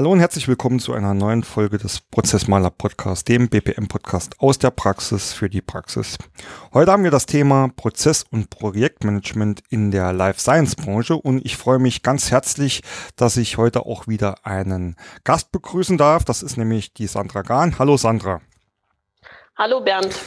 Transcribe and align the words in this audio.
Hallo 0.00 0.12
und 0.12 0.20
herzlich 0.20 0.48
willkommen 0.48 0.78
zu 0.78 0.94
einer 0.94 1.12
neuen 1.12 1.42
Folge 1.42 1.76
des 1.76 2.00
Prozessmaler 2.00 2.70
Podcast, 2.70 3.28
dem 3.28 3.50
BPM 3.50 3.86
Podcast 3.86 4.40
aus 4.40 4.58
der 4.58 4.70
Praxis 4.70 5.34
für 5.34 5.50
die 5.50 5.60
Praxis. 5.60 6.16
Heute 6.72 6.90
haben 6.90 7.04
wir 7.04 7.10
das 7.10 7.26
Thema 7.26 7.68
Prozess- 7.76 8.24
und 8.30 8.48
Projektmanagement 8.48 9.62
in 9.68 9.90
der 9.90 10.14
Life 10.14 10.40
Science 10.40 10.74
Branche 10.74 11.16
und 11.16 11.44
ich 11.44 11.58
freue 11.58 11.78
mich 11.78 12.02
ganz 12.02 12.30
herzlich, 12.30 12.80
dass 13.14 13.36
ich 13.36 13.58
heute 13.58 13.84
auch 13.84 14.08
wieder 14.08 14.46
einen 14.46 14.96
Gast 15.24 15.52
begrüßen 15.52 15.98
darf. 15.98 16.24
Das 16.24 16.42
ist 16.42 16.56
nämlich 16.56 16.94
die 16.94 17.06
Sandra 17.06 17.42
Gahn. 17.42 17.78
Hallo 17.78 17.98
Sandra. 17.98 18.40
Hallo 19.58 19.82
Bernd. 19.82 20.18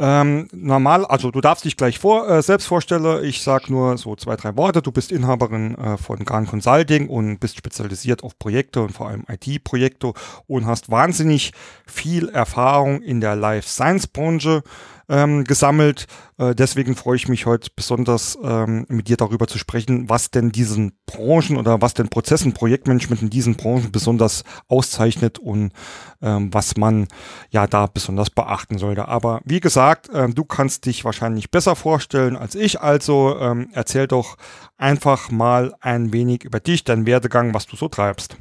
Ähm, 0.00 0.48
normal, 0.52 1.04
also 1.04 1.32
du 1.32 1.40
darfst 1.40 1.64
dich 1.64 1.76
gleich 1.76 1.98
vor, 1.98 2.28
äh, 2.28 2.40
selbst 2.40 2.66
vorstellen. 2.66 3.24
Ich 3.24 3.42
sag 3.42 3.68
nur 3.68 3.98
so 3.98 4.14
zwei, 4.14 4.36
drei 4.36 4.56
Worte. 4.56 4.80
Du 4.80 4.92
bist 4.92 5.10
Inhaberin 5.10 5.74
äh, 5.74 5.96
von 5.96 6.24
Garn 6.24 6.46
Consulting 6.46 7.08
und 7.08 7.40
bist 7.40 7.56
spezialisiert 7.56 8.22
auf 8.22 8.38
Projekte 8.38 8.80
und 8.80 8.90
vor 8.92 9.08
allem 9.08 9.24
IT-Projekte 9.28 10.12
und 10.46 10.66
hast 10.66 10.88
wahnsinnig 10.88 11.52
viel 11.84 12.28
Erfahrung 12.28 13.02
in 13.02 13.20
der 13.20 13.34
Life 13.34 13.68
Science 13.68 14.06
Branche 14.06 14.62
ähm, 15.08 15.44
gesammelt. 15.44 16.06
Äh, 16.36 16.54
deswegen 16.54 16.94
freue 16.94 17.16
ich 17.16 17.28
mich 17.28 17.46
heute 17.46 17.70
besonders 17.74 18.38
ähm, 18.42 18.86
mit 18.88 19.08
dir 19.08 19.16
darüber 19.16 19.46
zu 19.46 19.58
sprechen, 19.58 20.08
was 20.08 20.30
denn 20.30 20.50
diesen 20.50 20.92
Branchen 21.06 21.56
oder 21.56 21.80
was 21.80 21.94
denn 21.94 22.08
Prozessen, 22.08 22.52
Projektmanagement 22.52 23.22
in 23.22 23.30
diesen 23.30 23.56
Branchen 23.56 23.90
besonders 23.90 24.44
auszeichnet 24.68 25.38
und 25.38 25.72
ähm, 26.20 26.52
was 26.52 26.76
man 26.76 27.08
ja 27.50 27.66
da 27.66 27.86
besonders 27.86 28.30
beachten 28.30 28.78
sollte. 28.78 29.08
Aber 29.08 29.40
wie 29.44 29.60
gesagt, 29.60 30.08
äh, 30.10 30.28
du 30.28 30.44
kannst 30.44 30.86
dich 30.86 31.04
wahrscheinlich 31.04 31.50
besser 31.50 31.76
vorstellen 31.76 32.36
als 32.36 32.54
ich. 32.54 32.80
Also 32.80 33.36
ähm, 33.40 33.68
erzähl 33.72 34.06
doch 34.06 34.36
einfach 34.76 35.30
mal 35.30 35.74
ein 35.80 36.12
wenig 36.12 36.44
über 36.44 36.60
dich, 36.60 36.84
deinen 36.84 37.06
Werdegang, 37.06 37.54
was 37.54 37.66
du 37.66 37.76
so 37.76 37.88
treibst. 37.88 38.36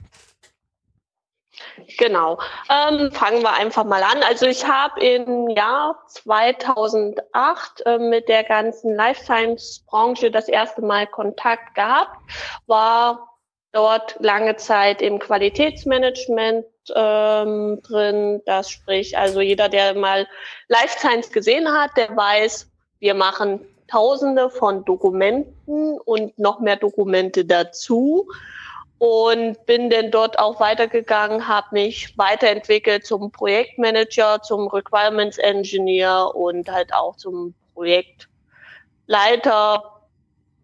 Genau. 1.97 2.39
Ähm, 2.69 3.11
fangen 3.11 3.41
wir 3.41 3.53
einfach 3.53 3.83
mal 3.83 4.03
an. 4.03 4.21
Also 4.23 4.45
ich 4.45 4.67
habe 4.67 4.99
im 5.01 5.49
Jahr 5.49 5.99
2008 6.07 7.85
äh, 7.85 7.97
mit 7.97 8.29
der 8.29 8.43
ganzen 8.43 8.95
Life 8.95 9.23
Science 9.23 9.83
Branche 9.87 10.29
das 10.29 10.47
erste 10.47 10.81
Mal 10.83 11.07
Kontakt 11.07 11.73
gehabt, 11.73 12.15
war 12.67 13.27
dort 13.71 14.15
lange 14.19 14.55
Zeit 14.57 15.01
im 15.01 15.17
Qualitätsmanagement 15.17 16.65
ähm, 16.95 17.81
drin. 17.81 18.41
Das 18.45 18.69
sprich, 18.69 19.17
also 19.17 19.41
jeder, 19.41 19.67
der 19.67 19.95
mal 19.95 20.27
Life 20.67 20.99
Science 20.99 21.31
gesehen 21.31 21.67
hat, 21.67 21.91
der 21.97 22.15
weiß, 22.15 22.69
wir 22.99 23.15
machen 23.15 23.65
Tausende 23.87 24.49
von 24.49 24.83
Dokumenten 24.83 25.97
und 25.99 26.37
noch 26.37 26.59
mehr 26.59 26.75
Dokumente 26.75 27.45
dazu 27.45 28.27
und 28.99 29.65
bin 29.65 29.89
dann 29.89 30.11
dort 30.11 30.39
auch 30.39 30.59
weitergegangen, 30.59 31.47
habe 31.47 31.67
mich 31.71 32.17
weiterentwickelt 32.17 33.05
zum 33.05 33.31
Projektmanager, 33.31 34.41
zum 34.41 34.67
Requirements 34.67 35.37
Engineer 35.37 36.31
und 36.33 36.69
halt 36.71 36.93
auch 36.93 37.15
zum 37.15 37.53
Projektleiter, 37.75 39.83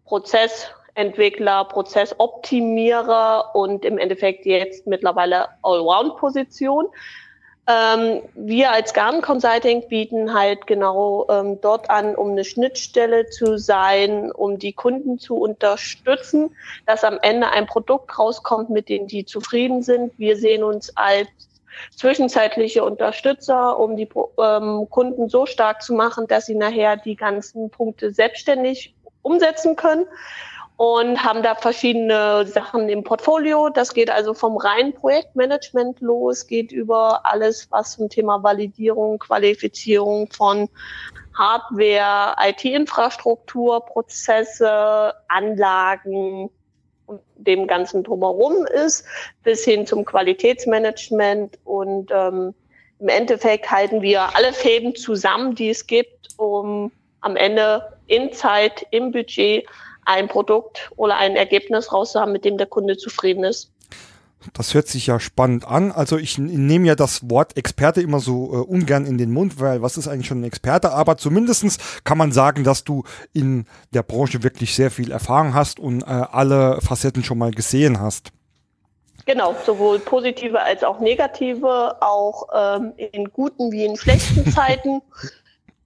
Prozessentwickler, 0.04 1.64
Prozessoptimierer 1.66 3.54
und 3.54 3.84
im 3.84 3.98
Endeffekt 3.98 4.46
jetzt 4.46 4.86
mittlerweile 4.86 5.48
Allround-Position. 5.62 6.86
Ähm, 7.66 8.22
wir 8.34 8.72
als 8.72 8.92
Garn 8.92 9.22
Consulting 9.22 9.88
bieten 9.88 10.34
halt 10.34 10.66
genau 10.66 11.26
ähm, 11.30 11.60
dort 11.62 11.88
an, 11.88 12.14
um 12.14 12.32
eine 12.32 12.44
Schnittstelle 12.44 13.30
zu 13.30 13.56
sein, 13.56 14.30
um 14.30 14.58
die 14.58 14.74
Kunden 14.74 15.18
zu 15.18 15.36
unterstützen, 15.36 16.54
dass 16.86 17.04
am 17.04 17.18
Ende 17.22 17.50
ein 17.50 17.66
Produkt 17.66 18.18
rauskommt, 18.18 18.68
mit 18.68 18.90
dem 18.90 19.06
die 19.06 19.24
zufrieden 19.24 19.82
sind. 19.82 20.12
Wir 20.18 20.36
sehen 20.36 20.62
uns 20.62 20.94
als 20.96 21.28
zwischenzeitliche 21.96 22.84
Unterstützer, 22.84 23.78
um 23.78 23.96
die 23.96 24.08
ähm, 24.38 24.86
Kunden 24.90 25.30
so 25.30 25.46
stark 25.46 25.82
zu 25.82 25.94
machen, 25.94 26.26
dass 26.26 26.46
sie 26.46 26.54
nachher 26.54 26.98
die 26.98 27.16
ganzen 27.16 27.70
Punkte 27.70 28.12
selbstständig 28.12 28.94
umsetzen 29.22 29.74
können 29.74 30.06
und 30.76 31.22
haben 31.22 31.42
da 31.42 31.54
verschiedene 31.54 32.46
Sachen 32.46 32.88
im 32.88 33.04
Portfolio. 33.04 33.68
Das 33.68 33.94
geht 33.94 34.10
also 34.10 34.34
vom 34.34 34.56
reinen 34.56 34.92
Projektmanagement 34.92 36.00
los, 36.00 36.46
geht 36.46 36.72
über 36.72 37.20
alles, 37.24 37.68
was 37.70 37.92
zum 37.96 38.08
Thema 38.08 38.42
Validierung, 38.42 39.18
Qualifizierung 39.20 40.28
von 40.32 40.68
Hardware, 41.34 42.34
IT-Infrastruktur, 42.48 43.84
Prozesse, 43.84 45.14
Anlagen 45.28 46.50
und 47.06 47.20
dem 47.36 47.66
Ganzen 47.66 48.02
drumherum 48.02 48.66
ist, 48.66 49.04
bis 49.44 49.64
hin 49.64 49.86
zum 49.86 50.04
Qualitätsmanagement. 50.04 51.58
Und 51.64 52.10
ähm, 52.12 52.52
im 52.98 53.08
Endeffekt 53.08 53.70
halten 53.70 54.02
wir 54.02 54.34
alle 54.36 54.52
Fäden 54.52 54.96
zusammen, 54.96 55.54
die 55.54 55.70
es 55.70 55.86
gibt, 55.86 56.30
um 56.36 56.90
am 57.20 57.36
Ende 57.36 57.96
in 58.06 58.32
Zeit, 58.32 58.86
im 58.90 59.12
Budget 59.12 59.66
ein 60.04 60.28
Produkt 60.28 60.90
oder 60.96 61.16
ein 61.16 61.36
Ergebnis 61.36 61.92
rauszuhaben, 61.92 62.32
mit 62.32 62.44
dem 62.44 62.58
der 62.58 62.66
Kunde 62.66 62.96
zufrieden 62.96 63.44
ist. 63.44 63.70
Das 64.52 64.74
hört 64.74 64.88
sich 64.88 65.06
ja 65.06 65.18
spannend 65.20 65.66
an. 65.66 65.90
Also 65.90 66.18
ich 66.18 66.36
nehme 66.36 66.86
ja 66.86 66.94
das 66.94 67.30
Wort 67.30 67.56
Experte 67.56 68.02
immer 68.02 68.20
so 68.20 68.52
äh, 68.52 68.56
ungern 68.56 69.06
in 69.06 69.16
den 69.16 69.32
Mund, 69.32 69.58
weil 69.58 69.80
was 69.80 69.96
ist 69.96 70.06
eigentlich 70.06 70.26
schon 70.26 70.42
ein 70.42 70.44
Experte? 70.44 70.92
Aber 70.92 71.16
zumindestens 71.16 71.78
kann 72.04 72.18
man 72.18 72.32
sagen, 72.32 72.64
dass 72.64 72.84
du 72.84 73.04
in 73.32 73.66
der 73.94 74.02
Branche 74.02 74.42
wirklich 74.42 74.74
sehr 74.74 74.90
viel 74.90 75.10
Erfahrung 75.10 75.54
hast 75.54 75.80
und 75.80 76.02
äh, 76.02 76.06
alle 76.06 76.80
Facetten 76.82 77.24
schon 77.24 77.38
mal 77.38 77.52
gesehen 77.52 78.00
hast. 78.00 78.32
Genau, 79.26 79.54
sowohl 79.64 80.00
positive 80.00 80.60
als 80.60 80.84
auch 80.84 81.00
negative, 81.00 81.96
auch 82.02 82.48
ähm, 82.54 82.92
in 82.96 83.30
guten 83.30 83.72
wie 83.72 83.86
in 83.86 83.96
schlechten 83.96 84.50
Zeiten. 84.52 85.00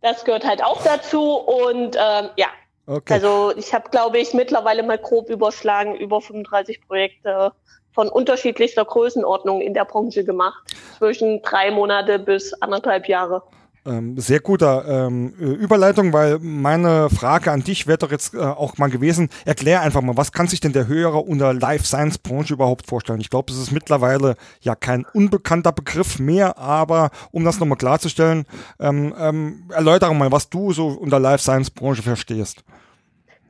Das 0.00 0.24
gehört 0.24 0.44
halt 0.44 0.64
auch 0.64 0.82
dazu. 0.82 1.34
Und 1.34 1.96
ähm, 1.96 2.30
ja, 2.36 2.48
Okay. 2.88 3.12
Also 3.12 3.52
ich 3.54 3.74
habe, 3.74 3.90
glaube 3.90 4.18
ich, 4.18 4.32
mittlerweile 4.32 4.82
mal 4.82 4.96
grob 4.96 5.28
überschlagen, 5.28 5.94
über 5.94 6.22
35 6.22 6.80
Projekte 6.86 7.52
von 7.92 8.08
unterschiedlichster 8.08 8.86
Größenordnung 8.86 9.60
in 9.60 9.74
der 9.74 9.84
Branche 9.84 10.24
gemacht. 10.24 10.74
Zwischen 10.96 11.42
drei 11.42 11.70
Monate 11.70 12.18
bis 12.18 12.54
anderthalb 12.54 13.06
Jahre. 13.06 13.42
Ähm, 13.88 14.18
sehr 14.18 14.40
guter 14.40 15.06
ähm, 15.06 15.30
Überleitung, 15.38 16.12
weil 16.12 16.38
meine 16.40 17.08
Frage 17.08 17.50
an 17.50 17.64
dich 17.64 17.86
wäre 17.86 17.96
doch 17.96 18.10
jetzt 18.10 18.34
äh, 18.34 18.38
auch 18.38 18.76
mal 18.76 18.90
gewesen, 18.90 19.30
erklär 19.46 19.80
einfach 19.80 20.02
mal, 20.02 20.16
was 20.16 20.32
kann 20.32 20.46
sich 20.46 20.60
denn 20.60 20.74
der 20.74 20.88
Hörer 20.88 21.26
unter 21.26 21.54
Life 21.54 21.86
Science 21.86 22.18
Branche 22.18 22.52
überhaupt 22.52 22.86
vorstellen? 22.86 23.20
Ich 23.22 23.30
glaube, 23.30 23.50
es 23.50 23.58
ist 23.58 23.72
mittlerweile 23.72 24.36
ja 24.60 24.74
kein 24.74 25.06
unbekannter 25.14 25.72
Begriff 25.72 26.18
mehr, 26.18 26.58
aber 26.58 27.10
um 27.30 27.44
das 27.44 27.60
nochmal 27.60 27.78
klarzustellen, 27.78 28.44
ähm, 28.78 29.14
ähm, 29.18 29.70
erläutere 29.70 30.14
mal, 30.14 30.30
was 30.30 30.50
du 30.50 30.72
so 30.74 30.88
unter 30.88 31.18
Life 31.18 31.42
Science 31.42 31.70
Branche 31.70 32.02
verstehst. 32.02 32.64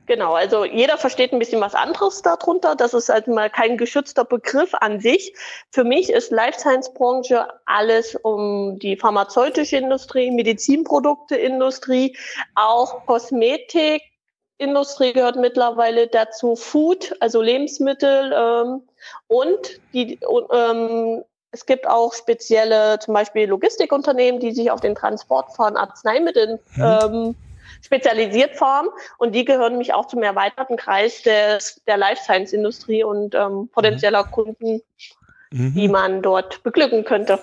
Genau, 0.09 0.33
also 0.33 0.65
jeder 0.65 0.97
versteht 0.97 1.35
ein 1.35 1.39
bisschen 1.39 1.61
was 1.61 1.75
anderes 1.75 2.23
darunter. 2.23 2.75
Das 2.75 2.95
ist 2.95 3.11
halt 3.11 3.29
mal 3.29 3.51
kein 3.51 3.77
geschützter 3.77 4.25
Begriff 4.25 4.73
an 4.73 5.01
sich. 5.01 5.35
Für 5.71 5.85
mich 5.85 6.11
ist 6.11 6.33
Life 6.33 6.59
Science 6.59 6.95
Branche 6.95 7.47
alles 7.67 8.15
um 8.15 8.79
die 8.79 8.97
pharmazeutische 8.97 9.77
Industrie, 9.77 10.31
Medizinprodukteindustrie, 10.31 12.17
auch 12.55 13.05
Kosmetik. 13.05 14.01
Industrie 14.57 15.13
gehört 15.13 15.37
mittlerweile 15.37 16.07
dazu, 16.09 16.57
Food, 16.57 17.15
also 17.21 17.43
Lebensmittel 17.43 18.33
ähm, 18.35 18.89
und 19.27 19.79
die 19.93 20.19
ähm, 20.51 21.23
es 21.51 21.67
gibt 21.67 21.87
auch 21.87 22.15
spezielle, 22.15 22.99
zum 22.99 23.15
Beispiel 23.15 23.47
Logistikunternehmen, 23.47 24.41
die 24.41 24.53
sich 24.53 24.71
auf 24.71 24.81
den 24.81 24.95
Transport 24.95 25.55
von 25.55 25.77
Arzneimitteln 25.77 26.59
mhm. 26.77 26.83
ähm, 26.83 27.37
spezialisiert 27.83 28.57
formen 28.57 28.91
und 29.19 29.35
die 29.35 29.45
gehören 29.45 29.73
nämlich 29.73 29.95
auch 29.95 30.07
zum 30.07 30.23
erweiterten 30.23 30.77
Kreis 30.77 31.23
des, 31.23 31.81
der 31.87 31.97
Life 31.97 32.23
Science 32.23 32.53
Industrie 32.53 33.05
und 33.05 33.35
ähm, 33.35 33.69
potenzieller 33.73 34.27
mhm. 34.27 34.31
Kunden, 34.31 34.81
mhm. 35.51 35.75
die 35.75 35.89
man 35.89 36.23
dort 36.23 36.63
beglücken 36.63 37.05
könnte. 37.05 37.41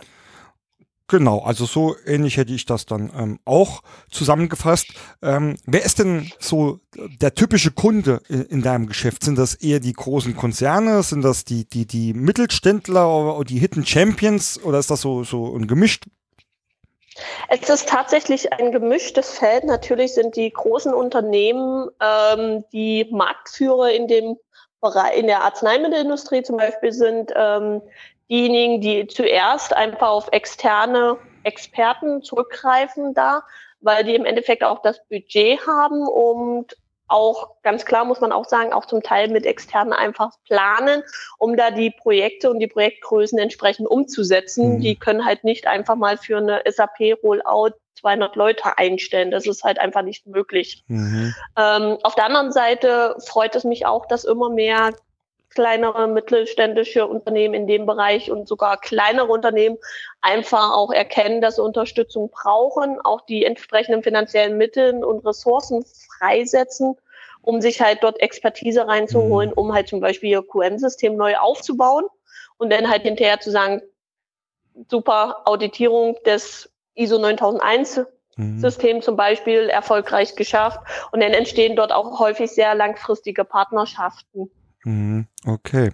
Genau, 1.07 1.39
also 1.41 1.65
so 1.65 1.95
ähnlich 2.07 2.37
hätte 2.37 2.53
ich 2.53 2.65
das 2.65 2.87
dann 2.87 3.11
ähm, 3.15 3.39
auch 3.45 3.83
zusammengefasst. 4.09 4.87
Ähm, 5.21 5.55
wer 5.67 5.85
ist 5.85 5.99
denn 5.99 6.31
so 6.39 6.79
der 7.21 7.35
typische 7.35 7.69
Kunde 7.69 8.21
in, 8.27 8.41
in, 8.45 8.61
deinem 8.63 8.87
Geschäft? 8.87 9.23
Sind 9.23 9.37
das 9.37 9.53
eher 9.53 9.79
die 9.79 9.93
großen 9.93 10.35
Konzerne? 10.35 11.03
Sind 11.03 11.21
das 11.21 11.45
die, 11.45 11.69
die, 11.69 11.85
die 11.85 12.13
Mittelständler 12.13 13.07
oder 13.07 13.45
die 13.45 13.59
Hidden 13.59 13.85
Champions? 13.85 14.59
Oder 14.63 14.79
ist 14.79 14.89
das 14.89 15.01
so, 15.01 15.23
so 15.23 15.55
ein 15.55 15.67
gemischt 15.67 16.05
es 17.47 17.69
ist 17.69 17.89
tatsächlich 17.89 18.51
ein 18.53 18.71
gemischtes 18.71 19.38
Feld. 19.38 19.63
Natürlich 19.63 20.13
sind 20.13 20.35
die 20.35 20.51
großen 20.51 20.94
Unternehmen 20.94 21.89
ähm, 22.01 22.65
die 22.71 23.07
Marktführer 23.12 23.91
in 23.91 24.07
dem 24.07 24.38
Bereich, 24.81 25.17
in 25.17 25.27
der 25.27 25.44
Arzneimittelindustrie 25.44 26.44
zum 26.44 26.57
Beispiel 26.57 26.91
sind 26.91 27.31
ähm, 27.35 27.81
diejenigen, 28.29 28.81
die 28.81 29.07
zuerst 29.07 29.73
einfach 29.73 30.09
auf 30.09 30.27
externe 30.31 31.17
Experten 31.44 32.21
zurückgreifen 32.21 33.13
da, 33.13 33.44
weil 33.81 34.03
die 34.03 34.15
im 34.15 34.25
Endeffekt 34.25 34.63
auch 34.63 34.81
das 34.81 35.00
Budget 35.07 35.65
haben 35.68 36.07
und 36.07 36.75
auch 37.07 37.62
ganz 37.62 37.86
klar 37.86 38.06
muss 38.06 38.22
man 38.22 38.31
auch 38.31 38.46
sagen, 38.46 38.74
auch 38.74 38.86
zum 38.86 39.04
Teil 39.04 39.30
mit 39.30 39.46
externen 39.46 39.94
einfach 39.94 40.31
planen, 40.46 41.04
um 41.38 41.56
da 41.56 41.72
die 41.72 41.92
Projekte 41.92 42.50
und 42.50 42.60
die 42.60 42.68
Projektgrößen 42.68 43.38
entsprechend 43.38 43.88
umzusetzen. 43.88 44.75
Mhm. 44.75 44.81
Die 44.81 44.96
können 44.96 45.25
halt 45.25 45.44
nicht 45.44 45.68
einfach 45.68 45.96
mal 45.96 46.18
für 46.18 46.38
eine 46.38 46.62
SAP-Rollout 46.66 47.74
200 48.00 48.36
Leute 48.36 48.78
einstellen. 48.78 49.31
Das 49.31 49.48
ist 49.48 49.63
halt 49.63 49.80
einfach 49.80 50.02
nicht 50.02 50.28
möglich. 50.28 50.84
Mhm. 50.88 51.34
Ähm, 51.57 51.98
auf 52.04 52.16
der 52.16 52.25
anderen 52.25 52.52
Seite 52.52 53.16
freut 53.25 53.56
es 53.56 53.63
mich 53.63 53.86
auch, 53.86 54.06
dass 54.06 54.25
immer 54.25 54.50
mehr 54.50 54.92
kleinere 55.56 56.07
mittelständische 56.07 57.07
Unternehmen 57.07 57.54
in 57.54 57.66
dem 57.66 57.86
Bereich 57.86 58.30
und 58.30 58.48
sogar 58.48 58.78
kleinere 58.78 59.28
Unternehmen 59.28 59.78
einfach 60.22 60.74
auch 60.74 60.92
erkennen, 60.92 61.42
dass 61.42 61.56
sie 61.56 61.63
Unterstützung 61.63 62.30
brauchen, 62.30 63.00
auch 63.04 63.22
die 63.22 63.46
entsprechenden 63.46 64.04
finanziellen 64.04 64.57
Mittel 64.57 65.04
und 65.04 65.25
Ressourcen 65.25 65.86
freisetzen, 66.19 66.96
um 67.42 67.62
sich 67.62 67.81
halt 67.81 68.04
dort 68.04 68.19
Expertise 68.19 68.88
reinzuholen, 68.88 69.50
mhm. 69.52 69.57
um 69.57 69.74
halt 69.74 69.88
zum 69.88 70.02
Beispiel 70.02 70.31
ihr 70.31 70.44
QM-System 70.44 71.16
neu 71.16 71.38
aufzubauen 71.38 72.06
und 72.57 72.72
dann 72.72 72.90
halt 72.90 73.04
hinterher 73.04 73.40
zu 73.40 73.50
sagen, 73.50 73.81
super 74.90 75.42
Auditierung 75.46 76.18
des 76.25 76.69
ISO 76.96 77.18
9001 77.18 78.02
mhm. 78.36 78.60
System 78.60 79.02
zum 79.02 79.16
Beispiel 79.16 79.69
erfolgreich 79.69 80.36
geschafft 80.36 80.80
und 81.12 81.22
dann 81.24 81.34
entstehen 81.34 81.75
dort 81.75 81.92
auch 81.92 82.19
häufig 82.19 82.52
sehr 82.52 82.75
langfristige 82.75 83.46
Partnerschaften. 83.46 84.52
Mhm. 84.84 85.28
Okay. 85.45 85.92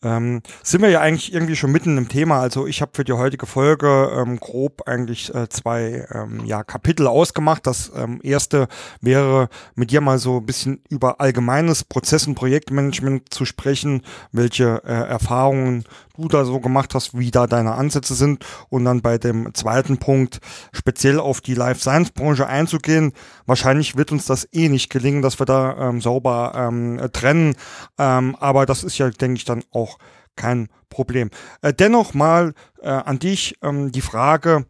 Ähm, 0.00 0.42
sind 0.62 0.82
wir 0.82 0.90
ja 0.90 1.00
eigentlich 1.00 1.32
irgendwie 1.32 1.56
schon 1.56 1.72
mitten 1.72 1.98
im 1.98 2.08
Thema. 2.08 2.40
Also 2.40 2.68
ich 2.68 2.80
habe 2.82 2.92
für 2.94 3.02
die 3.02 3.12
heutige 3.12 3.46
Folge 3.46 4.12
ähm, 4.16 4.38
grob 4.38 4.82
eigentlich 4.86 5.34
äh, 5.34 5.48
zwei 5.48 6.06
ähm, 6.12 6.44
ja, 6.44 6.62
Kapitel 6.62 7.08
ausgemacht. 7.08 7.66
Das 7.66 7.90
ähm, 7.96 8.20
erste 8.22 8.68
wäre 9.00 9.48
mit 9.74 9.90
dir 9.90 10.00
mal 10.00 10.18
so 10.18 10.38
ein 10.38 10.46
bisschen 10.46 10.82
über 10.88 11.20
allgemeines 11.20 11.82
Prozess- 11.82 12.28
und 12.28 12.36
Projektmanagement 12.36 13.34
zu 13.34 13.44
sprechen, 13.44 14.02
welche 14.30 14.82
äh, 14.84 14.92
Erfahrungen 14.92 15.84
du 16.16 16.28
da 16.28 16.44
so 16.44 16.60
gemacht 16.60 16.94
hast, 16.94 17.16
wie 17.16 17.30
da 17.30 17.46
deine 17.46 17.74
Ansätze 17.74 18.14
sind 18.14 18.44
und 18.68 18.84
dann 18.84 19.02
bei 19.02 19.18
dem 19.18 19.54
zweiten 19.54 19.98
Punkt 19.98 20.40
speziell 20.72 21.20
auf 21.20 21.40
die 21.40 21.54
Life 21.54 21.80
Science 21.80 22.10
Branche 22.10 22.46
einzugehen. 22.46 23.12
Wahrscheinlich 23.46 23.96
wird 23.96 24.12
uns 24.12 24.26
das 24.26 24.48
eh 24.52 24.68
nicht 24.68 24.90
gelingen, 24.90 25.22
dass 25.22 25.38
wir 25.38 25.46
da 25.46 25.88
ähm, 25.88 26.00
sauber 26.00 26.52
ähm, 26.56 27.00
trennen, 27.12 27.54
ähm, 27.98 28.36
aber 28.40 28.66
das 28.66 28.82
ist 28.88 28.98
ja, 28.98 29.08
denke 29.10 29.38
ich, 29.38 29.44
dann 29.44 29.64
auch 29.72 29.98
kein 30.36 30.68
Problem. 30.88 31.30
Äh, 31.62 31.72
dennoch 31.72 32.14
mal 32.14 32.54
äh, 32.80 32.88
an 32.88 33.18
dich 33.18 33.56
ähm, 33.62 33.92
die 33.92 34.00
Frage, 34.00 34.66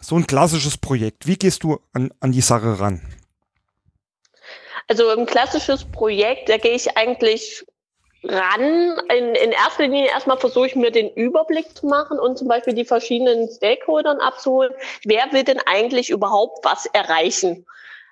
so 0.00 0.16
ein 0.16 0.26
klassisches 0.26 0.78
Projekt, 0.78 1.26
wie 1.26 1.36
gehst 1.36 1.62
du 1.62 1.78
an, 1.92 2.10
an 2.20 2.32
die 2.32 2.40
Sache 2.40 2.80
ran? 2.80 3.00
Also 4.88 5.08
ein 5.08 5.26
klassisches 5.26 5.84
Projekt, 5.84 6.48
da 6.48 6.56
gehe 6.56 6.72
ich 6.74 6.96
eigentlich 6.96 7.64
ran. 8.24 8.98
In, 9.16 9.34
in 9.34 9.52
erster 9.52 9.84
Linie 9.84 10.08
erstmal 10.08 10.38
versuche 10.38 10.66
ich 10.66 10.76
mir 10.76 10.90
den 10.90 11.10
Überblick 11.14 11.76
zu 11.76 11.86
machen 11.86 12.18
und 12.18 12.38
zum 12.38 12.48
Beispiel 12.48 12.74
die 12.74 12.84
verschiedenen 12.84 13.48
Stakeholdern 13.48 14.18
abzuholen. 14.18 14.72
Wer 15.04 15.32
will 15.32 15.44
denn 15.44 15.60
eigentlich 15.64 16.10
überhaupt 16.10 16.64
was 16.64 16.86
erreichen? 16.86 17.66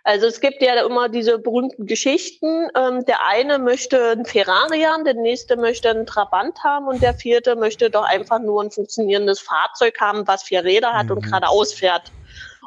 Also 0.05 0.27
es 0.27 0.41
gibt 0.41 0.62
ja 0.62 0.75
immer 0.85 1.09
diese 1.09 1.39
berühmten 1.39 1.87
Geschichten. 1.87 2.69
Ähm, 2.77 3.05
der 3.05 3.27
eine 3.27 3.59
möchte 3.59 4.12
ein 4.12 4.25
Ferrari 4.25 4.83
haben, 4.83 5.05
der 5.05 5.15
nächste 5.15 5.56
möchte 5.56 5.91
einen 5.91 6.06
Trabant 6.06 6.62
haben 6.65 6.87
und 6.87 7.03
der 7.03 7.15
vierte 7.15 7.56
möchte 7.56 7.91
doch 7.91 8.05
einfach 8.05 8.39
nur 8.39 8.62
ein 8.62 8.71
funktionierendes 8.71 9.41
Fahrzeug 9.41 10.00
haben, 10.00 10.27
was 10.27 10.43
vier 10.43 10.65
Räder 10.65 10.93
hat 10.93 11.06
mhm. 11.06 11.12
und 11.12 11.23
geradeaus 11.23 11.75
fährt. 11.75 12.12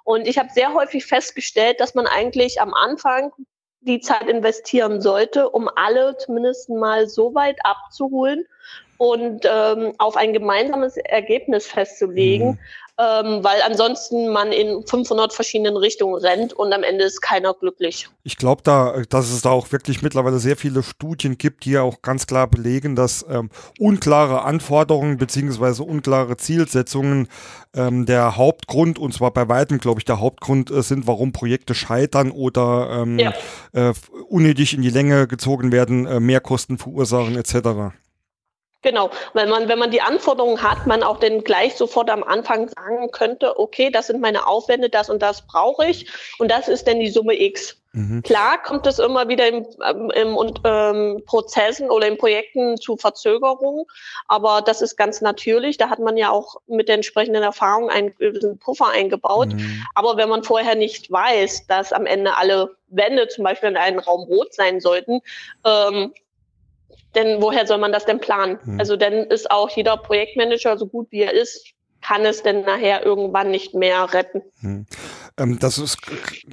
Und 0.04 0.28
ich 0.28 0.38
habe 0.38 0.50
sehr 0.54 0.74
häufig 0.74 1.06
festgestellt, 1.06 1.80
dass 1.80 1.96
man 1.96 2.08
eigentlich 2.08 2.60
am 2.60 2.74
Anfang 2.74 3.32
die 3.82 4.00
Zeit 4.00 4.28
investieren 4.28 5.02
sollte, 5.02 5.50
um 5.50 5.70
alle 5.76 6.18
zumindest 6.18 6.70
mal 6.70 7.08
so 7.08 7.34
weit 7.34 7.58
abzuholen 7.64 8.46
und 8.98 9.46
ähm, 9.46 9.94
auf 9.98 10.16
ein 10.16 10.34
gemeinsames 10.34 10.98
Ergebnis 10.98 11.66
festzulegen, 11.66 12.52
mhm 12.52 12.60
ähm, 12.98 13.44
weil 13.44 13.62
ansonsten 13.64 14.30
man 14.30 14.52
in 14.52 14.86
500 14.86 15.34
verschiedenen 15.34 15.78
Richtungen 15.78 16.16
rennt 16.16 16.54
und 16.54 16.74
am 16.74 16.84
Ende 16.84 17.06
ist 17.06 17.22
keiner 17.22 17.54
glücklich. 17.54 18.10
Ich 18.24 18.38
glaube 18.38 18.62
da, 18.64 19.02
dass 19.10 19.32
es 19.32 19.42
da 19.42 19.50
auch 19.50 19.72
wirklich 19.72 20.02
mittlerweile 20.02 20.40
sehr 20.40 20.58
viele 20.58 20.84
Studien 20.84 21.38
gibt, 21.38 21.66
die 21.66 21.72
ja 21.72 21.82
auch 21.82 22.02
ganz 22.02 22.28
klar 22.28 22.48
belegen, 22.48 22.96
dass 22.96 23.26
ähm, 23.30 23.50
unklare 23.80 24.44
Anforderungen 24.44 25.18
beziehungsweise 25.18 25.84
unklare 25.84 26.38
Zielsetzungen 26.38 27.28
ähm, 27.74 28.06
der 28.06 28.38
Hauptgrund, 28.38 29.00
und 29.00 29.14
zwar 29.14 29.32
bei 29.32 29.48
weitem, 29.48 29.80
glaube 29.80 30.00
ich, 30.00 30.06
der 30.06 30.20
Hauptgrund 30.20 30.70
äh, 30.72 30.82
sind, 30.84 31.08
warum 31.08 31.32
Projekte 31.32 31.74
scheitern 31.74 32.32
oder 32.32 33.02
ähm, 33.02 33.20
ja. 33.20 33.34
äh, 33.72 33.94
unnötig 34.30 34.74
in 34.74 34.82
die 34.82 34.90
Länge 34.90 35.28
gezogen 35.28 35.72
werden, 35.72 36.06
äh, 36.06 36.20
Mehrkosten 36.20 36.78
verursachen 36.78 37.38
etc. 37.38 37.94
Genau, 38.82 39.12
weil 39.34 39.48
man, 39.48 39.68
wenn 39.68 39.78
man 39.78 39.92
die 39.92 40.02
Anforderungen 40.02 40.64
hat, 40.64 40.88
man 40.88 41.04
auch 41.04 41.20
dann 41.20 41.44
gleich 41.44 41.76
sofort 41.76 42.10
am 42.10 42.24
Anfang 42.24 42.68
sagen 42.68 43.12
könnte, 43.12 43.60
okay, 43.60 43.92
das 43.92 44.08
sind 44.08 44.22
meine 44.22 44.48
Aufwände, 44.48 44.90
das 44.90 45.10
und 45.10 45.22
das 45.22 45.46
brauche 45.46 45.86
ich 45.86 46.08
und 46.40 46.50
das 46.50 46.68
ist 46.68 46.88
dann 46.88 47.00
die 47.00 47.10
Summe 47.10 47.40
X. 47.40 47.78
Mhm. 47.94 48.24
Klar 48.24 48.64
kommt 48.64 48.88
es 48.88 49.00
immer 49.00 49.28
wieder 49.28 49.48
im, 49.48 49.68
ähm, 49.86 50.12
im, 50.16 50.38
im 50.38 50.54
ähm, 50.64 51.24
Prozessen 51.26 51.92
oder 51.92 52.08
in 52.08 52.18
Projekten 52.18 52.78
zu 52.78 52.96
Verzögerungen, 52.96 53.86
aber 54.28 54.62
das 54.62 54.82
ist 54.82 54.96
ganz 54.96 55.22
natürlich. 55.22 55.78
Da 55.78 55.90
hat 55.90 56.00
man 56.00 56.18
ja 56.18 56.32
auch 56.32 56.56
mit 56.68 56.88
der 56.88 56.96
entsprechenden 56.96 57.44
Erfahrung 57.44 57.90
einen 57.90 58.16
gewissen 58.18 58.58
Puffer 58.58 58.90
eingebaut. 58.90 59.50
Mhm. 59.54 59.86
Aber 59.94 60.18
wenn 60.18 60.30
man 60.30 60.44
vorher 60.44 60.76
nicht 60.76 61.12
weiß, 61.12 61.68
dass 61.68 61.92
am 61.92 62.06
Ende 62.06 62.38
alle 62.38 62.76
Wände 62.88 63.28
zum 63.28 63.44
Beispiel 63.44 63.70
in 63.70 63.78
einem 63.78 64.00
Raum 64.00 64.24
rot 64.24 64.54
sein 64.54 64.80
sollten, 64.80 65.22
ähm, 65.66 66.14
denn 67.16 67.42
woher 67.42 67.68
soll 67.68 67.78
man 67.78 67.92
das 67.92 68.06
denn 68.06 68.20
planen? 68.20 68.60
Hm. 68.64 68.80
Also 68.80 68.96
dann 68.96 69.14
ist 69.14 69.50
auch 69.52 69.70
jeder 69.70 69.98
Projektmanager, 69.98 70.78
so 70.78 70.88
gut 70.88 71.08
wie 71.12 71.22
er 71.22 71.34
ist, 71.34 71.74
kann 72.02 72.26
es 72.26 72.44
denn 72.44 72.62
nachher 72.62 73.06
irgendwann 73.06 73.52
nicht 73.52 73.74
mehr 73.74 74.14
retten. 74.14 74.42
Hm. 74.62 74.86
Ähm, 75.38 75.60
das 75.60 75.78
ist 75.78 75.98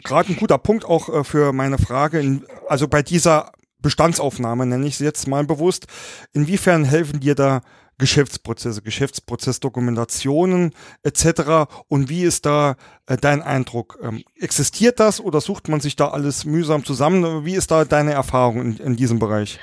gerade 0.05 0.33
ein 0.33 0.37
guter 0.37 0.59
Punkt 0.59 0.85
auch 0.85 1.09
äh, 1.09 1.25
für 1.25 1.53
meine 1.53 1.79
Frage. 1.79 2.41
Also 2.67 2.89
bei 2.89 3.03
dieser 3.03 3.53
Bestandsaufnahme 3.81 4.67
nenne 4.67 4.87
ich 4.87 4.97
sie 4.97 5.05
jetzt 5.05 5.27
mal 5.27 5.45
bewusst. 5.45 5.87
Inwiefern 6.33 6.85
helfen 6.85 7.21
dir 7.21 7.35
da 7.35 7.61
Geschäftsprozesse, 7.99 8.81
Geschäftsprozessdokumentationen 8.83 10.73
etc. 11.03 11.69
Und 11.89 12.09
wie 12.09 12.23
ist 12.23 12.47
da 12.47 12.77
äh, 13.07 13.17
dein 13.17 13.43
Eindruck? 13.43 13.99
Ähm, 14.03 14.23
existiert 14.37 15.01
das 15.01 15.21
oder 15.21 15.41
sucht 15.41 15.69
man 15.69 15.81
sich 15.81 15.97
da 15.97 16.09
alles 16.09 16.45
mühsam 16.45 16.85
zusammen? 16.85 17.45
Wie 17.45 17.55
ist 17.55 17.71
da 17.73 17.85
deine 17.85 18.13
Erfahrung 18.13 18.61
in, 18.61 18.77
in 18.77 18.97
diesem 18.97 19.19
Bereich? 19.19 19.59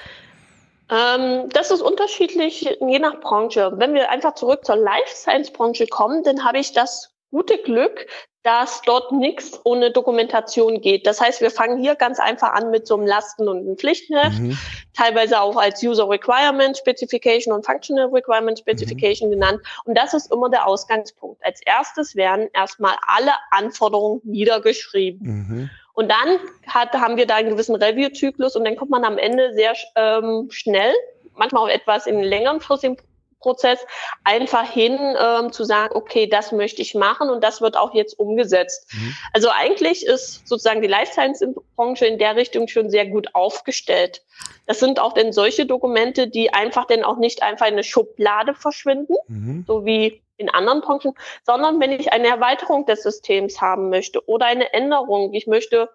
Ähm, 0.89 1.49
das 1.49 1.71
ist 1.71 1.81
unterschiedlich 1.81 2.61
je 2.79 2.99
nach 2.99 3.19
Branche. 3.19 3.73
Wenn 3.75 3.93
wir 3.93 4.09
einfach 4.09 4.35
zurück 4.35 4.65
zur 4.65 4.75
Life 4.75 5.15
Science 5.15 5.51
Branche 5.51 5.87
kommen, 5.87 6.23
dann 6.23 6.43
habe 6.45 6.59
ich 6.59 6.73
das 6.73 7.11
gute 7.31 7.57
Glück, 7.57 8.07
dass 8.43 8.83
dort 8.83 9.11
nichts 9.11 9.59
ohne 9.63 9.89
Dokumentation 9.89 10.79
geht. 10.79 11.07
Das 11.07 11.19
heißt, 11.19 11.41
wir 11.41 11.49
fangen 11.49 11.81
hier 11.81 11.95
ganz 11.95 12.19
einfach 12.19 12.53
an 12.53 12.69
mit 12.69 12.85
so 12.85 12.95
einem 12.95 13.07
Lasten- 13.07 13.49
und 13.49 13.57
einem 13.57 13.75
Pflichtenheft, 13.75 14.37
mhm. 14.37 14.55
teilweise 14.93 15.41
auch 15.41 15.57
als 15.57 15.81
User 15.81 16.07
Requirement 16.07 16.77
Specification 16.77 17.51
und 17.51 17.65
Functional 17.65 18.05
Requirement 18.09 18.59
Specification 18.59 19.29
mhm. 19.29 19.33
genannt. 19.33 19.61
Und 19.85 19.97
das 19.97 20.13
ist 20.13 20.31
immer 20.31 20.51
der 20.51 20.67
Ausgangspunkt. 20.67 21.43
Als 21.43 21.59
erstes 21.65 22.15
werden 22.15 22.47
erstmal 22.53 22.95
alle 23.07 23.31
Anforderungen 23.49 24.21
niedergeschrieben. 24.23 25.27
Mhm. 25.27 25.69
Und 25.95 26.09
dann 26.09 26.39
hat, 26.67 26.93
haben 26.93 27.17
wir 27.17 27.25
da 27.25 27.35
einen 27.35 27.49
gewissen 27.49 27.75
Review-Zyklus 27.75 28.55
und 28.55 28.65
dann 28.65 28.75
kommt 28.75 28.91
man 28.91 29.05
am 29.05 29.17
Ende 29.17 29.53
sehr 29.53 29.73
ähm, 29.95 30.47
schnell, 30.51 30.93
manchmal 31.33 31.63
auch 31.63 31.73
etwas 31.73 32.05
in 32.05 32.21
längeren 32.21 32.59
Prozess, 33.39 33.79
einfach 34.23 34.69
hin 34.69 34.97
ähm, 35.19 35.51
zu 35.51 35.63
sagen, 35.63 35.95
okay, 35.95 36.27
das 36.27 36.51
möchte 36.51 36.81
ich 36.81 36.95
machen 36.95 37.29
und 37.29 37.43
das 37.43 37.61
wird 37.61 37.77
auch 37.77 37.93
jetzt 37.93 38.19
umgesetzt. 38.19 38.91
Mhm. 38.93 39.15
Also 39.33 39.49
eigentlich 39.49 40.05
ist 40.05 40.47
sozusagen 40.47 40.81
die 40.81 40.87
Life 40.87 41.13
Science-Branche 41.13 42.07
in 42.07 42.17
der 42.17 42.35
Richtung 42.35 42.67
schon 42.67 42.89
sehr 42.89 43.05
gut 43.05 43.33
aufgestellt. 43.33 44.23
Das 44.65 44.79
sind 44.79 44.99
auch 44.99 45.13
denn 45.13 45.31
solche 45.31 45.65
Dokumente, 45.65 46.27
die 46.27 46.53
einfach 46.53 46.85
dann 46.87 47.03
auch 47.03 47.17
nicht 47.17 47.43
einfach 47.43 47.67
in 47.67 47.73
eine 47.73 47.83
Schublade 47.83 48.53
verschwinden, 48.53 49.15
mhm. 49.27 49.63
so 49.67 49.85
wie 49.85 50.21
in 50.37 50.49
anderen 50.49 50.81
Branchen, 50.81 51.13
sondern 51.43 51.79
wenn 51.79 51.91
ich 51.91 52.11
eine 52.11 52.27
Erweiterung 52.27 52.85
des 52.85 53.03
Systems 53.03 53.61
haben 53.61 53.89
möchte 53.89 54.27
oder 54.27 54.45
eine 54.45 54.73
Änderung, 54.73 55.33
ich 55.33 55.47
möchte 55.47 55.89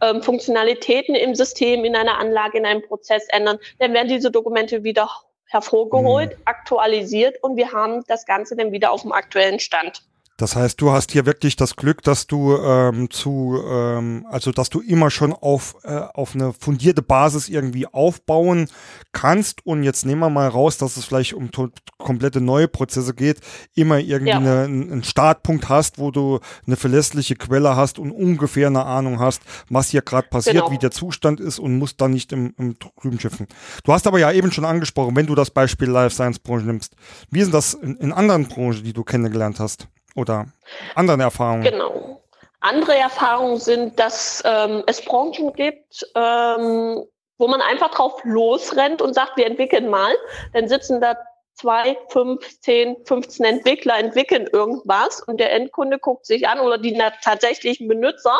ähm, 0.00 0.22
Funktionalitäten 0.22 1.14
im 1.14 1.34
System, 1.34 1.84
in 1.84 1.96
einer 1.96 2.18
Anlage, 2.18 2.58
in 2.58 2.66
einem 2.66 2.82
Prozess 2.82 3.26
ändern, 3.28 3.58
dann 3.78 3.94
werden 3.94 4.08
diese 4.08 4.30
Dokumente 4.30 4.84
wieder 4.84 5.08
hervorgeholt, 5.46 6.36
mhm. 6.36 6.42
aktualisiert 6.44 7.42
und 7.42 7.56
wir 7.56 7.72
haben 7.72 8.04
das 8.08 8.26
Ganze 8.26 8.56
dann 8.56 8.72
wieder 8.72 8.90
auf 8.90 9.02
dem 9.02 9.12
aktuellen 9.12 9.60
Stand. 9.60 10.02
Das 10.36 10.54
heißt, 10.54 10.78
du 10.82 10.92
hast 10.92 11.12
hier 11.12 11.24
wirklich 11.24 11.56
das 11.56 11.76
Glück, 11.76 12.02
dass 12.02 12.26
du 12.26 12.56
ähm, 12.56 13.10
zu, 13.10 13.58
ähm, 13.66 14.26
also 14.30 14.52
dass 14.52 14.68
du 14.68 14.80
immer 14.80 15.10
schon 15.10 15.32
auf, 15.32 15.76
äh, 15.82 16.00
auf 16.12 16.34
eine 16.34 16.52
fundierte 16.52 17.00
Basis 17.00 17.48
irgendwie 17.48 17.86
aufbauen 17.86 18.68
kannst. 19.12 19.64
Und 19.64 19.82
jetzt 19.82 20.04
nehmen 20.04 20.20
wir 20.20 20.28
mal 20.28 20.48
raus, 20.48 20.76
dass 20.76 20.98
es 20.98 21.06
vielleicht 21.06 21.32
um 21.32 21.50
komplette 21.96 22.42
neue 22.42 22.68
Prozesse 22.68 23.14
geht, 23.14 23.40
immer 23.74 23.98
irgendwie 23.98 24.30
ja. 24.30 24.36
eine, 24.36 24.64
einen 24.64 25.04
Startpunkt 25.04 25.70
hast, 25.70 25.98
wo 25.98 26.10
du 26.10 26.40
eine 26.66 26.76
verlässliche 26.76 27.36
Quelle 27.36 27.74
hast 27.74 27.98
und 27.98 28.10
ungefähr 28.10 28.66
eine 28.66 28.84
Ahnung 28.84 29.18
hast, 29.20 29.40
was 29.70 29.88
hier 29.88 30.02
gerade 30.02 30.28
passiert, 30.28 30.56
genau. 30.56 30.70
wie 30.70 30.78
der 30.78 30.90
Zustand 30.90 31.40
ist 31.40 31.58
und 31.58 31.78
musst 31.78 31.98
dann 32.02 32.10
nicht 32.10 32.32
im, 32.32 32.52
im 32.58 32.78
Trüben 32.78 33.18
schiffen. 33.18 33.46
Du 33.84 33.92
hast 33.92 34.06
aber 34.06 34.18
ja 34.18 34.30
eben 34.32 34.52
schon 34.52 34.66
angesprochen, 34.66 35.16
wenn 35.16 35.26
du 35.26 35.34
das 35.34 35.50
Beispiel 35.50 35.88
Life 35.88 36.14
Science 36.14 36.38
Branche 36.40 36.66
nimmst, 36.66 36.94
wie 37.30 37.40
ist 37.40 37.54
das 37.54 37.72
in, 37.72 37.96
in 37.96 38.12
anderen 38.12 38.48
Branchen, 38.48 38.84
die 38.84 38.92
du 38.92 39.02
kennengelernt 39.02 39.60
hast? 39.60 39.88
Oder 40.16 40.46
anderen 40.94 41.20
Erfahrungen? 41.20 41.62
Genau. 41.62 42.22
Andere 42.60 42.96
Erfahrungen 42.96 43.58
sind, 43.58 43.98
dass 43.98 44.42
ähm, 44.44 44.82
es 44.86 45.00
Branchen 45.04 45.52
gibt, 45.52 46.04
ähm, 46.16 47.04
wo 47.38 47.48
man 47.48 47.60
einfach 47.60 47.90
drauf 47.90 48.20
losrennt 48.24 49.02
und 49.02 49.14
sagt, 49.14 49.36
wir 49.36 49.46
entwickeln 49.46 49.88
mal. 49.88 50.12
Dann 50.52 50.68
sitzen 50.68 51.00
da 51.00 51.16
zwei, 51.54 51.96
fünf, 52.08 52.60
zehn, 52.60 52.96
15 53.04 53.44
Entwickler, 53.44 53.98
entwickeln 53.98 54.48
irgendwas 54.52 55.20
und 55.22 55.38
der 55.38 55.52
Endkunde 55.52 55.98
guckt 55.98 56.26
sich 56.26 56.48
an 56.48 56.60
oder 56.60 56.78
die 56.78 56.98
tatsächlichen 57.22 57.88
Benutzer 57.88 58.38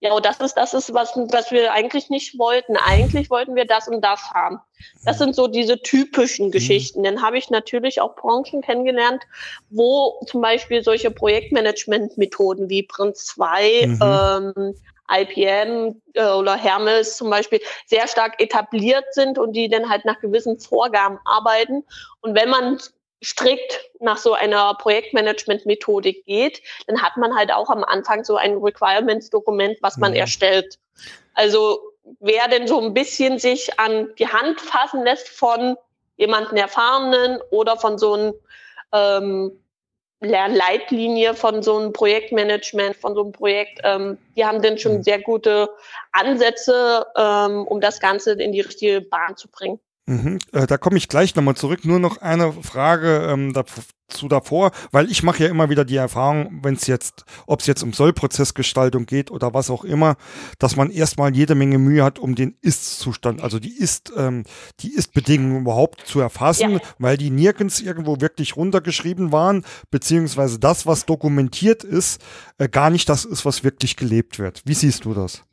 ja, 0.00 0.14
und 0.14 0.24
das 0.24 0.40
ist, 0.40 0.54
das 0.54 0.72
ist 0.72 0.94
was, 0.94 1.12
was 1.14 1.50
wir 1.50 1.72
eigentlich 1.72 2.08
nicht 2.08 2.38
wollten. 2.38 2.76
Eigentlich 2.76 3.28
wollten 3.28 3.54
wir 3.54 3.66
das 3.66 3.86
und 3.86 4.02
das 4.02 4.30
haben. 4.32 4.58
Das 5.04 5.18
sind 5.18 5.36
so 5.36 5.46
diese 5.46 5.82
typischen 5.82 6.46
mhm. 6.46 6.52
Geschichten. 6.52 7.02
Dann 7.02 7.20
habe 7.20 7.36
ich 7.36 7.50
natürlich 7.50 8.00
auch 8.00 8.16
Branchen 8.16 8.62
kennengelernt, 8.62 9.22
wo 9.68 10.18
zum 10.26 10.40
Beispiel 10.40 10.82
solche 10.82 11.10
Projektmanagement-Methoden 11.10 12.70
wie 12.70 12.82
Prinz 12.82 13.26
2, 13.26 13.86
mhm. 13.86 13.98
ähm, 14.02 14.74
IPM 15.12 16.00
äh, 16.14 16.30
oder 16.32 16.56
Hermes 16.56 17.18
zum 17.18 17.28
Beispiel 17.28 17.60
sehr 17.86 18.08
stark 18.08 18.40
etabliert 18.40 19.04
sind 19.12 19.38
und 19.38 19.52
die 19.52 19.68
dann 19.68 19.90
halt 19.90 20.06
nach 20.06 20.20
gewissen 20.20 20.58
Vorgaben 20.58 21.18
arbeiten. 21.26 21.84
Und 22.22 22.34
wenn 22.34 22.48
man 22.48 22.78
strikt 23.22 23.90
nach 24.00 24.16
so 24.16 24.32
einer 24.32 24.74
Projektmanagement-Methodik 24.74 26.24
geht, 26.24 26.62
dann 26.86 27.02
hat 27.02 27.16
man 27.16 27.36
halt 27.36 27.52
auch 27.52 27.68
am 27.68 27.84
Anfang 27.84 28.24
so 28.24 28.36
ein 28.36 28.56
Requirements-Dokument, 28.56 29.78
was 29.82 29.98
man 29.98 30.12
mhm. 30.12 30.18
erstellt. 30.18 30.78
Also 31.34 31.80
wer 32.20 32.48
denn 32.48 32.66
so 32.66 32.80
ein 32.80 32.94
bisschen 32.94 33.38
sich 33.38 33.78
an 33.78 34.08
die 34.18 34.28
Hand 34.28 34.60
fassen 34.60 35.04
lässt 35.04 35.28
von 35.28 35.76
jemanden 36.16 36.56
Erfahrenen 36.56 37.40
oder 37.50 37.76
von 37.76 37.98
so 37.98 38.14
einem 38.14 38.34
ähm, 38.92 39.60
Lernleitlinie 40.20 41.34
von 41.34 41.62
so 41.62 41.78
einem 41.78 41.92
Projektmanagement, 41.92 42.96
von 42.96 43.14
so 43.14 43.22
einem 43.22 43.32
Projekt, 43.32 43.80
ähm, 43.84 44.18
die 44.36 44.44
haben 44.44 44.60
dann 44.60 44.76
schon 44.76 44.98
mhm. 44.98 45.02
sehr 45.02 45.18
gute 45.18 45.70
Ansätze, 46.12 47.06
ähm, 47.16 47.66
um 47.66 47.80
das 47.80 48.00
Ganze 48.00 48.32
in 48.32 48.52
die 48.52 48.60
richtige 48.60 49.00
Bahn 49.00 49.36
zu 49.36 49.48
bringen. 49.48 49.80
Mhm. 50.06 50.38
Äh, 50.52 50.66
da 50.66 50.76
komme 50.76 50.96
ich 50.96 51.08
gleich 51.08 51.34
nochmal 51.36 51.56
zurück. 51.56 51.84
Nur 51.84 51.98
noch 51.98 52.18
eine 52.18 52.52
Frage 52.52 53.28
ähm, 53.30 53.52
dazu 53.52 54.28
davor, 54.28 54.72
weil 54.90 55.10
ich 55.10 55.22
mache 55.22 55.44
ja 55.44 55.48
immer 55.48 55.70
wieder 55.70 55.84
die 55.84 55.96
Erfahrung, 55.96 56.60
wenn 56.62 56.74
es 56.74 56.86
jetzt, 56.88 57.24
ob 57.46 57.60
es 57.60 57.66
jetzt 57.66 57.82
um 57.82 57.92
Sollprozessgestaltung 57.92 59.06
geht 59.06 59.30
oder 59.30 59.54
was 59.54 59.70
auch 59.70 59.84
immer, 59.84 60.16
dass 60.58 60.74
man 60.74 60.90
erstmal 60.90 61.34
jede 61.34 61.54
Menge 61.54 61.78
Mühe 61.78 62.02
hat, 62.02 62.18
um 62.18 62.34
den 62.34 62.56
Ist-Zustand, 62.60 63.40
also 63.40 63.60
die 63.60 63.76
Ist, 63.76 64.12
ähm, 64.16 64.44
die 64.80 64.92
Ist-Bedingungen 64.92 65.60
überhaupt 65.60 66.06
zu 66.06 66.18
erfassen, 66.18 66.72
ja. 66.72 66.80
weil 66.98 67.16
die 67.16 67.30
nirgends 67.30 67.80
irgendwo 67.80 68.20
wirklich 68.20 68.56
runtergeschrieben 68.56 69.30
waren, 69.30 69.64
beziehungsweise 69.90 70.58
das, 70.58 70.86
was 70.86 71.06
dokumentiert 71.06 71.84
ist, 71.84 72.20
äh, 72.58 72.68
gar 72.68 72.90
nicht 72.90 73.08
das 73.08 73.24
ist, 73.24 73.44
was 73.44 73.62
wirklich 73.62 73.96
gelebt 73.96 74.38
wird. 74.38 74.62
Wie 74.64 74.74
siehst 74.74 75.04
du 75.04 75.14
das? 75.14 75.44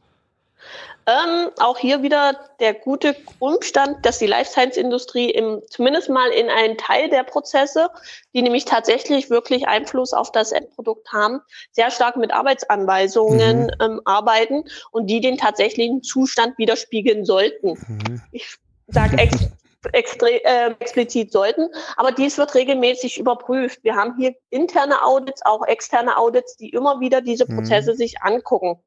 Ähm, 1.07 1.51
auch 1.59 1.77
hier 1.77 2.03
wieder 2.03 2.37
der 2.59 2.73
gute 2.73 3.15
Umstand, 3.39 4.05
dass 4.05 4.19
die 4.19 4.27
Life 4.27 4.51
Science 4.51 4.75
Industrie 4.75 5.29
im, 5.29 5.61
zumindest 5.69 6.09
mal 6.09 6.29
in 6.31 6.49
einen 6.49 6.77
Teil 6.77 7.09
der 7.09 7.23
Prozesse, 7.23 7.89
die 8.33 8.41
nämlich 8.41 8.65
tatsächlich 8.65 9.29
wirklich 9.29 9.69
Einfluss 9.69 10.11
auf 10.11 10.33
das 10.33 10.51
Endprodukt 10.51 11.13
haben, 11.13 11.39
sehr 11.71 11.91
stark 11.91 12.17
mit 12.17 12.33
Arbeitsanweisungen 12.33 13.67
mhm. 13.67 13.71
ähm, 13.79 14.01
arbeiten 14.03 14.65
und 14.91 15.07
die 15.07 15.21
den 15.21 15.37
tatsächlichen 15.37 16.03
Zustand 16.03 16.57
widerspiegeln 16.57 17.23
sollten. 17.23 17.69
Mhm. 17.87 18.21
Ich 18.33 18.57
sage 18.87 19.17
ex 19.17 19.47
extre 19.93 20.43
äh, 20.43 20.71
explizit 20.79 21.31
sollten, 21.31 21.69
aber 21.95 22.11
dies 22.11 22.37
wird 22.37 22.55
regelmäßig 22.55 23.17
überprüft. 23.19 23.83
Wir 23.83 23.95
haben 23.95 24.15
hier 24.17 24.35
interne 24.49 25.01
Audits, 25.03 25.45
auch 25.45 25.65
externe 25.65 26.17
Audits, 26.17 26.57
die 26.57 26.69
immer 26.69 26.99
wieder 26.99 27.21
diese 27.21 27.45
mhm. 27.47 27.55
Prozesse 27.55 27.93
mhm. 27.93 27.97
sich 27.97 28.21
angucken. 28.21 28.81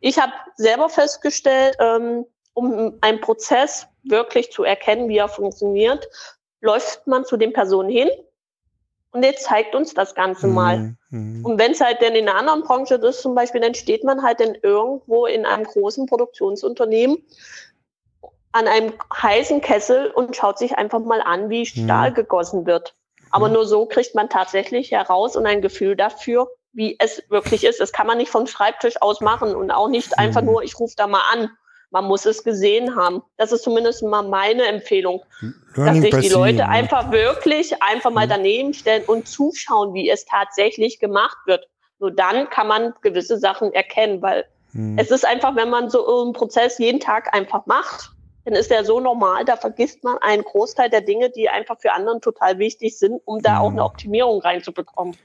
Ich 0.00 0.18
habe 0.18 0.32
selber 0.56 0.88
festgestellt, 0.88 1.76
ähm, 1.78 2.26
um 2.54 2.98
einen 3.00 3.20
Prozess 3.20 3.86
wirklich 4.02 4.50
zu 4.50 4.64
erkennen, 4.64 5.08
wie 5.08 5.18
er 5.18 5.28
funktioniert, 5.28 6.08
läuft 6.60 7.06
man 7.06 7.24
zu 7.24 7.36
den 7.36 7.52
Personen 7.52 7.88
hin 7.88 8.08
und 9.12 9.22
der 9.22 9.36
zeigt 9.36 9.74
uns 9.74 9.94
das 9.94 10.14
Ganze 10.14 10.46
mhm. 10.46 10.54
mal. 10.54 10.96
Mhm. 11.10 11.44
Und 11.44 11.58
wenn 11.58 11.72
es 11.72 11.80
halt 11.80 12.00
denn 12.00 12.14
in 12.14 12.28
einer 12.28 12.38
anderen 12.38 12.62
Branche 12.62 12.94
ist, 12.96 13.22
zum 13.22 13.34
Beispiel, 13.34 13.60
dann 13.60 13.74
steht 13.74 14.04
man 14.04 14.22
halt 14.22 14.40
dann 14.40 14.56
irgendwo 14.62 15.26
in 15.26 15.46
einem 15.46 15.64
großen 15.64 16.06
Produktionsunternehmen 16.06 17.18
an 18.52 18.66
einem 18.66 18.92
heißen 19.14 19.60
Kessel 19.60 20.10
und 20.10 20.34
schaut 20.34 20.58
sich 20.58 20.76
einfach 20.76 21.00
mal 21.00 21.20
an, 21.20 21.50
wie 21.50 21.60
mhm. 21.60 21.64
Stahl 21.64 22.10
mhm. 22.10 22.14
gegossen 22.14 22.66
wird. 22.66 22.94
Aber 23.30 23.48
mhm. 23.48 23.54
nur 23.54 23.66
so 23.66 23.86
kriegt 23.86 24.14
man 24.14 24.28
tatsächlich 24.28 24.90
heraus 24.90 25.36
und 25.36 25.46
ein 25.46 25.62
Gefühl 25.62 25.96
dafür, 25.96 26.48
wie 26.72 26.96
es 26.98 27.22
wirklich 27.28 27.64
ist. 27.64 27.80
Das 27.80 27.92
kann 27.92 28.06
man 28.06 28.18
nicht 28.18 28.30
vom 28.30 28.46
Schreibtisch 28.46 29.00
aus 29.00 29.20
machen 29.20 29.54
und 29.54 29.70
auch 29.70 29.88
nicht 29.88 30.18
einfach 30.18 30.42
mhm. 30.42 30.48
nur, 30.48 30.62
ich 30.62 30.78
rufe 30.78 30.94
da 30.96 31.06
mal 31.06 31.22
an. 31.32 31.50
Man 31.92 32.04
muss 32.04 32.24
es 32.24 32.44
gesehen 32.44 32.94
haben. 32.94 33.22
Das 33.36 33.50
ist 33.50 33.64
zumindest 33.64 34.02
mal 34.04 34.22
meine 34.22 34.64
Empfehlung, 34.66 35.22
Learning 35.74 36.02
dass 36.02 36.12
sich 36.12 36.28
die 36.28 36.34
Leute 36.34 36.68
einfach 36.68 37.10
wirklich 37.10 37.82
einfach 37.82 38.12
mal 38.12 38.26
mhm. 38.26 38.30
daneben 38.30 38.74
stellen 38.74 39.02
und 39.06 39.26
zuschauen, 39.26 39.92
wie 39.92 40.08
es 40.08 40.24
tatsächlich 40.24 41.00
gemacht 41.00 41.38
wird. 41.46 41.68
Nur 41.98 42.12
dann 42.12 42.48
kann 42.48 42.66
man 42.66 42.94
gewisse 43.02 43.38
Sachen 43.38 43.72
erkennen, 43.72 44.22
weil 44.22 44.46
hm. 44.72 44.98
es 44.98 45.10
ist 45.10 45.26
einfach, 45.26 45.54
wenn 45.54 45.68
man 45.68 45.90
so 45.90 46.22
einen 46.22 46.32
Prozess 46.32 46.78
jeden 46.78 46.98
Tag 46.98 47.34
einfach 47.34 47.66
macht, 47.66 48.12
dann 48.46 48.54
ist 48.54 48.70
der 48.70 48.84
so 48.84 49.00
normal, 49.00 49.44
da 49.44 49.56
vergisst 49.56 50.02
man 50.02 50.16
einen 50.18 50.42
Großteil 50.42 50.88
der 50.88 51.02
Dinge, 51.02 51.30
die 51.30 51.50
einfach 51.50 51.78
für 51.78 51.92
anderen 51.92 52.22
total 52.22 52.58
wichtig 52.58 52.98
sind, 52.98 53.20
um 53.26 53.42
da 53.42 53.58
hm. 53.58 53.60
auch 53.62 53.70
eine 53.70 53.84
Optimierung 53.84 54.40
reinzubekommen. 54.40 55.16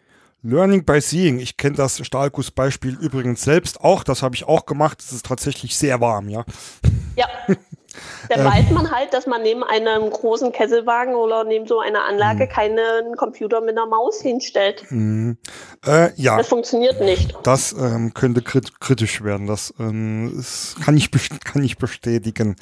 Learning 0.46 0.86
by 0.86 1.02
Seeing. 1.02 1.40
Ich 1.40 1.58
kenne 1.58 1.76
das 1.76 2.06
Stahlgussbeispiel 2.06 2.98
übrigens 3.00 3.42
selbst 3.42 3.82
auch. 3.82 4.04
Das 4.04 4.22
habe 4.22 4.36
ich 4.36 4.48
auch 4.48 4.68
gemacht. 4.68 5.02
Es 5.02 5.12
ist 5.12 5.26
tatsächlich 5.26 5.76
sehr 5.76 6.00
warm, 6.02 6.30
ja. 6.30 6.46
Ja. 7.16 7.28
Dann 8.30 8.42
ähm, 8.42 8.46
weiß 8.46 8.72
man 8.72 8.92
halt, 8.92 9.14
dass 9.14 9.26
man 9.26 9.42
neben 9.42 9.64
einem 9.64 10.10
großen 10.10 10.52
Kesselwagen 10.52 11.16
oder 11.16 11.46
neben 11.46 11.66
so 11.66 11.80
einer 11.80 12.06
Anlage 12.06 12.44
mh. 12.44 12.48
keinen 12.48 13.16
Computer 13.16 13.62
mit 13.62 13.78
einer 13.78 13.86
Maus 13.86 14.22
hinstellt. 14.22 14.84
Mh. 14.90 15.36
Äh, 15.86 16.12
ja. 16.16 16.38
Das 16.38 16.48
funktioniert 16.48 17.00
nicht. 17.00 17.36
Das 17.44 17.74
ähm, 17.74 18.14
könnte 18.14 18.42
kritisch 18.42 19.24
werden. 19.24 19.48
Das, 19.48 19.74
ähm, 19.80 20.34
das 20.36 20.76
kann, 20.84 20.98
ich 20.98 21.10
kann 21.44 21.64
ich 21.64 21.78
bestätigen. 21.78 22.56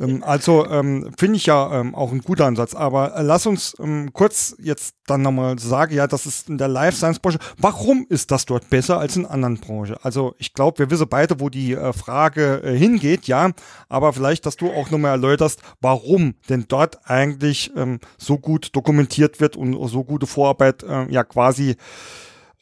Ähm, 0.00 0.24
also 0.24 0.66
ähm, 0.66 1.12
finde 1.18 1.36
ich 1.36 1.46
ja 1.46 1.80
ähm, 1.80 1.94
auch 1.94 2.12
ein 2.12 2.22
guter 2.22 2.46
Ansatz. 2.46 2.74
Aber 2.74 3.14
äh, 3.14 3.22
lass 3.22 3.46
uns 3.46 3.76
ähm, 3.78 4.10
kurz 4.12 4.56
jetzt 4.58 4.94
dann 5.06 5.22
nochmal 5.22 5.58
sagen, 5.58 5.94
ja, 5.94 6.06
das 6.06 6.26
ist 6.26 6.48
in 6.48 6.58
der 6.58 6.68
Life 6.68 6.96
Science 6.96 7.18
Branche. 7.18 7.38
Warum 7.58 8.06
ist 8.08 8.30
das 8.30 8.46
dort 8.46 8.70
besser 8.70 8.98
als 8.98 9.16
in 9.16 9.26
anderen 9.26 9.58
Branchen? 9.58 9.96
Also 10.02 10.34
ich 10.38 10.54
glaube, 10.54 10.78
wir 10.78 10.90
wissen 10.90 11.08
beide, 11.08 11.40
wo 11.40 11.48
die 11.48 11.74
äh, 11.74 11.92
Frage 11.92 12.62
äh, 12.64 12.76
hingeht, 12.76 13.26
ja. 13.26 13.50
Aber 13.88 14.12
vielleicht, 14.12 14.46
dass 14.46 14.56
du 14.56 14.70
auch 14.70 14.90
nochmal 14.90 15.12
erläuterst, 15.12 15.60
warum 15.80 16.34
denn 16.48 16.64
dort 16.68 17.00
eigentlich 17.08 17.72
ähm, 17.76 18.00
so 18.18 18.38
gut 18.38 18.74
dokumentiert 18.74 19.40
wird 19.40 19.56
und 19.56 19.76
so 19.88 20.04
gute 20.04 20.26
Vorarbeit 20.26 20.82
äh, 20.82 21.10
ja 21.10 21.24
quasi 21.24 21.76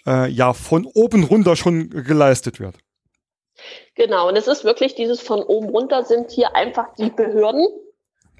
äh, 0.07 0.31
ja 0.31 0.53
von 0.53 0.87
oben 0.87 1.25
runter 1.25 1.57
schon 1.57 1.91
geleistet 1.91 2.61
wird. 2.61 2.79
Genau, 3.95 4.29
und 4.29 4.37
es 4.37 4.47
ist 4.47 4.65
wirklich 4.65 4.95
dieses 4.95 5.21
von 5.21 5.43
oben 5.43 5.69
runter 5.69 6.05
sind 6.05 6.31
hier 6.31 6.55
einfach 6.55 6.95
die 6.95 7.11
Behörden. 7.11 7.67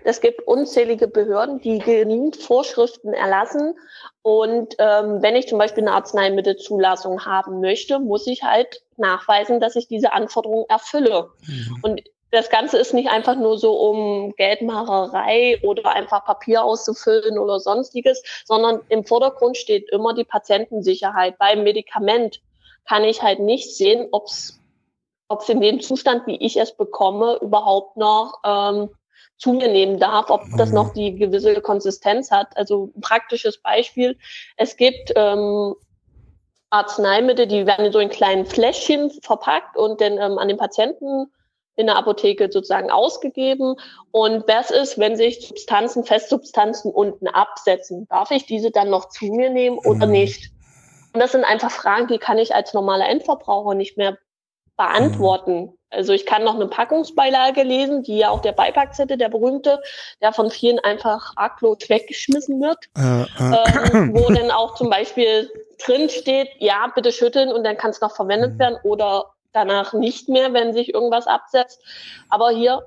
Es 0.05 0.21
gibt 0.21 0.47
unzählige 0.47 1.09
Behörden, 1.09 1.61
die 1.61 1.79
genügend 1.79 2.37
Vorschriften 2.37 3.13
erlassen. 3.13 3.75
Und 4.23 4.77
ähm, 4.79 5.23
wenn 5.23 5.37
ich 5.37 5.49
zum 5.49 5.59
Beispiel 5.59 5.83
eine 5.83 5.93
Arzneimittelzulassung 5.93 7.27
haben 7.27 7.61
möchte, 7.61 7.99
muss 7.99 8.27
ich 8.27 8.43
halt 8.43 8.83
nachweisen, 8.97 9.61
dass 9.61 9.77
ich 9.77 9.89
diese 9.89 10.13
Anforderungen 10.13 10.67
erfülle. 10.69 11.31
Mhm. 11.47 11.79
Und 11.83 12.03
das 12.31 12.51
Ganze 12.51 12.79
ist 12.79 12.93
nicht 12.93 13.09
einfach 13.09 13.37
nur 13.37 13.59
so 13.59 13.73
um 13.73 14.35
Geldmacherei 14.37 15.61
oder 15.63 15.93
einfach 15.93 16.25
Papier 16.25 16.63
auszufüllen 16.63 17.39
oder 17.39 17.59
sonstiges, 17.59 18.23
sondern 18.45 18.81
im 18.89 19.05
Vordergrund 19.05 19.57
steht 19.57 19.91
immer 19.91 20.15
die 20.15 20.25
Patientensicherheit. 20.25 21.39
Beim 21.39 21.63
Medikament 21.63 22.41
kann 22.87 23.05
ich 23.05 23.23
halt 23.23 23.41
nicht 23.41 23.75
sehen, 23.75 24.09
ob 24.13 24.27
es 24.27 24.61
ob 25.29 25.43
es 25.43 25.49
in 25.49 25.61
dem 25.61 25.81
Zustand, 25.81 26.27
wie 26.27 26.37
ich 26.37 26.57
es 26.57 26.77
bekomme, 26.77 27.39
überhaupt 27.41 27.97
noch 27.97 28.41
ähm, 28.45 28.89
zu 29.37 29.53
mir 29.53 29.69
nehmen 29.69 29.99
darf, 29.99 30.31
ob 30.31 30.43
das 30.57 30.73
noch 30.73 30.93
die 30.93 31.15
gewisse 31.15 31.61
Konsistenz 31.61 32.31
hat. 32.31 32.57
Also 32.57 32.91
ein 32.97 33.01
praktisches 33.01 33.59
Beispiel. 33.59 34.19
Es 34.57 34.77
gibt 34.77 35.13
ähm, 35.15 35.75
Arzneimittel, 36.71 37.47
die 37.47 37.67
werden 37.67 37.93
so 37.93 37.99
in 37.99 38.09
kleinen 38.09 38.47
Fläschchen 38.47 39.11
verpackt 39.23 39.77
und 39.77 40.01
dann 40.01 40.15
ähm, 40.15 40.39
an 40.39 40.49
den 40.49 40.57
Patienten 40.57 41.31
in 41.77 41.87
der 41.87 41.97
Apotheke 41.97 42.51
sozusagen 42.51 42.91
ausgegeben. 42.91 43.77
Und 44.11 44.49
was 44.49 44.73
ist, 44.73 44.99
wenn 44.99 45.17
sich 45.17 45.47
Substanzen, 45.47 46.05
Festsubstanzen 46.05 46.91
unten 46.91 47.29
absetzen? 47.29 48.09
Darf 48.09 48.33
ich 48.33 48.47
diese 48.47 48.73
dann 48.73 48.91
noch 48.91 49.09
zu 49.11 49.27
mir 49.27 49.51
nehmen 49.51 49.79
oder 49.79 50.07
mhm. 50.07 50.13
nicht? 50.13 50.51
Und 51.13 51.21
das 51.21 51.33
sind 51.33 51.45
einfach 51.45 51.71
Fragen, 51.71 52.09
die 52.09 52.19
kann 52.19 52.39
ich 52.39 52.55
als 52.55 52.75
normaler 52.75 53.09
Endverbraucher 53.09 53.75
nicht 53.75 53.97
mehr 53.97 54.19
beantworten. 54.79 55.61
Mhm. 55.61 55.73
Also 55.91 56.13
ich 56.13 56.25
kann 56.25 56.45
noch 56.45 56.55
eine 56.55 56.69
Packungsbeilage 56.69 57.63
lesen, 57.63 58.03
die 58.03 58.19
ja 58.19 58.31
auch 58.31 58.41
der 58.41 58.53
Beipackzettel, 58.53 59.17
der 59.19 59.29
berühmte, 59.29 59.81
der 60.23 60.33
von 60.33 60.51
vielen 60.51 60.79
einfach 60.79 61.33
arglos 61.37 61.79
weggeschmissen 61.89 62.61
wird, 62.61 62.79
äh, 62.97 63.23
äh. 63.23 63.93
Ähm, 63.93 64.15
wo 64.15 64.33
dann 64.33 64.51
auch 64.51 64.75
zum 64.75 64.89
Beispiel 64.89 65.51
drin 65.85 66.09
steht, 66.09 66.49
ja, 66.59 66.91
bitte 66.95 67.13
schütteln 67.13 67.51
und 67.51 67.65
dann 67.65 67.77
kann 67.77 67.91
es 67.91 68.01
noch 68.01 68.15
verwendet 68.15 68.55
mhm. 68.55 68.59
werden 68.59 68.79
oder 68.83 69.33
danach 69.53 69.93
nicht 69.93 70.29
mehr, 70.29 70.53
wenn 70.53 70.73
sich 70.73 70.95
irgendwas 70.95 71.27
absetzt. 71.27 71.83
Aber 72.29 72.51
hier, 72.51 72.83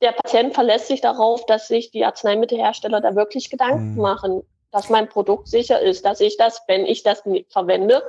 der 0.00 0.12
Patient 0.12 0.54
verlässt 0.54 0.86
sich 0.86 1.00
darauf, 1.00 1.44
dass 1.46 1.68
sich 1.68 1.90
die 1.90 2.04
Arzneimittelhersteller 2.04 3.00
da 3.00 3.16
wirklich 3.16 3.50
Gedanken 3.50 3.94
mhm. 3.94 4.00
machen, 4.00 4.42
dass 4.70 4.88
mein 4.88 5.08
Produkt 5.08 5.48
sicher 5.48 5.80
ist, 5.80 6.04
dass 6.04 6.20
ich 6.20 6.36
das, 6.36 6.62
wenn 6.68 6.86
ich 6.86 7.02
das 7.02 7.24
verwende, 7.48 8.02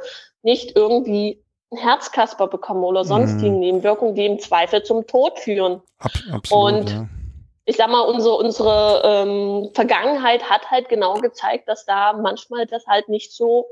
nicht 0.44 0.76
irgendwie 0.76 1.42
Herzkasper 1.76 2.48
bekomme 2.48 2.82
oder 2.82 3.04
sonstige 3.04 3.52
mhm. 3.52 3.60
Nebenwirkungen, 3.60 4.16
die 4.16 4.26
im 4.26 4.40
Zweifel 4.40 4.84
zum 4.84 5.06
Tod 5.06 5.40
führen. 5.40 5.82
Ab, 6.00 6.12
absolut, 6.32 6.74
Und 6.76 6.90
ja. 6.92 7.08
ich 7.66 7.76
sag 7.76 7.90
mal, 7.90 8.02
unsere, 8.02 8.36
unsere 8.36 9.02
ähm, 9.04 9.70
Vergangenheit 9.74 10.50
hat 10.50 10.72
halt 10.72 10.88
genau 10.88 11.16
gezeigt, 11.16 11.68
dass 11.68 11.86
da 11.86 12.14
manchmal 12.14 12.66
das 12.66 12.88
halt 12.88 13.10
nicht 13.10 13.34
so 13.34 13.66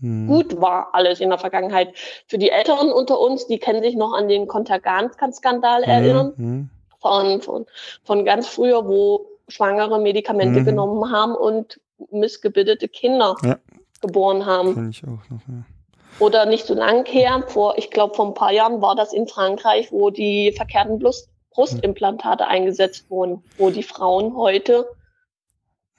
hm. 0.00 0.26
gut 0.26 0.60
war 0.60 0.88
alles 0.92 1.20
in 1.20 1.28
der 1.28 1.38
Vergangenheit. 1.38 1.94
Für 2.26 2.38
die 2.38 2.50
Älteren 2.50 2.90
unter 2.90 3.20
uns, 3.20 3.46
die 3.46 3.58
können 3.58 3.82
sich 3.82 3.94
noch 3.94 4.12
an 4.12 4.28
den 4.28 4.48
Kontergan-Skandal 4.48 5.82
hm. 5.84 5.90
erinnern. 5.90 6.32
Hm. 6.36 6.70
Von, 7.00 7.40
von, 7.42 7.66
von 8.02 8.24
ganz 8.24 8.48
früher, 8.48 8.88
wo 8.88 9.26
Schwangere 9.46 10.00
Medikamente 10.00 10.58
hm. 10.58 10.64
genommen 10.64 11.12
haben 11.12 11.36
und 11.36 11.80
missgebildete 12.10 12.88
Kinder 12.88 13.36
ja. 13.44 13.56
geboren 14.00 14.44
haben. 14.44 14.74
Kenn 14.74 14.90
ich 14.90 15.04
auch 15.04 15.30
noch, 15.30 15.40
ja. 15.48 15.64
Oder 16.18 16.46
nicht 16.46 16.66
so 16.66 16.74
lang 16.74 17.06
her, 17.06 17.44
vor, 17.46 17.78
ich 17.78 17.90
glaube, 17.90 18.14
vor 18.14 18.26
ein 18.26 18.34
paar 18.34 18.52
Jahren 18.52 18.82
war 18.82 18.96
das 18.96 19.12
in 19.12 19.28
Frankreich, 19.28 19.92
wo 19.92 20.10
die 20.10 20.52
verkehrten 20.52 20.98
Brust, 20.98 21.28
Brustimplantate 21.50 22.46
eingesetzt 22.46 23.10
wurden, 23.10 23.42
wo 23.56 23.70
die 23.70 23.82
Frauen 23.82 24.36
heute 24.36 24.88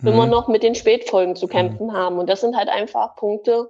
immer 0.04 0.26
noch 0.26 0.48
mit 0.48 0.64
den 0.64 0.76
Spätfolgen 0.76 1.36
zu 1.36 1.48
kämpfen 1.48 1.94
haben. 1.94 2.20
Und 2.20 2.30
das 2.30 2.42
sind 2.42 2.56
halt 2.56 2.70
einfach 2.70 3.16
Punkte, 3.18 3.70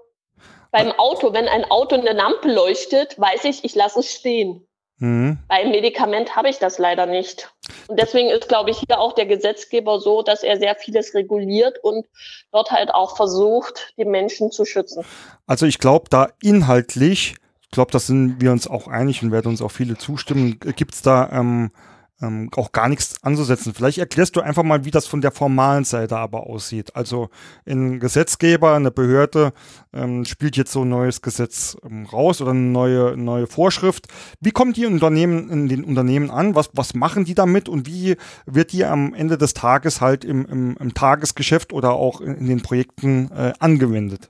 beim 0.71 0.91
Auto, 0.91 1.33
wenn 1.33 1.47
ein 1.47 1.65
Auto 1.71 1.95
in 1.95 2.03
der 2.03 2.13
Lampe 2.13 2.51
leuchtet, 2.51 3.19
weiß 3.19 3.45
ich, 3.45 3.63
ich 3.63 3.73
lasse 3.73 4.01
es 4.01 4.13
stehen. 4.13 4.67
Mhm. 4.99 5.37
Beim 5.47 5.71
Medikament 5.71 6.35
habe 6.35 6.49
ich 6.49 6.59
das 6.59 6.77
leider 6.77 7.05
nicht. 7.05 7.51
Und 7.87 7.99
deswegen 7.99 8.29
ist, 8.29 8.47
glaube 8.49 8.69
ich, 8.69 8.77
hier 8.79 8.99
auch 8.99 9.13
der 9.13 9.25
Gesetzgeber 9.25 9.99
so, 9.99 10.21
dass 10.21 10.43
er 10.43 10.57
sehr 10.57 10.75
vieles 10.75 11.13
reguliert 11.13 11.77
und 11.83 12.05
dort 12.51 12.71
halt 12.71 12.93
auch 12.93 13.15
versucht, 13.15 13.93
die 13.97 14.05
Menschen 14.05 14.51
zu 14.51 14.65
schützen. 14.65 15.05
Also 15.47 15.65
ich 15.65 15.79
glaube, 15.79 16.05
da 16.09 16.29
inhaltlich, 16.41 17.35
ich 17.61 17.71
glaube, 17.71 17.91
da 17.91 17.99
sind 17.99 18.41
wir 18.41 18.51
uns 18.51 18.67
auch 18.67 18.87
einig 18.87 19.23
und 19.23 19.31
werden 19.31 19.47
uns 19.47 19.61
auch 19.61 19.71
viele 19.71 19.97
zustimmen, 19.97 20.59
gibt 20.59 20.93
es 20.93 21.01
da 21.01 21.29
ähm, 21.31 21.71
ähm, 22.21 22.49
auch 22.55 22.71
gar 22.71 22.89
nichts 22.89 23.15
anzusetzen. 23.23 23.73
Vielleicht 23.73 23.97
erklärst 23.97 24.35
du 24.35 24.41
einfach 24.41 24.63
mal, 24.63 24.85
wie 24.85 24.91
das 24.91 25.07
von 25.07 25.21
der 25.21 25.31
formalen 25.31 25.83
Seite 25.83 26.17
aber 26.17 26.47
aussieht. 26.47 26.95
Also 26.95 27.29
ein 27.65 27.99
Gesetzgeber, 27.99 28.73
eine 28.73 28.91
Behörde 28.91 29.53
ähm, 29.93 30.25
spielt 30.25 30.57
jetzt 30.57 30.71
so 30.71 30.81
ein 30.81 30.89
neues 30.89 31.21
Gesetz 31.21 31.77
ähm, 31.85 32.05
raus 32.05 32.41
oder 32.41 32.51
eine 32.51 32.59
neue, 32.59 33.17
neue 33.17 33.47
Vorschrift. 33.47 34.07
Wie 34.39 34.51
kommen 34.51 34.73
die 34.73 34.85
Unternehmen 34.85 35.49
in 35.49 35.69
den 35.69 35.83
Unternehmen 35.83 36.31
an? 36.31 36.55
Was, 36.55 36.69
was 36.73 36.93
machen 36.93 37.25
die 37.25 37.35
damit 37.35 37.69
und 37.69 37.87
wie 37.87 38.17
wird 38.45 38.71
die 38.71 38.85
am 38.85 39.13
Ende 39.13 39.37
des 39.37 39.53
Tages 39.53 40.01
halt 40.01 40.23
im, 40.23 40.45
im, 40.45 40.77
im 40.77 40.93
Tagesgeschäft 40.93 41.73
oder 41.73 41.93
auch 41.93 42.21
in, 42.21 42.35
in 42.35 42.47
den 42.47 42.61
Projekten 42.61 43.31
äh, 43.31 43.53
angewendet? 43.59 44.29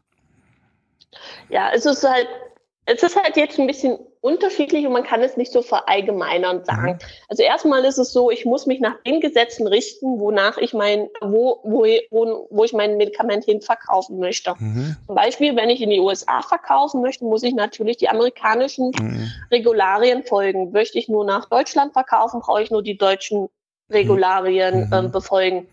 Ja, 1.50 1.72
es 1.74 1.86
ist 1.86 2.04
halt 2.04 2.28
es 2.92 3.04
ist 3.04 3.16
halt 3.16 3.38
jetzt 3.38 3.60
ein 3.60 3.68
bisschen 3.68 4.00
unterschiedlich 4.22 4.86
und 4.86 4.92
man 4.92 5.04
kann 5.04 5.22
es 5.22 5.38
nicht 5.38 5.52
so 5.52 5.62
verallgemeinern 5.62 6.66
sagen. 6.66 6.94
Mhm. 6.94 7.00
Also 7.30 7.44
erstmal 7.44 7.86
ist 7.86 7.98
es 7.98 8.12
so, 8.12 8.30
ich 8.30 8.46
muss 8.46 8.66
mich 8.66 8.82
nach 8.82 9.02
den 9.06 9.22
Gesetzen 9.22 9.66
richten, 9.66 10.20
wonach 10.20 10.58
ich 10.58 10.74
mein, 10.74 11.08
wo, 11.22 11.60
wo, 11.64 11.86
wo, 12.12 12.48
wo 12.50 12.64
ich 12.64 12.74
mein 12.74 12.98
Medikament 12.98 13.46
hin 13.46 13.62
verkaufen 13.62 14.20
möchte. 14.20 14.56
Mhm. 14.58 14.98
Zum 15.06 15.16
Beispiel, 15.16 15.56
wenn 15.56 15.70
ich 15.70 15.82
in 15.82 15.90
die 15.90 16.00
USA 16.00 16.42
verkaufen 16.42 17.02
möchte, 17.02 17.24
muss 17.24 17.44
ich 17.44 17.54
natürlich 17.54 17.98
die 17.98 18.10
amerikanischen 18.10 18.92
mhm. 19.00 19.32
Regularien 19.52 20.24
folgen. 20.24 20.72
Möchte 20.72 21.00
ich 21.00 21.08
nur 21.08 21.24
nach 21.24 21.46
Deutschland 21.46 21.94
verkaufen, 21.94 22.42
brauche 22.42 22.62
ich 22.62 22.72
nur 22.72 22.84
die 22.84 22.98
deutschen 22.98 23.48
Regularien 23.90 24.92
äh, 24.92 25.08
befolgen. 25.08 25.68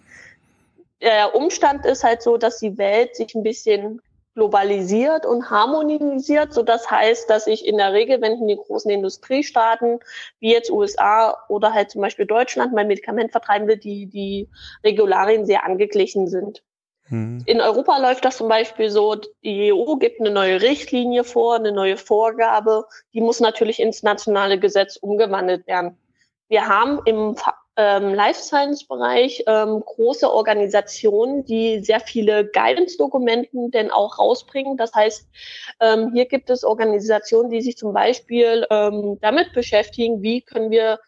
Der 1.03 1.35
Umstand 1.35 1.85
ist 1.85 2.05
halt 2.05 2.23
so, 2.23 2.37
dass 2.37 2.59
die 2.59 2.79
Welt 2.79 3.17
sich 3.17 3.35
ein 3.35 3.43
bisschen 3.43 4.01
globalisiert 4.37 5.25
und 5.25 5.51
harmonisiert, 5.51 6.53
so 6.53 6.62
das 6.62 6.90
heißt, 6.90 7.29
dass 7.29 7.46
ich 7.46 7.66
in 7.66 7.79
der 7.79 7.94
Regel, 7.94 8.20
wenn 8.20 8.35
ich 8.35 8.40
in 8.40 8.49
die 8.49 8.57
großen 8.57 8.90
Industriestaaten 8.90 9.99
wie 10.40 10.53
jetzt 10.53 10.70
USA 10.70 11.37
oder 11.49 11.72
halt 11.72 11.90
zum 11.90 12.03
Beispiel 12.03 12.27
Deutschland 12.27 12.75
mein 12.75 12.87
Medikament 12.87 13.33
vertreiben 13.33 13.66
will, 13.66 13.79
die 13.79 14.07
die 14.07 14.49
Regularien 14.85 15.46
sehr 15.46 15.64
angeglichen 15.64 16.29
sind. 16.29 16.62
Mhm. 17.09 17.44
In 17.46 17.62
Europa 17.62 17.96
läuft 17.96 18.27
das 18.27 18.37
zum 18.37 18.49
Beispiel 18.49 18.90
so, 18.90 19.16
die 19.42 19.72
EU 19.72 19.96
gibt 19.96 20.20
eine 20.20 20.31
neue 20.31 20.61
Richtlinie 20.61 21.25
vor, 21.25 21.57
eine 21.57 21.72
neue 21.72 21.96
Vorgabe, 21.96 22.85
die 23.14 23.22
muss 23.22 23.40
natürlich 23.40 23.81
ins 23.81 24.03
nationale 24.03 24.61
Gesetz 24.61 24.96
umgewandelt 24.96 25.66
werden. 25.66 25.96
Wir 26.49 26.68
haben 26.68 27.01
im 27.07 27.37
ähm, 27.77 28.15
Life 28.15 28.41
Science 28.41 28.87
Bereich 28.87 29.45
ähm, 29.47 29.83
große 29.85 30.31
Organisationen, 30.31 31.45
die 31.45 31.81
sehr 31.85 32.01
viele 32.01 32.47
Guidance-Dokumenten 32.47 33.71
denn 33.71 33.91
auch 33.91 34.19
rausbringen. 34.19 34.77
Das 34.77 34.95
heißt, 34.95 35.29
ähm, 35.81 36.12
hier 36.15 36.27
gibt 36.27 36.51
es 36.51 36.65
Organisationen, 36.65 37.51
die 37.51 37.61
sich 37.61 37.77
zum 37.77 37.93
Beispiel 37.93 38.67
ähm, 38.71 39.19
damit 39.21 39.53
beschäftigen, 39.53 40.23
wie 40.23 40.41
können 40.41 40.71
wir 40.71 41.01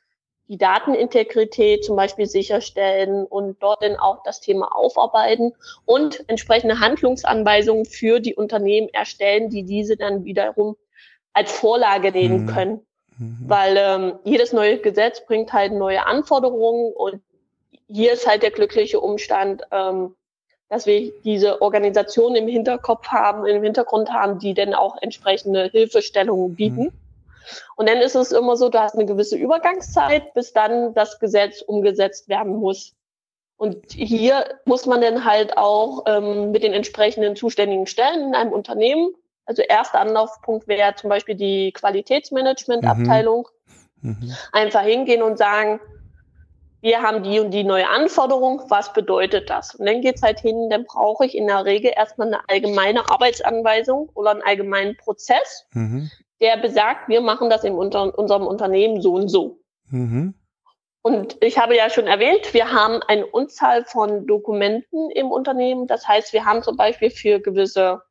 die 0.48 0.58
Datenintegrität 0.58 1.84
zum 1.84 1.96
Beispiel 1.96 2.26
sicherstellen 2.26 3.26
und 3.26 3.62
dort 3.62 3.82
dann 3.82 3.96
auch 3.96 4.22
das 4.22 4.40
Thema 4.40 4.74
aufarbeiten 4.74 5.52
und 5.84 6.24
entsprechende 6.28 6.80
Handlungsanweisungen 6.80 7.84
für 7.84 8.18
die 8.20 8.34
Unternehmen 8.34 8.88
erstellen, 8.88 9.50
die 9.50 9.64
diese 9.64 9.96
dann 9.96 10.24
wiederum 10.24 10.76
als 11.34 11.52
Vorlage 11.52 12.12
nehmen 12.12 12.44
mhm. 12.44 12.46
können. 12.46 12.86
Mhm. 13.18 13.38
Weil 13.46 13.76
ähm, 13.76 14.18
jedes 14.24 14.52
neue 14.52 14.78
Gesetz 14.78 15.24
bringt 15.26 15.52
halt 15.52 15.72
neue 15.72 16.06
Anforderungen 16.06 16.92
und 16.92 17.20
hier 17.88 18.12
ist 18.12 18.26
halt 18.26 18.42
der 18.42 18.50
glückliche 18.50 19.00
Umstand, 19.00 19.62
ähm, 19.70 20.14
dass 20.68 20.86
wir 20.86 21.12
diese 21.24 21.62
Organisation 21.62 22.34
im 22.34 22.46
Hinterkopf 22.46 23.08
haben, 23.08 23.46
im 23.46 23.62
Hintergrund 23.62 24.12
haben, 24.12 24.38
die 24.38 24.54
dann 24.54 24.74
auch 24.74 24.96
entsprechende 25.00 25.64
Hilfestellungen 25.72 26.54
bieten. 26.54 26.84
Mhm. 26.84 26.92
Und 27.76 27.88
dann 27.88 27.98
ist 27.98 28.14
es 28.14 28.32
immer 28.32 28.56
so, 28.56 28.68
du 28.68 28.78
hast 28.78 28.94
eine 28.94 29.06
gewisse 29.06 29.36
Übergangszeit, 29.36 30.34
bis 30.34 30.52
dann 30.52 30.92
das 30.92 31.18
Gesetz 31.18 31.62
umgesetzt 31.62 32.28
werden 32.28 32.56
muss. 32.56 32.94
Und 33.56 33.90
hier 33.90 34.44
muss 34.66 34.84
man 34.84 35.00
dann 35.00 35.24
halt 35.24 35.56
auch 35.56 36.04
ähm, 36.06 36.50
mit 36.52 36.62
den 36.62 36.74
entsprechenden 36.74 37.34
zuständigen 37.34 37.86
Stellen 37.86 38.28
in 38.28 38.34
einem 38.34 38.52
Unternehmen 38.52 39.14
also 39.48 39.62
erster 39.62 40.00
Anlaufpunkt 40.00 40.68
wäre 40.68 40.94
zum 40.94 41.08
Beispiel 41.08 41.34
die 41.34 41.72
Qualitätsmanagement-Abteilung. 41.72 43.48
Mhm. 44.02 44.10
Mhm. 44.20 44.32
Einfach 44.52 44.82
hingehen 44.82 45.22
und 45.22 45.38
sagen, 45.38 45.80
wir 46.80 47.02
haben 47.02 47.22
die 47.24 47.40
und 47.40 47.50
die 47.50 47.64
neue 47.64 47.88
Anforderung, 47.88 48.62
was 48.68 48.92
bedeutet 48.92 49.50
das? 49.50 49.74
Und 49.74 49.86
dann 49.86 50.02
geht's 50.02 50.22
halt 50.22 50.38
hin, 50.38 50.68
dann 50.70 50.84
brauche 50.84 51.24
ich 51.24 51.34
in 51.34 51.46
der 51.46 51.64
Regel 51.64 51.92
erstmal 51.96 52.28
eine 52.28 52.40
allgemeine 52.46 53.10
Arbeitsanweisung 53.10 54.10
oder 54.14 54.30
einen 54.32 54.42
allgemeinen 54.42 54.96
Prozess, 54.96 55.66
mhm. 55.72 56.10
der 56.40 56.58
besagt, 56.58 57.08
wir 57.08 57.22
machen 57.22 57.50
das 57.50 57.64
in 57.64 57.74
unter 57.74 58.16
unserem 58.16 58.46
Unternehmen 58.46 59.00
so 59.00 59.14
und 59.14 59.28
so. 59.28 59.58
Mhm. 59.90 60.34
Und 61.00 61.38
ich 61.40 61.58
habe 61.58 61.74
ja 61.74 61.88
schon 61.88 62.06
erwähnt, 62.06 62.52
wir 62.52 62.70
haben 62.70 63.00
eine 63.08 63.26
Unzahl 63.26 63.84
von 63.86 64.26
Dokumenten 64.26 65.10
im 65.12 65.30
Unternehmen. 65.30 65.86
Das 65.86 66.06
heißt, 66.06 66.34
wir 66.34 66.44
haben 66.44 66.62
zum 66.62 66.76
Beispiel 66.76 67.10
für 67.10 67.40
gewisse 67.40 68.02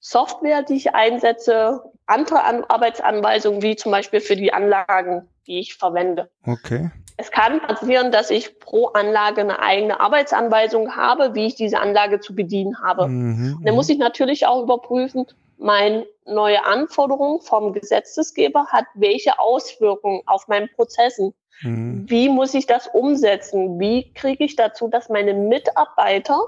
Software, 0.00 0.62
die 0.62 0.76
ich 0.76 0.94
einsetze, 0.94 1.82
andere 2.06 2.42
An 2.42 2.64
Arbeitsanweisungen, 2.64 3.62
wie 3.62 3.76
zum 3.76 3.92
Beispiel 3.92 4.20
für 4.20 4.34
die 4.34 4.52
Anlagen, 4.52 5.28
die 5.46 5.60
ich 5.60 5.74
verwende. 5.74 6.30
Okay. 6.46 6.90
Es 7.16 7.30
kann 7.30 7.60
passieren, 7.60 8.10
dass 8.10 8.30
ich 8.30 8.58
pro 8.60 8.86
Anlage 8.88 9.42
eine 9.42 9.60
eigene 9.60 10.00
Arbeitsanweisung 10.00 10.96
habe, 10.96 11.34
wie 11.34 11.46
ich 11.46 11.54
diese 11.54 11.78
Anlage 11.78 12.20
zu 12.20 12.34
bedienen 12.34 12.82
habe. 12.82 13.08
Mhm, 13.08 13.60
dann 13.62 13.74
muss 13.74 13.88
mhm. 13.88 13.92
ich 13.92 13.98
natürlich 13.98 14.46
auch 14.46 14.62
überprüfen, 14.62 15.26
meine 15.58 16.06
neue 16.24 16.64
Anforderung 16.64 17.42
vom 17.42 17.74
Gesetzesgeber 17.74 18.68
hat 18.68 18.86
welche 18.94 19.38
Auswirkungen 19.38 20.22
auf 20.24 20.48
meinen 20.48 20.70
Prozessen. 20.74 21.34
Mhm. 21.60 22.06
Wie 22.08 22.30
muss 22.30 22.54
ich 22.54 22.66
das 22.66 22.86
umsetzen? 22.86 23.78
Wie 23.78 24.12
kriege 24.14 24.44
ich 24.44 24.56
dazu, 24.56 24.88
dass 24.88 25.10
meine 25.10 25.34
Mitarbeiter 25.34 26.40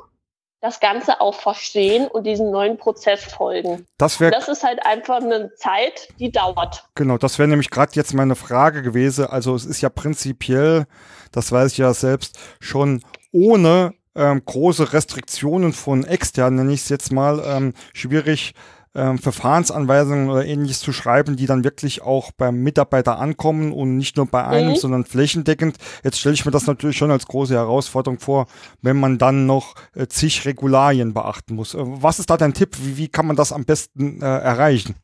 das 0.63 0.79
Ganze 0.79 1.21
auch 1.21 1.35
verstehen 1.35 2.07
und 2.07 2.25
diesen 2.25 2.53
neuen 2.53 2.79
Prozess 2.79 3.25
folgen. 3.25 3.85
Das, 3.99 4.21
wär, 4.21 4.31
das 4.31 4.49
ist 4.49 4.63
halt 4.63 4.87
einfach 4.87 5.17
eine 5.17 5.53
Zeit, 5.57 6.09
die 6.21 6.31
dauert. 6.31 6.85
Genau, 6.95 7.19
das 7.19 7.41
wäre 7.41 7.49
nämlich 7.49 7.69
gerade 7.69 7.93
jetzt 7.95 8.15
meine 8.15 8.37
Frage 8.37 8.83
gewesen. 8.83 9.27
Also 9.27 9.57
es 9.57 9.67
ist 9.67 9.81
ja 9.81 9.91
prinzipiell, 9.91 10.87
das 11.33 11.51
weiß 11.51 11.73
ich 11.73 11.79
ja 11.79 11.93
selbst, 11.93 12.39
schon 12.61 13.03
ohne 13.33 13.95
ähm, 14.15 14.43
große 14.45 14.93
Restriktionen 14.93 15.73
von 15.73 16.05
extern, 16.05 16.55
nenne 16.55 16.73
ich 16.73 16.83
es 16.83 16.89
jetzt 16.91 17.11
mal, 17.11 17.43
ähm, 17.45 17.75
schwierig, 17.93 18.55
ähm, 18.95 19.19
Verfahrensanweisungen 19.19 20.29
oder 20.31 20.45
ähnliches 20.45 20.81
zu 20.81 20.93
schreiben, 20.93 21.37
die 21.37 21.47
dann 21.47 21.65
wirklich 21.65 22.03
auch 22.03 22.31
beim 22.33 22.57
Mitarbeiter 22.57 23.19
ankommen 23.19 23.73
und 23.73 23.97
nicht 23.97 24.17
nur 24.17 24.27
bei 24.27 24.45
einem, 24.45 24.71
mhm. 24.71 24.77
sondern 24.77 25.05
flächendeckend. 25.05 25.77
Jetzt 26.05 26.21
stelle 26.21 26.35
ich 26.35 26.45
mir 26.45 26.51
das 26.51 26.67
natürlich 26.67 26.97
schon 26.97 27.11
als 27.11 27.27
große 27.27 27.55
Herausforderung 27.55 28.19
vor, 28.19 28.47
wenn 28.83 28.99
man 28.99 29.19
dann 29.19 29.47
noch 29.47 29.75
äh, 29.95 30.07
zig 30.07 30.45
Regularien 30.45 31.15
beachten 31.15 31.55
muss. 31.55 31.75
Äh, 31.75 31.79
was 31.83 32.19
ist 32.19 32.31
da 32.31 32.37
dein 32.37 32.55
Tipp? 32.55 32.77
Wie, 32.79 32.97
wie 32.97 33.09
kann 33.09 33.27
man 33.27 33.37
das 33.37 33.53
am 33.53 33.65
besten 33.65 34.21
äh, 34.21 34.27
erreichen? 34.27 34.97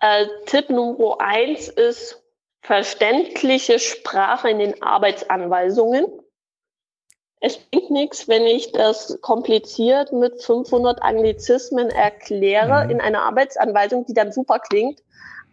Äh, 0.00 0.26
Tipp 0.46 0.70
Nummer 0.70 1.16
eins 1.20 1.68
ist 1.68 2.22
verständliche 2.62 3.78
Sprache 3.78 4.50
in 4.50 4.58
den 4.58 4.82
Arbeitsanweisungen. 4.82 6.06
Es 7.40 7.56
bringt 7.56 7.90
nichts, 7.90 8.26
wenn 8.28 8.44
ich 8.44 8.72
das 8.72 9.18
kompliziert 9.20 10.12
mit 10.12 10.42
500 10.42 11.02
Anglizismen 11.02 11.88
erkläre 11.88 12.84
mhm. 12.84 12.90
in 12.90 13.00
einer 13.00 13.22
Arbeitsanweisung, 13.22 14.06
die 14.06 14.14
dann 14.14 14.32
super 14.32 14.58
klingt, 14.58 15.02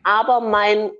aber 0.04 0.40
mein, 0.40 0.92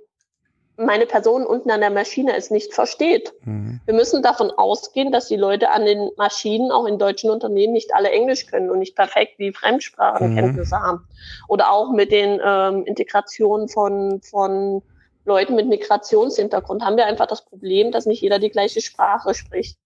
meine 0.76 1.06
Person 1.06 1.44
unten 1.44 1.70
an 1.70 1.80
der 1.80 1.90
Maschine 1.90 2.36
es 2.36 2.50
nicht 2.50 2.72
versteht. 2.72 3.32
Mhm. 3.42 3.80
Wir 3.84 3.94
müssen 3.94 4.22
davon 4.22 4.50
ausgehen, 4.50 5.10
dass 5.10 5.26
die 5.26 5.36
Leute 5.36 5.70
an 5.70 5.84
den 5.84 6.10
Maschinen 6.16 6.70
auch 6.70 6.86
in 6.86 6.98
deutschen 6.98 7.30
Unternehmen 7.30 7.72
nicht 7.72 7.92
alle 7.92 8.10
Englisch 8.10 8.46
können 8.46 8.70
und 8.70 8.78
nicht 8.78 8.94
perfekt 8.94 9.38
wie 9.38 9.52
Fremdsprachenkenntnisse 9.52 10.76
mhm. 10.76 10.80
haben. 10.80 11.08
Oder 11.48 11.72
auch 11.72 11.90
mit 11.92 12.12
den 12.12 12.40
ähm, 12.44 12.84
Integrationen 12.84 13.68
von, 13.68 14.20
von 14.22 14.82
Leuten 15.24 15.56
mit 15.56 15.66
Migrationshintergrund 15.68 16.84
haben 16.84 16.96
wir 16.96 17.06
einfach 17.06 17.26
das 17.26 17.44
Problem, 17.44 17.90
dass 17.90 18.06
nicht 18.06 18.22
jeder 18.22 18.38
die 18.38 18.50
gleiche 18.50 18.80
Sprache 18.80 19.34
spricht. 19.34 19.76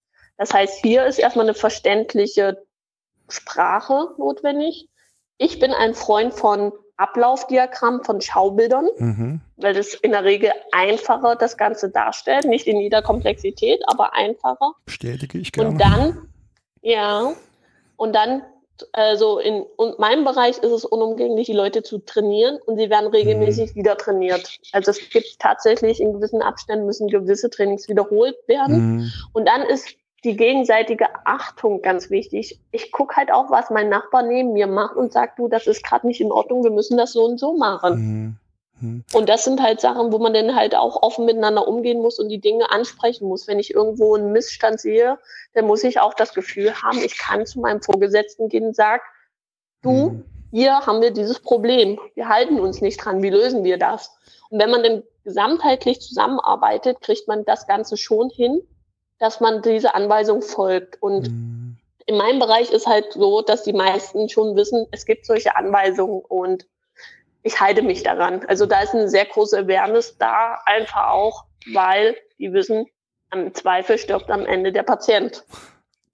Das 0.40 0.55
heißt, 0.55 0.79
hier 0.81 1.05
ist 1.05 1.18
erstmal 1.18 1.44
eine 1.44 1.53
verständliche 1.53 2.64
Sprache 3.29 4.14
notwendig. 4.16 4.88
Ich 5.37 5.59
bin 5.59 5.70
ein 5.74 5.92
Freund 5.92 6.33
von 6.33 6.72
Ablaufdiagramm, 6.96 8.05
von 8.05 8.22
Schaubildern, 8.22 8.88
mhm. 8.96 9.40
weil 9.59 9.74
das 9.74 9.92
in 9.92 10.12
der 10.12 10.24
Regel 10.24 10.50
einfacher 10.72 11.37
das 11.37 11.59
Ganze 11.59 11.90
darstellt. 11.90 12.46
Nicht 12.46 12.66
in 12.66 12.81
jeder 12.81 13.03
Komplexität, 13.03 13.83
aber 13.87 14.14
einfacher. 14.14 14.72
Bestätige 14.87 15.37
ich 15.37 15.53
gerne. 15.53 15.68
Und 15.68 15.79
dann, 15.79 16.29
ja, 16.81 17.35
und 17.96 18.14
dann, 18.14 18.40
also 18.92 19.40
in 19.40 19.66
und 19.76 19.98
meinem 19.98 20.24
Bereich 20.24 20.57
ist 20.57 20.72
es 20.72 20.87
unumgänglich, 20.87 21.48
die 21.48 21.53
Leute 21.53 21.83
zu 21.83 21.98
trainieren 21.98 22.59
und 22.64 22.79
sie 22.79 22.88
werden 22.88 23.11
regelmäßig 23.11 23.72
mhm. 23.72 23.74
wieder 23.74 23.98
trainiert. 23.98 24.59
Also 24.72 24.92
es 24.92 25.11
gibt 25.11 25.38
tatsächlich 25.38 26.00
in 26.00 26.14
gewissen 26.14 26.40
Abständen 26.40 26.87
müssen 26.87 27.09
gewisse 27.09 27.50
Trainings 27.50 27.90
wiederholt 27.90 28.37
werden. 28.46 28.96
Mhm. 28.96 29.12
Und 29.35 29.46
dann 29.46 29.61
ist 29.64 29.99
die 30.24 30.37
gegenseitige 30.37 31.06
Achtung 31.24 31.83
ganz 31.83 32.11
wichtig. 32.11 32.61
Ich 32.72 32.92
gucke 32.92 33.16
halt 33.16 33.33
auch, 33.33 33.50
was 33.50 33.70
mein 33.70 33.88
Nachbar 33.88 34.22
neben 34.22 34.52
mir 34.52 34.66
macht 34.66 34.96
und 34.96 35.12
sagt, 35.12 35.38
du, 35.38 35.48
das 35.48 35.66
ist 35.66 35.85
gerade 35.85 36.06
nicht 36.06 36.20
in 36.20 36.33
Ordnung, 36.33 36.62
wir 36.62 36.70
müssen 36.70 36.96
das 36.96 37.12
so 37.12 37.24
und 37.24 37.38
so 37.38 37.56
machen. 37.56 37.94
Mhm. 37.94 38.37
mhm. 38.80 39.04
Und 39.14 39.28
das 39.28 39.44
sind 39.44 39.62
halt 39.62 39.80
Sachen, 39.80 40.12
wo 40.12 40.18
man 40.18 40.35
dann 40.35 40.54
halt 40.54 40.74
auch 40.74 41.02
offen 41.02 41.24
miteinander 41.24 41.66
umgehen 41.66 42.02
muss 42.02 42.18
und 42.18 42.28
die 42.28 42.40
Dinge 42.40 42.70
ansprechen 42.70 43.28
muss. 43.28 43.48
Wenn 43.48 43.59
ich 43.59 43.72
irgendwo 43.72 44.14
einen 44.14 44.33
Missstand 44.33 44.80
sehe, 44.80 45.18
dann 45.54 45.66
muss 45.66 45.85
ich 45.85 46.00
auch 46.00 46.14
das 46.14 46.35
Gefühl 46.35 46.74
haben, 46.83 46.98
ich 46.98 47.18
kann 47.18 47.46
zu 47.46 47.61
meinem 47.61 47.83
Vorgesetzten 47.83 48.48
gehen 48.48 48.66
und 48.66 48.76
sagen, 48.76 49.02
du, 49.83 50.11
mhm. 50.11 50.24
hier 50.50 50.80
haben 50.80 51.00
wir 51.00 51.12
dieses 51.12 51.40
Problem. 51.40 51.98
Wir 52.14 52.28
halten 52.28 52.61
uns 52.61 52.83
nicht 52.83 53.02
dran. 53.02 53.22
Wie 53.22 53.30
lösen 53.30 53.64
wir 53.64 53.78
das? 53.78 54.14
Und 54.50 54.61
wenn 54.61 54.70
man 54.70 54.83
dann 54.83 55.02
gesamtheitlich 55.24 56.00
zusammenarbeitet, 56.00 57.00
kriegt 57.00 57.26
man 57.26 57.44
das 57.46 57.66
Ganze 57.66 57.96
schon 57.96 58.28
hin 58.28 58.61
dass 59.20 59.38
man 59.38 59.62
diese 59.62 59.94
Anweisung 59.94 60.42
folgt. 60.42 61.00
Und 61.00 61.30
mhm. 61.30 61.76
in 62.06 62.16
meinem 62.16 62.40
Bereich 62.40 62.72
ist 62.72 62.87
halt 62.87 63.12
so, 63.12 63.42
dass 63.42 63.62
die 63.62 63.72
meisten 63.72 64.28
schon 64.28 64.56
wissen, 64.56 64.87
es 64.90 65.04
gibt 65.04 65.26
solche 65.26 65.54
Anweisungen 65.54 66.22
und 66.28 66.66
ich 67.42 67.61
halte 67.61 67.83
mich 67.83 68.02
daran. 68.02 68.44
Also 68.48 68.66
da 68.66 68.80
ist 68.83 68.94
eine 68.94 69.09
sehr 69.09 69.26
große 69.26 69.59
Awareness 69.59 70.16
da, 70.18 70.59
einfach 70.66 71.11
auch, 71.11 71.44
weil 71.72 72.16
die 72.38 72.52
wissen, 72.52 72.87
am 73.30 73.54
Zweifel 73.54 73.96
stirbt 73.96 74.30
am 74.30 74.44
Ende 74.44 74.72
der 74.72 74.83
Patient. 74.83 75.44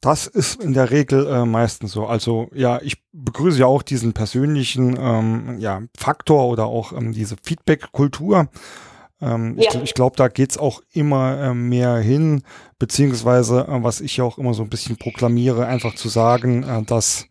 Das 0.01 0.27
ist 0.27 0.61
in 0.61 0.75
der 0.75 0.91
Regel 0.91 1.27
äh, 1.27 1.45
meistens 1.47 1.93
so. 1.93 2.07
Also 2.07 2.49
ja, 2.55 2.81
ich 2.83 3.03
begrüße 3.13 3.61
ja 3.61 3.67
auch 3.67 3.83
diesen 3.83 4.13
persönlichen 4.13 4.97
ähm, 5.01 5.57
ja, 5.59 5.83
Faktor 5.99 6.47
oder 6.49 6.67
auch 6.67 6.93
ähm, 6.93 7.13
diese 7.13 7.37
Feedback-Kultur. 7.43 8.49
Ähm, 9.21 9.57
ja. 9.59 9.71
Ich, 9.75 9.83
ich 9.83 9.95
glaube, 9.95 10.17
da 10.17 10.29
geht's 10.29 10.59
auch 10.59 10.83
immer 10.93 11.41
äh, 11.41 11.55
mehr 11.55 11.97
hin, 11.97 12.43
beziehungsweise, 12.79 13.67
äh, 13.69 13.83
was 13.83 14.01
ich 14.01 14.21
auch 14.21 14.39
immer 14.39 14.55
so 14.55 14.63
ein 14.63 14.69
bisschen 14.69 14.97
proklamiere, 14.97 15.67
einfach 15.67 15.95
zu 15.95 16.09
sagen, 16.09 16.63
äh, 16.63 16.83
dass 16.83 17.27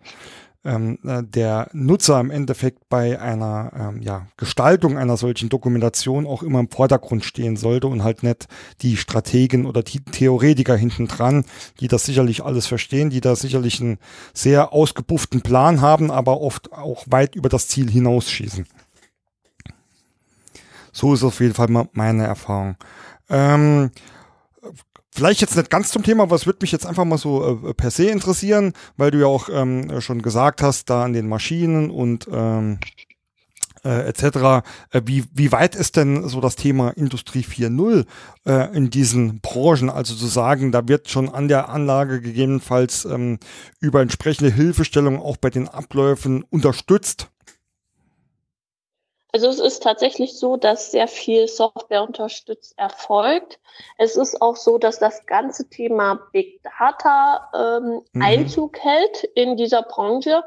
ähm, 0.65 0.97
äh, 1.05 1.21
der 1.23 1.69
Nutzer 1.73 2.19
im 2.19 2.31
Endeffekt 2.31 2.89
bei 2.89 3.21
einer 3.21 3.71
ähm, 3.77 4.01
ja, 4.01 4.27
Gestaltung 4.35 4.97
einer 4.97 5.15
solchen 5.15 5.49
Dokumentation 5.49 6.25
auch 6.25 6.41
immer 6.41 6.59
im 6.59 6.69
Vordergrund 6.69 7.23
stehen 7.23 7.55
sollte 7.55 7.87
und 7.87 8.03
halt 8.03 8.23
nicht 8.23 8.47
die 8.81 8.97
Strategen 8.97 9.67
oder 9.67 9.83
die 9.83 10.03
Theoretiker 10.03 10.75
hinten 10.75 11.07
dran, 11.07 11.45
die 11.79 11.87
das 11.87 12.05
sicherlich 12.05 12.43
alles 12.43 12.65
verstehen, 12.65 13.11
die 13.11 13.21
da 13.21 13.35
sicherlich 13.35 13.79
einen 13.79 13.99
sehr 14.33 14.73
ausgebufften 14.73 15.41
Plan 15.41 15.81
haben, 15.81 16.09
aber 16.09 16.41
oft 16.41 16.73
auch 16.73 17.05
weit 17.07 17.35
über 17.35 17.49
das 17.49 17.67
Ziel 17.67 17.89
hinausschießen. 17.89 18.65
So 20.95 21.13
ist 21.13 21.23
auf 21.23 21.41
jeden 21.41 21.53
Fall 21.53 21.67
meine 21.91 22.25
Erfahrung. 22.25 22.77
Ähm, 23.29 23.91
Vielleicht 25.11 25.39
jetzt 25.39 25.55
nicht 25.55 25.69
ganz 25.69 25.91
zum 25.91 26.03
Thema, 26.03 26.29
es 26.33 26.45
würde 26.45 26.59
mich 26.61 26.73
jetzt 26.73 26.85
einfach 26.85 27.05
mal 27.05 27.17
so 27.17 27.61
äh, 27.65 27.73
per 27.73 27.89
se 27.89 28.07
interessieren, 28.07 28.73
weil 28.97 29.11
du 29.11 29.21
ja 29.21 29.27
auch 29.27 29.47
ähm, 29.49 30.01
schon 30.01 30.21
gesagt 30.21 30.61
hast, 30.61 30.89
da 30.89 31.05
an 31.05 31.13
den 31.13 31.29
Maschinen 31.29 31.89
und 31.89 32.27
ähm, 32.29 32.79
äh, 33.85 34.09
etc. 34.09 34.65
Äh, 34.91 35.01
wie, 35.05 35.23
wie 35.33 35.53
weit 35.53 35.73
ist 35.73 35.95
denn 35.95 36.27
so 36.27 36.41
das 36.41 36.57
Thema 36.57 36.89
Industrie 36.89 37.45
4.0 37.45 38.05
äh, 38.45 38.75
in 38.75 38.89
diesen 38.89 39.39
Branchen? 39.39 39.89
Also 39.89 40.15
zu 40.15 40.27
sagen, 40.27 40.73
da 40.73 40.85
wird 40.89 41.09
schon 41.09 41.29
an 41.29 41.47
der 41.47 41.69
Anlage 41.69 42.19
gegebenenfalls 42.19 43.05
ähm, 43.05 43.39
über 43.79 44.01
entsprechende 44.01 44.51
Hilfestellung 44.51 45.21
auch 45.21 45.37
bei 45.37 45.49
den 45.49 45.69
Abläufen 45.69 46.43
unterstützt? 46.43 47.29
Also 49.35 49.49
es 49.49 49.59
ist 49.59 49.83
tatsächlich 49.83 50.39
so, 50.39 50.55
dass 50.55 50.91
sehr 50.91 51.09
viel 51.09 51.49
Software 51.49 52.03
unterstützt 52.03 52.73
erfolgt. 52.77 53.59
Es 53.97 54.15
ist 54.15 54.41
auch 54.41 54.55
so, 54.55 54.77
dass 54.77 54.97
das 54.97 55.25
ganze 55.25 55.69
Thema 55.69 56.21
Big 56.31 56.61
Data 56.63 57.51
ähm, 57.53 58.01
mhm. 58.13 58.21
Einzug 58.21 58.79
hält 58.79 59.25
in 59.35 59.57
dieser 59.57 59.81
Branche. 59.81 60.41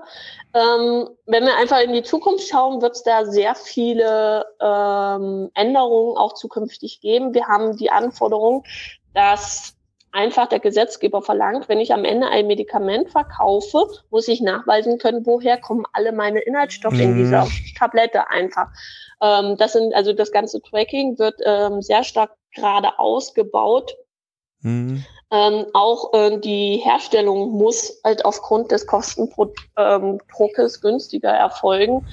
Ähm, 0.55 1.07
wenn 1.27 1.45
wir 1.45 1.59
einfach 1.59 1.81
in 1.81 1.93
die 1.93 2.03
Zukunft 2.03 2.49
schauen, 2.49 2.81
wird 2.81 2.97
es 2.97 3.03
da 3.03 3.27
sehr 3.27 3.55
viele 3.55 4.47
ähm, 4.59 5.51
Änderungen 5.53 6.17
auch 6.17 6.33
zukünftig 6.33 7.03
geben. 7.03 7.35
Wir 7.35 7.47
haben 7.47 7.77
die 7.77 7.91
Anforderung, 7.91 8.65
dass 9.13 9.75
einfach 10.19 10.49
der 10.49 10.59
Gesetzgeber 10.59 11.23
verlangt, 11.23 11.69
wenn 11.69 11.79
ich 11.79 11.95
am 11.95 12.05
Ende 12.05 12.27
ein 12.27 12.49
Medikament 12.49 13.09
verkaufe, 13.09 13.87
muss 14.11 14.27
ich 14.27 14.41
nachweisen 14.41 14.99
können, 14.99 15.25
woher 15.25 15.61
kommen 15.61 15.85
alle 15.93 16.11
meine 16.11 16.41
Inhaltsstoffe 16.41 16.95
mhm. 16.95 17.01
in 17.01 17.17
dieser 17.19 17.47
Tablette 17.79 18.29
einfach. 18.29 18.67
Ähm, 19.23 19.57
das 19.59 19.75
sind 19.75 19.95
also 19.95 20.13
das 20.13 20.33
ganze 20.33 20.61
Tracking 20.61 21.21
wird 21.21 21.37
ähm, 21.45 21.83
sehr 21.83 22.03
stark 22.03 22.33
gerade 22.53 22.99
ausgebaut. 22.99 23.97
Mhm. 24.63 25.05
Ähm, 25.31 25.67
auch 25.73 26.13
äh, 26.15 26.39
die 26.41 26.79
Herstellung 26.79 27.51
muss 27.51 28.01
halt 28.03 28.25
aufgrund 28.25 28.73
des 28.73 28.89
Kostendruckes 28.89 29.57
ähm, 29.77 30.81
günstiger 30.83 31.31
erfolgen. 31.31 32.09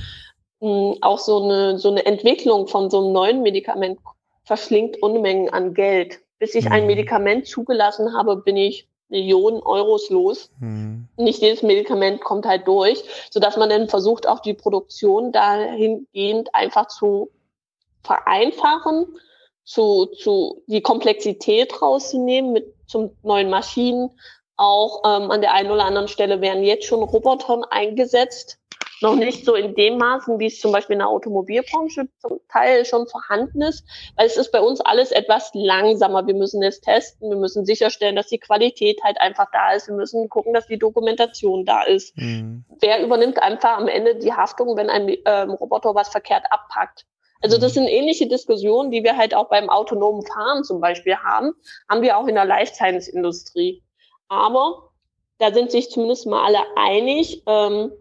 Ähm, 0.61 0.95
auch 1.01 1.17
so 1.17 1.43
eine, 1.43 1.79
so 1.79 1.89
eine 1.89 2.05
Entwicklung 2.05 2.67
von 2.67 2.91
so 2.91 2.99
einem 3.03 3.13
neuen 3.13 3.41
Medikament 3.41 3.97
verschlingt 4.43 5.01
Unmengen 5.01 5.49
an 5.49 5.73
Geld. 5.73 6.19
Bis 6.39 6.55
ich 6.55 6.65
mhm. 6.65 6.71
ein 6.71 6.87
Medikament 6.87 7.47
zugelassen 7.47 8.15
habe, 8.15 8.37
bin 8.37 8.57
ich 8.57 8.87
Millionen 9.09 9.61
Euros 9.61 10.09
los. 10.09 10.49
Mhm. 10.59 11.07
Nicht 11.17 11.41
jedes 11.41 11.61
Medikament 11.61 12.21
kommt 12.21 12.45
halt 12.45 12.67
durch, 12.67 13.03
so 13.29 13.39
dass 13.39 13.57
man 13.57 13.69
dann 13.69 13.87
versucht, 13.87 14.27
auch 14.27 14.39
die 14.39 14.53
Produktion 14.53 15.31
dahingehend 15.31 16.53
einfach 16.53 16.87
zu 16.87 17.29
vereinfachen, 18.03 19.05
zu, 19.63 20.07
zu 20.07 20.63
die 20.67 20.81
Komplexität 20.81 21.81
rauszunehmen 21.81 22.53
mit 22.53 22.73
zum 22.87 23.11
neuen 23.23 23.49
Maschinen. 23.49 24.11
Auch 24.57 25.01
ähm, 25.05 25.31
an 25.31 25.41
der 25.41 25.53
einen 25.53 25.71
oder 25.71 25.85
anderen 25.85 26.07
Stelle 26.07 26.39
werden 26.39 26.63
jetzt 26.63 26.85
schon 26.85 27.03
Roboter 27.03 27.61
eingesetzt, 27.71 28.59
noch 29.01 29.15
nicht 29.15 29.45
so 29.45 29.55
in 29.55 29.75
dem 29.75 29.97
Maßen, 29.97 30.39
wie 30.39 30.47
es 30.47 30.59
zum 30.59 30.71
Beispiel 30.71 30.93
in 30.93 30.99
der 30.99 31.09
Automobilbranche 31.09 32.07
zum 32.19 32.39
Teil 32.49 32.85
schon 32.85 33.07
vorhanden 33.07 33.61
ist, 33.61 33.85
weil 34.15 34.27
es 34.27 34.37
ist 34.37 34.51
bei 34.51 34.61
uns 34.61 34.81
alles 34.81 35.11
etwas 35.11 35.51
langsamer. 35.53 36.25
Wir 36.27 36.35
müssen 36.35 36.63
es 36.63 36.81
testen, 36.81 37.29
wir 37.29 37.37
müssen 37.37 37.65
sicherstellen, 37.65 38.15
dass 38.15 38.27
die 38.27 38.39
Qualität 38.39 38.99
halt 39.03 39.19
einfach 39.19 39.47
da 39.51 39.73
ist, 39.73 39.87
wir 39.87 39.95
müssen 39.95 40.29
gucken, 40.29 40.53
dass 40.53 40.67
die 40.67 40.79
Dokumentation 40.79 41.65
da 41.65 41.83
ist. 41.83 42.17
Mhm. 42.17 42.65
Wer 42.79 43.03
übernimmt 43.03 43.41
einfach 43.41 43.77
am 43.77 43.87
Ende 43.87 44.15
die 44.15 44.33
Haftung, 44.33 44.77
wenn 44.77 44.89
ein 44.89 45.15
ähm, 45.25 45.51
Roboter 45.51 45.95
was 45.95 46.09
verkehrt 46.09 46.45
abpackt? 46.49 47.05
Also 47.41 47.57
das 47.57 47.73
mhm. 47.73 47.81
sind 47.81 47.87
ähnliche 47.89 48.27
Diskussionen, 48.27 48.91
die 48.91 49.03
wir 49.03 49.17
halt 49.17 49.35
auch 49.35 49.49
beim 49.49 49.69
autonomen 49.69 50.25
Fahren 50.25 50.63
zum 50.63 50.79
Beispiel 50.79 51.17
haben, 51.17 51.51
haben 51.89 52.01
wir 52.01 52.17
auch 52.17 52.27
in 52.27 52.35
der 52.35 52.45
Life 52.45 52.73
Science 52.73 53.07
Industrie. 53.07 53.83
Aber 54.27 54.91
da 55.37 55.53
sind 55.53 55.71
sich 55.71 55.89
zumindest 55.91 56.25
mal 56.25 56.45
alle 56.45 56.63
einig. 56.75 57.43
Ähm, 57.45 57.91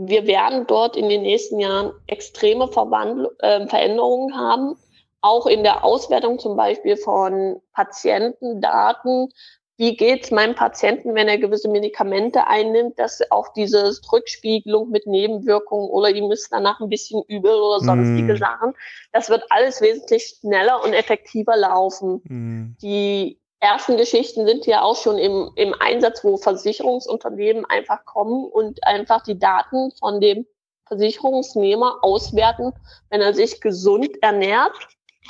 wir 0.00 0.26
werden 0.26 0.66
dort 0.66 0.96
in 0.96 1.08
den 1.08 1.22
nächsten 1.22 1.58
Jahren 1.58 1.92
extreme 2.06 2.68
Verwandl 2.68 3.30
äh, 3.40 3.66
Veränderungen 3.66 4.36
haben, 4.36 4.76
auch 5.20 5.46
in 5.46 5.64
der 5.64 5.84
Auswertung 5.84 6.38
zum 6.38 6.56
Beispiel 6.56 6.96
von 6.96 7.60
Patientendaten. 7.72 9.32
Wie 9.76 9.96
geht's 9.96 10.30
meinem 10.30 10.54
Patienten, 10.54 11.14
wenn 11.14 11.28
er 11.28 11.38
gewisse 11.38 11.68
Medikamente 11.68 12.46
einnimmt, 12.46 12.98
dass 12.98 13.20
auch 13.30 13.52
diese 13.52 13.92
Rückspiegelung 14.12 14.90
mit 14.90 15.06
Nebenwirkungen 15.06 15.88
oder 15.88 16.10
ihm 16.10 16.30
ist 16.30 16.52
danach 16.52 16.80
ein 16.80 16.88
bisschen 16.88 17.22
übel 17.28 17.52
oder 17.52 17.80
sonstige 17.80 18.34
mm. 18.34 18.38
Sachen, 18.38 18.74
das 19.12 19.30
wird 19.30 19.44
alles 19.50 19.80
wesentlich 19.80 20.36
schneller 20.40 20.82
und 20.84 20.94
effektiver 20.94 21.56
laufen. 21.56 22.20
Mm. 22.24 22.76
Die 22.82 23.40
ersten 23.60 23.96
Geschichten 23.96 24.46
sind 24.46 24.66
ja 24.66 24.82
auch 24.82 24.96
schon 24.96 25.18
im, 25.18 25.50
im 25.56 25.74
Einsatz, 25.78 26.22
wo 26.22 26.36
Versicherungsunternehmen 26.36 27.64
einfach 27.64 28.04
kommen 28.04 28.44
und 28.44 28.84
einfach 28.86 29.22
die 29.22 29.38
Daten 29.38 29.90
von 29.98 30.20
dem 30.20 30.46
Versicherungsnehmer 30.86 31.98
auswerten. 32.02 32.72
Wenn 33.10 33.20
er 33.20 33.34
sich 33.34 33.60
gesund 33.60 34.10
ernährt, 34.22 34.72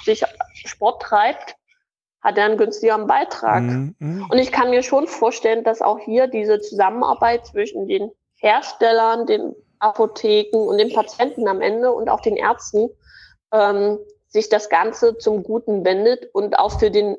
sich 0.04 0.24
Sport 0.54 1.02
treibt, 1.02 1.56
hat 2.20 2.36
er 2.36 2.44
einen 2.44 2.58
günstigeren 2.58 3.06
Beitrag. 3.06 3.62
Mhm. 3.62 3.94
mhm. 3.98 4.26
Und 4.30 4.38
ich 4.38 4.52
kann 4.52 4.70
mir 4.70 4.82
schon 4.82 5.06
vorstellen, 5.06 5.64
dass 5.64 5.82
auch 5.82 5.98
hier 5.98 6.26
diese 6.26 6.60
Zusammenarbeit 6.60 7.46
zwischen 7.46 7.88
den 7.88 8.10
Herstellern, 8.36 9.26
den 9.26 9.54
Apotheken 9.78 10.58
und 10.58 10.78
den 10.78 10.92
Patienten 10.92 11.48
am 11.48 11.60
Ende 11.60 11.92
und 11.92 12.08
auch 12.08 12.20
den 12.20 12.36
Ärzten 12.36 12.90
ähm, 13.52 13.98
sich 14.26 14.48
das 14.48 14.68
Ganze 14.68 15.16
zum 15.16 15.42
Guten 15.42 15.84
wendet 15.84 16.28
und 16.34 16.58
auch 16.58 16.78
für 16.78 16.90
den 16.90 17.16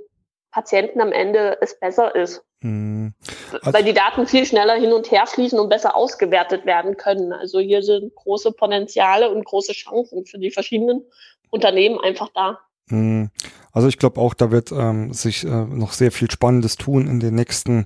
Patienten 0.51 1.01
am 1.01 1.11
Ende 1.11 1.57
es 1.61 1.79
besser 1.79 2.15
ist. 2.15 2.43
Hm. 2.61 3.13
Also 3.51 3.73
Weil 3.73 3.83
die 3.83 3.93
Daten 3.93 4.27
viel 4.27 4.45
schneller 4.45 4.75
hin 4.75 4.91
und 4.91 5.11
her 5.11 5.25
fließen 5.27 5.59
und 5.59 5.69
besser 5.69 5.95
ausgewertet 5.95 6.65
werden 6.65 6.97
können. 6.97 7.31
Also 7.31 7.59
hier 7.59 7.81
sind 7.81 8.13
große 8.15 8.51
Potenziale 8.51 9.29
und 9.29 9.45
große 9.45 9.73
Chancen 9.73 10.25
für 10.25 10.39
die 10.39 10.51
verschiedenen 10.51 11.03
Unternehmen 11.49 11.99
einfach 11.99 12.29
da. 12.33 12.59
Hm. 12.89 13.29
Also 13.71 13.87
ich 13.87 13.97
glaube 13.97 14.19
auch, 14.19 14.33
da 14.33 14.51
wird 14.51 14.71
ähm, 14.71 15.13
sich 15.13 15.45
äh, 15.45 15.47
noch 15.47 15.93
sehr 15.93 16.11
viel 16.11 16.29
Spannendes 16.29 16.75
tun 16.75 17.07
in 17.07 17.19
den 17.19 17.35
nächsten 17.35 17.85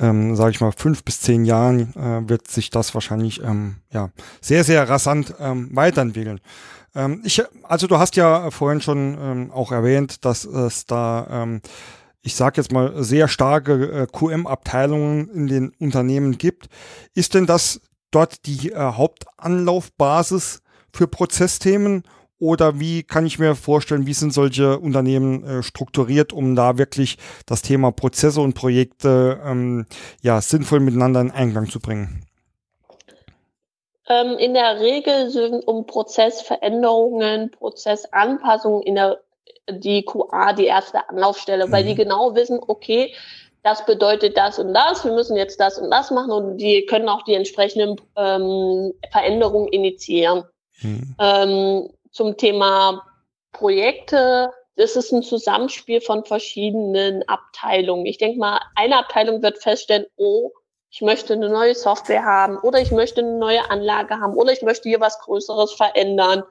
ähm, 0.00 0.34
sage 0.34 0.52
ich 0.52 0.60
mal, 0.60 0.72
fünf 0.72 1.04
bis 1.04 1.20
zehn 1.20 1.44
Jahren 1.44 1.94
äh, 1.94 2.28
wird 2.28 2.48
sich 2.48 2.70
das 2.70 2.94
wahrscheinlich 2.94 3.42
ähm, 3.42 3.76
ja 3.92 4.10
sehr, 4.40 4.64
sehr 4.64 4.88
rasant 4.88 5.34
ähm, 5.38 5.68
weiterentwickeln. 5.72 6.40
Ähm, 6.94 7.22
ich, 7.24 7.42
also 7.62 7.86
du 7.86 7.98
hast 7.98 8.16
ja 8.16 8.50
vorhin 8.50 8.80
schon 8.80 9.16
ähm, 9.20 9.50
auch 9.52 9.72
erwähnt, 9.72 10.24
dass 10.24 10.44
es 10.44 10.86
da, 10.86 11.26
ähm, 11.30 11.60
ich 12.22 12.34
sage 12.34 12.60
jetzt 12.60 12.72
mal, 12.72 13.02
sehr 13.02 13.28
starke 13.28 13.92
äh, 13.92 14.06
QM-Abteilungen 14.06 15.28
in 15.28 15.46
den 15.46 15.72
Unternehmen 15.78 16.38
gibt. 16.38 16.68
Ist 17.14 17.34
denn 17.34 17.46
das 17.46 17.80
dort 18.10 18.46
die 18.46 18.72
äh, 18.72 18.78
Hauptanlaufbasis 18.78 20.62
für 20.92 21.06
Prozessthemen? 21.06 22.02
Oder 22.38 22.80
wie 22.80 23.02
kann 23.02 23.26
ich 23.26 23.38
mir 23.38 23.54
vorstellen, 23.54 24.06
wie 24.06 24.14
sind 24.14 24.32
solche 24.32 24.78
Unternehmen 24.78 25.44
äh, 25.44 25.62
strukturiert, 25.62 26.32
um 26.32 26.56
da 26.56 26.78
wirklich 26.78 27.18
das 27.44 27.60
Thema 27.60 27.92
Prozesse 27.92 28.40
und 28.40 28.54
Projekte 28.54 29.40
ähm, 29.44 29.84
ja, 30.22 30.40
sinnvoll 30.40 30.80
miteinander 30.80 31.20
in 31.20 31.30
Einklang 31.30 31.68
zu 31.68 31.80
bringen? 31.80 32.24
Ähm, 34.10 34.36
in 34.38 34.54
der 34.54 34.80
Regel 34.80 35.30
sind 35.30 35.66
um 35.66 35.86
Prozessveränderungen, 35.86 37.52
Prozessanpassungen 37.52 38.82
in 38.82 38.96
der 38.96 39.20
die 39.70 40.04
QA 40.04 40.52
die 40.52 40.66
erste 40.66 41.08
Anlaufstelle, 41.08 41.68
mhm. 41.68 41.72
weil 41.72 41.84
die 41.84 41.92
mhm. 41.92 41.98
genau 41.98 42.34
wissen, 42.34 42.60
okay, 42.66 43.14
das 43.62 43.84
bedeutet 43.86 44.36
das 44.36 44.58
und 44.58 44.74
das, 44.74 45.04
wir 45.04 45.12
müssen 45.12 45.36
jetzt 45.36 45.60
das 45.60 45.78
und 45.78 45.90
das 45.90 46.10
machen 46.10 46.32
und 46.32 46.56
die 46.56 46.86
können 46.86 47.08
auch 47.08 47.22
die 47.22 47.34
entsprechenden 47.34 48.00
ähm, 48.16 48.92
Veränderungen 49.12 49.68
initiieren. 49.68 50.44
Mhm. 50.82 51.14
Ähm, 51.20 51.90
zum 52.10 52.36
Thema 52.36 53.04
Projekte, 53.52 54.50
das 54.76 54.96
ist 54.96 55.12
ein 55.12 55.22
Zusammenspiel 55.22 56.00
von 56.00 56.24
verschiedenen 56.24 57.22
Abteilungen. 57.28 58.06
Ich 58.06 58.18
denke 58.18 58.38
mal, 58.38 58.60
eine 58.74 58.98
Abteilung 58.98 59.42
wird 59.42 59.58
feststellen, 59.58 60.06
oh, 60.16 60.50
ich 60.90 61.02
möchte 61.02 61.34
eine 61.34 61.48
neue 61.48 61.74
Software 61.74 62.24
haben 62.24 62.58
oder 62.58 62.80
ich 62.80 62.90
möchte 62.90 63.20
eine 63.20 63.38
neue 63.38 63.70
Anlage 63.70 64.18
haben 64.18 64.34
oder 64.34 64.52
ich 64.52 64.62
möchte 64.62 64.88
hier 64.88 65.00
was 65.00 65.20
Größeres 65.20 65.72
verändern. 65.72 66.42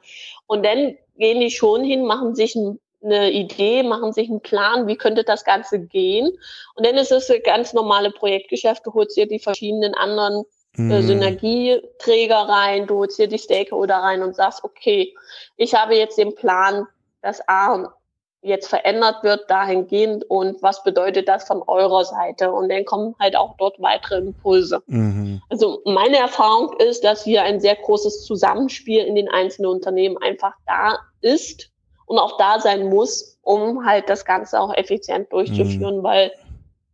Und 0.47 0.65
dann 0.65 0.97
gehen 1.17 1.41
die 1.41 1.51
schon 1.51 1.83
hin, 1.83 2.05
machen 2.05 2.35
sich 2.35 2.57
eine 3.03 3.31
Idee, 3.31 3.83
machen 3.83 4.13
sich 4.13 4.29
einen 4.29 4.41
Plan, 4.41 4.87
wie 4.87 4.95
könnte 4.95 5.23
das 5.23 5.43
Ganze 5.43 5.79
gehen. 5.79 6.29
Und 6.75 6.85
dann 6.85 6.95
ist 6.95 7.11
es 7.11 7.29
ein 7.29 7.43
ganz 7.43 7.73
normale 7.73 8.11
Projektgeschäft. 8.11 8.85
Du 8.85 8.93
holst 8.93 9.17
dir 9.17 9.27
die 9.27 9.39
verschiedenen 9.39 9.93
anderen 9.93 10.45
äh, 10.77 10.81
mhm. 10.81 11.01
Synergieträger 11.01 12.37
rein, 12.37 12.87
du 12.87 12.99
holst 12.99 13.19
dir 13.19 13.27
die 13.27 13.39
Stakeholder 13.39 13.97
rein 13.97 14.23
und 14.23 14.35
sagst, 14.35 14.63
okay, 14.63 15.13
ich 15.57 15.73
habe 15.73 15.95
jetzt 15.95 16.17
den 16.17 16.35
Plan, 16.35 16.87
dass 17.21 17.45
A 17.47 17.93
jetzt 18.41 18.67
verändert 18.67 19.23
wird 19.23 19.49
dahingehend 19.49 20.23
und 20.29 20.61
was 20.61 20.83
bedeutet 20.83 21.27
das 21.27 21.45
von 21.45 21.61
eurer 21.67 22.05
Seite? 22.05 22.51
Und 22.51 22.69
dann 22.69 22.85
kommen 22.85 23.15
halt 23.19 23.35
auch 23.35 23.55
dort 23.57 23.79
weitere 23.81 24.19
Impulse. 24.19 24.81
Mhm. 24.87 25.41
Also 25.49 25.81
meine 25.85 26.17
Erfahrung 26.17 26.73
ist, 26.79 27.03
dass 27.03 27.23
hier 27.23 27.43
ein 27.43 27.59
sehr 27.59 27.75
großes 27.75 28.25
Zusammenspiel 28.25 29.03
in 29.03 29.15
den 29.15 29.29
einzelnen 29.29 29.69
Unternehmen 29.69 30.17
einfach 30.17 30.53
da 30.65 30.99
ist 31.21 31.69
und 32.05 32.17
auch 32.17 32.37
da 32.37 32.59
sein 32.59 32.89
muss, 32.89 33.37
um 33.41 33.85
halt 33.85 34.09
das 34.09 34.25
Ganze 34.25 34.59
auch 34.59 34.73
effizient 34.73 35.31
durchzuführen, 35.33 35.97
mhm. 35.97 36.03
weil 36.03 36.31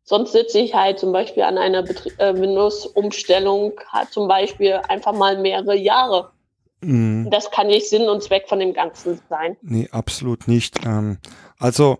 sonst 0.03 0.31
sitze 0.31 0.59
ich 0.59 0.73
halt 0.73 0.99
zum 0.99 1.11
Beispiel 1.11 1.43
an 1.43 1.57
einer 1.57 1.83
äh, 2.17 2.35
Windows-Umstellung 2.35 3.73
halt 3.91 4.09
zum 4.11 4.27
Beispiel 4.27 4.79
einfach 4.87 5.13
mal 5.13 5.37
mehrere 5.37 5.75
Jahre. 5.75 6.31
Mhm. 6.85 7.29
Das 7.31 7.49
kann 7.51 7.67
nicht 7.67 7.89
Sinn 7.89 8.07
und 8.07 8.21
Zweck 8.23 8.47
von 8.47 8.59
dem 8.59 8.73
Ganzen 8.73 9.19
sein. 9.29 9.57
Nee, 9.61 9.89
absolut 9.91 10.47
nicht. 10.47 10.85
Ähm, 10.85 11.17
also, 11.57 11.99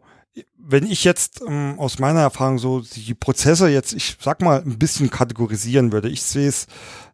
wenn 0.58 0.86
ich 0.86 1.04
jetzt 1.04 1.42
ähm, 1.48 1.76
aus 1.78 2.00
meiner 2.00 2.22
Erfahrung 2.22 2.58
so 2.58 2.82
die 2.82 3.14
Prozesse 3.14 3.70
jetzt, 3.70 3.94
ich 3.94 4.18
sag 4.20 4.42
mal, 4.42 4.62
ein 4.62 4.78
bisschen 4.78 5.10
kategorisieren 5.10 5.92
würde, 5.92 6.10
ich 6.10 6.22
sehe 6.22 6.48
es, 6.48 6.68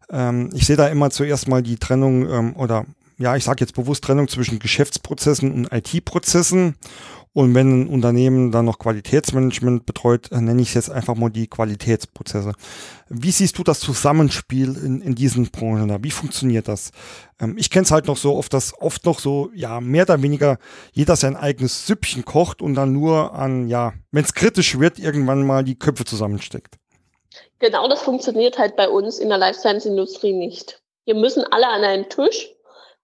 ähm, 0.09 0.49
ich 0.53 0.65
sehe 0.65 0.75
da 0.75 0.87
immer 0.87 1.09
zuerst 1.09 1.47
mal 1.47 1.61
die 1.61 1.77
Trennung 1.77 2.29
ähm, 2.29 2.55
oder 2.55 2.85
ja, 3.17 3.35
ich 3.35 3.43
sage 3.43 3.61
jetzt 3.61 3.75
bewusst 3.75 4.03
Trennung 4.03 4.27
zwischen 4.27 4.57
Geschäftsprozessen 4.57 5.51
und 5.51 5.71
IT-Prozessen 5.71 6.75
und 7.33 7.55
wenn 7.55 7.83
ein 7.83 7.87
Unternehmen 7.87 8.51
dann 8.51 8.65
noch 8.65 8.77
Qualitätsmanagement 8.77 9.85
betreut, 9.85 10.31
äh, 10.31 10.41
nenne 10.41 10.61
ich 10.61 10.69
es 10.69 10.73
jetzt 10.73 10.89
einfach 10.89 11.15
mal 11.15 11.29
die 11.29 11.47
Qualitätsprozesse. 11.47 12.53
Wie 13.07 13.31
siehst 13.31 13.57
du 13.57 13.63
das 13.63 13.79
Zusammenspiel 13.79 14.75
in, 14.75 15.01
in 15.01 15.15
diesen 15.15 15.49
Branchen 15.49 15.87
da? 15.87 16.03
Wie 16.03 16.11
funktioniert 16.11 16.67
das? 16.67 16.91
Ähm, 17.39 17.55
ich 17.57 17.69
kenne 17.69 17.83
es 17.83 17.91
halt 17.91 18.07
noch 18.07 18.17
so 18.17 18.35
oft, 18.35 18.53
dass 18.53 18.77
oft 18.81 19.05
noch 19.05 19.19
so, 19.19 19.49
ja, 19.53 19.79
mehr 19.79 20.03
oder 20.03 20.21
weniger 20.21 20.57
jeder 20.91 21.15
sein 21.15 21.37
eigenes 21.37 21.87
Süppchen 21.87 22.25
kocht 22.25 22.61
und 22.61 22.75
dann 22.75 22.91
nur 22.91 23.33
an, 23.33 23.69
ja, 23.69 23.93
wenn 24.11 24.25
es 24.25 24.33
kritisch 24.33 24.77
wird, 24.77 24.99
irgendwann 24.99 25.47
mal 25.47 25.63
die 25.63 25.79
Köpfe 25.79 26.03
zusammensteckt. 26.03 26.75
Genau 27.59 27.87
das 27.87 28.01
funktioniert 28.01 28.57
halt 28.57 28.75
bei 28.75 28.89
uns 28.89 29.19
in 29.19 29.29
der 29.29 29.37
Life 29.37 29.59
Science 29.59 29.85
Industrie 29.85 30.33
nicht. 30.33 30.81
Wir 31.05 31.15
müssen 31.15 31.43
alle 31.49 31.67
an 31.67 31.83
einen 31.83 32.09
Tisch 32.09 32.49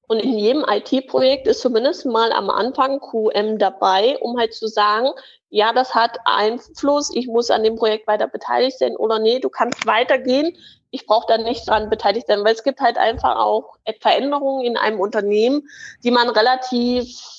und 0.08 0.20
in 0.20 0.38
jedem 0.38 0.66
IT-Projekt 0.68 1.48
ist 1.48 1.62
zumindest 1.62 2.06
mal 2.06 2.32
am 2.32 2.50
Anfang 2.50 3.00
QM 3.00 3.58
dabei, 3.58 4.18
um 4.20 4.40
halt 4.40 4.54
zu 4.54 4.68
sagen, 4.68 5.10
ja, 5.50 5.74
das 5.74 5.96
hat 5.96 6.18
Einfluss, 6.26 7.14
ich 7.14 7.28
muss 7.28 7.52
an 7.52 7.64
dem 7.64 7.76
Projekt 7.76 8.08
weiter 8.08 8.28
beteiligt 8.28 8.80
sein 8.80 8.96
oder 8.96 9.20
nee, 9.20 9.40
du 9.40 9.50
kannst 9.50 9.86
weitergehen, 9.86 10.58
ich 10.92 11.06
brauche 11.06 11.26
da 11.28 11.38
nicht 11.38 11.68
dran 11.68 11.90
beteiligt 11.90 12.28
sein, 12.28 12.44
weil 12.44 12.54
es 12.54 12.64
gibt 12.64 12.80
halt 12.80 12.98
einfach 12.98 13.36
auch 13.38 13.76
Veränderungen 14.00 14.66
in 14.66 14.78
einem 14.78 15.00
Unternehmen, 15.00 15.68
die 16.04 16.12
man 16.12 16.30
relativ 16.30 17.37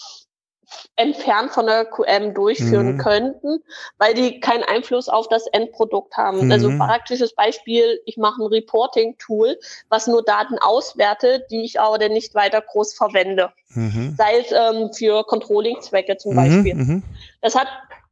entfernt 0.96 1.52
von 1.52 1.66
der 1.66 1.84
QM 1.84 2.34
durchführen 2.34 2.94
mhm. 2.94 2.98
könnten, 2.98 3.62
weil 3.98 4.14
die 4.14 4.40
keinen 4.40 4.64
Einfluss 4.64 5.08
auf 5.08 5.28
das 5.28 5.46
Endprodukt 5.48 6.16
haben. 6.16 6.46
Mhm. 6.46 6.52
Also 6.52 6.68
praktisches 6.76 7.34
Beispiel, 7.34 8.00
ich 8.04 8.16
mache 8.16 8.42
ein 8.42 8.46
Reporting-Tool, 8.46 9.58
was 9.88 10.06
nur 10.06 10.24
Daten 10.24 10.58
auswertet, 10.58 11.44
die 11.50 11.64
ich 11.64 11.80
aber 11.80 11.98
dann 11.98 12.12
nicht 12.12 12.34
weiter 12.34 12.60
groß 12.60 12.94
verwende. 12.94 13.52
Mhm. 13.70 14.14
Sei 14.16 14.38
es 14.38 14.52
ähm, 14.52 14.92
für 14.92 15.24
Controlling-Zwecke 15.24 16.16
zum 16.16 16.32
mhm. 16.32 16.36
Beispiel. 16.36 16.74
Mhm. 16.74 17.02
Das 17.42 17.54
hat 17.54 17.68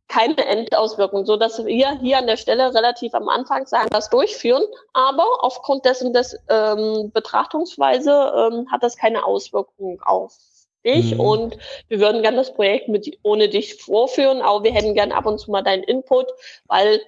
keine 0.08 0.46
Endauswirkung, 0.46 1.26
so 1.26 1.36
dass 1.36 1.64
wir 1.64 1.98
hier 1.98 2.18
an 2.18 2.26
der 2.26 2.36
Stelle 2.36 2.72
relativ 2.72 3.12
am 3.14 3.28
Anfang 3.28 3.66
sagen, 3.66 3.88
das 3.90 4.08
durchführen, 4.08 4.62
aber 4.92 5.26
aufgrund 5.40 5.84
dessen 5.84 6.12
des 6.12 6.38
ähm, 6.48 7.10
Betrachtungsweise 7.12 8.10
ähm, 8.52 8.70
hat 8.70 8.84
das 8.84 8.96
keine 8.96 9.24
Auswirkung 9.24 10.00
auf 10.02 10.32
dich 10.87 11.14
mhm. 11.14 11.20
und 11.20 11.59
wir 11.88 12.01
würden 12.01 12.22
gern 12.22 12.37
das 12.37 12.55
Projekt 12.55 12.88
mit 12.88 13.18
ohne 13.22 13.49
dich 13.49 13.75
vorführen, 13.83 14.40
aber 14.40 14.64
wir 14.64 14.72
hätten 14.72 14.94
gern 14.94 15.12
ab 15.12 15.27
und 15.27 15.38
zu 15.38 15.51
mal 15.51 15.62
deinen 15.62 15.83
Input, 15.83 16.27
weil 16.66 17.01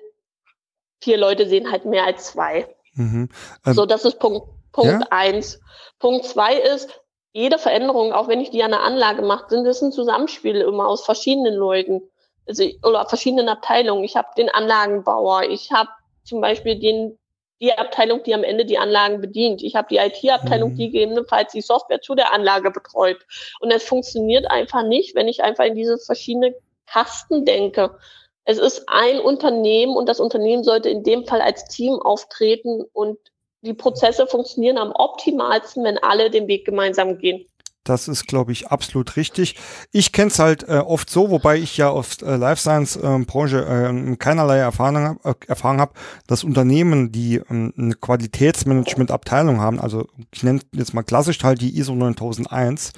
vier 1.01 1.17
Leute 1.17 1.49
sehen 1.49 1.71
halt 1.71 1.85
mehr 1.85 2.05
als 2.05 2.27
zwei. 2.27 2.67
Mhm. 2.95 3.29
Ähm, 3.64 3.75
so, 3.75 3.87
das 3.87 4.05
ist 4.05 4.19
Punkt 4.19 4.49
Punkt 4.73 5.01
ja? 5.01 5.07
eins. 5.11 5.61
Punkt 5.99 6.25
zwei 6.25 6.57
ist, 6.57 7.01
jede 7.33 7.59
Veränderung, 7.59 8.12
auch 8.12 8.29
wenn 8.29 8.41
ich 8.41 8.51
die 8.51 8.62
an 8.62 8.73
der 8.73 8.83
Anlage 8.83 9.23
mache, 9.23 9.49
sind 9.49 9.64
das 9.64 9.81
ein 9.81 9.93
Zusammenspiel 9.93 10.57
immer 10.57 10.88
aus 10.88 11.05
verschiedenen 11.05 11.55
Leuten 11.55 12.03
also, 12.49 12.64
oder 12.83 13.07
verschiedenen 13.07 13.49
Abteilungen. 13.49 14.05
Ich 14.05 14.17
habe 14.17 14.29
den 14.37 14.49
Anlagenbauer, 14.49 15.43
ich 15.45 15.71
habe 15.71 15.91
zum 16.25 16.41
Beispiel 16.41 16.79
den, 16.79 17.19
die 17.61 17.73
Abteilung, 17.73 18.23
die 18.23 18.35
am 18.35 18.44
Ende 18.44 18.64
die 18.64 18.79
Anlagen 18.79 19.21
bedient. 19.21 19.62
Ich 19.62 19.75
habe 19.75 19.88
die 19.90 19.97
IT-Abteilung, 19.97 20.73
mhm. 20.73 20.75
die 20.77 20.90
gegebenenfalls 20.90 21.53
die 21.53 21.61
Software 21.61 22.01
zu 22.01 22.14
der 22.14 22.33
Anlage 22.33 22.71
betreut. 22.71 23.18
Und 23.61 23.71
es 23.71 23.83
funktioniert 23.83 24.51
einfach 24.51 24.85
nicht, 24.85 25.14
wenn 25.14 25.29
ich 25.29 25.42
einfach 25.42 25.64
in 25.64 25.75
diese 25.75 25.99
verschiedenen 25.99 26.55
Kasten 26.87 27.44
denke. 27.44 27.97
Es 28.44 28.59
ist 28.59 28.85
ein 28.88 29.21
Unternehmen 29.21 29.97
und 29.97 30.09
das 30.09 30.21
Unternehmen 30.21 30.64
sollte 30.64 30.88
in 30.88 31.03
dem 31.03 31.27
Fall 31.27 31.40
als 31.40 31.64
Team 31.64 31.94
auftreten 32.01 32.85
und 32.92 33.18
die 33.62 33.75
Prozesse 33.75 34.27
funktionieren 34.27 34.79
am 34.79 34.92
optimalsten, 34.92 35.85
wenn 35.85 35.99
alle 35.99 36.31
den 36.31 36.47
Weg 36.47 36.64
gemeinsam 36.64 37.18
gehen. 37.18 37.47
Das 37.88 38.09
ist, 38.09 38.27
glaube 38.27 38.53
ich, 38.53 38.68
absolut 38.68 39.16
richtig. 39.16 39.57
Ich 39.92 40.12
kenne 40.12 40.29
es 40.29 40.38
halt 40.38 40.68
äh, 40.68 40.79
oft 40.79 41.09
so, 41.09 41.31
wobei 41.31 41.57
ich 41.57 41.77
ja 41.77 41.88
aus 41.88 42.20
äh, 42.22 42.37
Life 42.37 42.61
Science 42.61 42.96
äh, 42.96 43.18
Branche 43.27 43.64
äh, 43.64 44.16
keinerlei 44.16 44.59
Erfahrung, 44.59 45.18
äh, 45.24 45.35
Erfahrung 45.46 45.81
habe, 45.81 45.92
dass 46.27 46.44
Unternehmen, 46.44 47.12
die 47.12 47.37
äh, 47.37 47.44
eine 47.48 47.94
Qualitätsmanagement-Abteilung 47.94 49.61
haben, 49.61 49.81
also 49.81 50.07
ich 50.35 50.42
nenne 50.42 50.61
jetzt 50.72 50.92
mal 50.92 51.03
klassisch 51.03 51.42
halt 51.42 51.61
die 51.61 51.79
ISO 51.79 51.94
9001, 51.94 52.92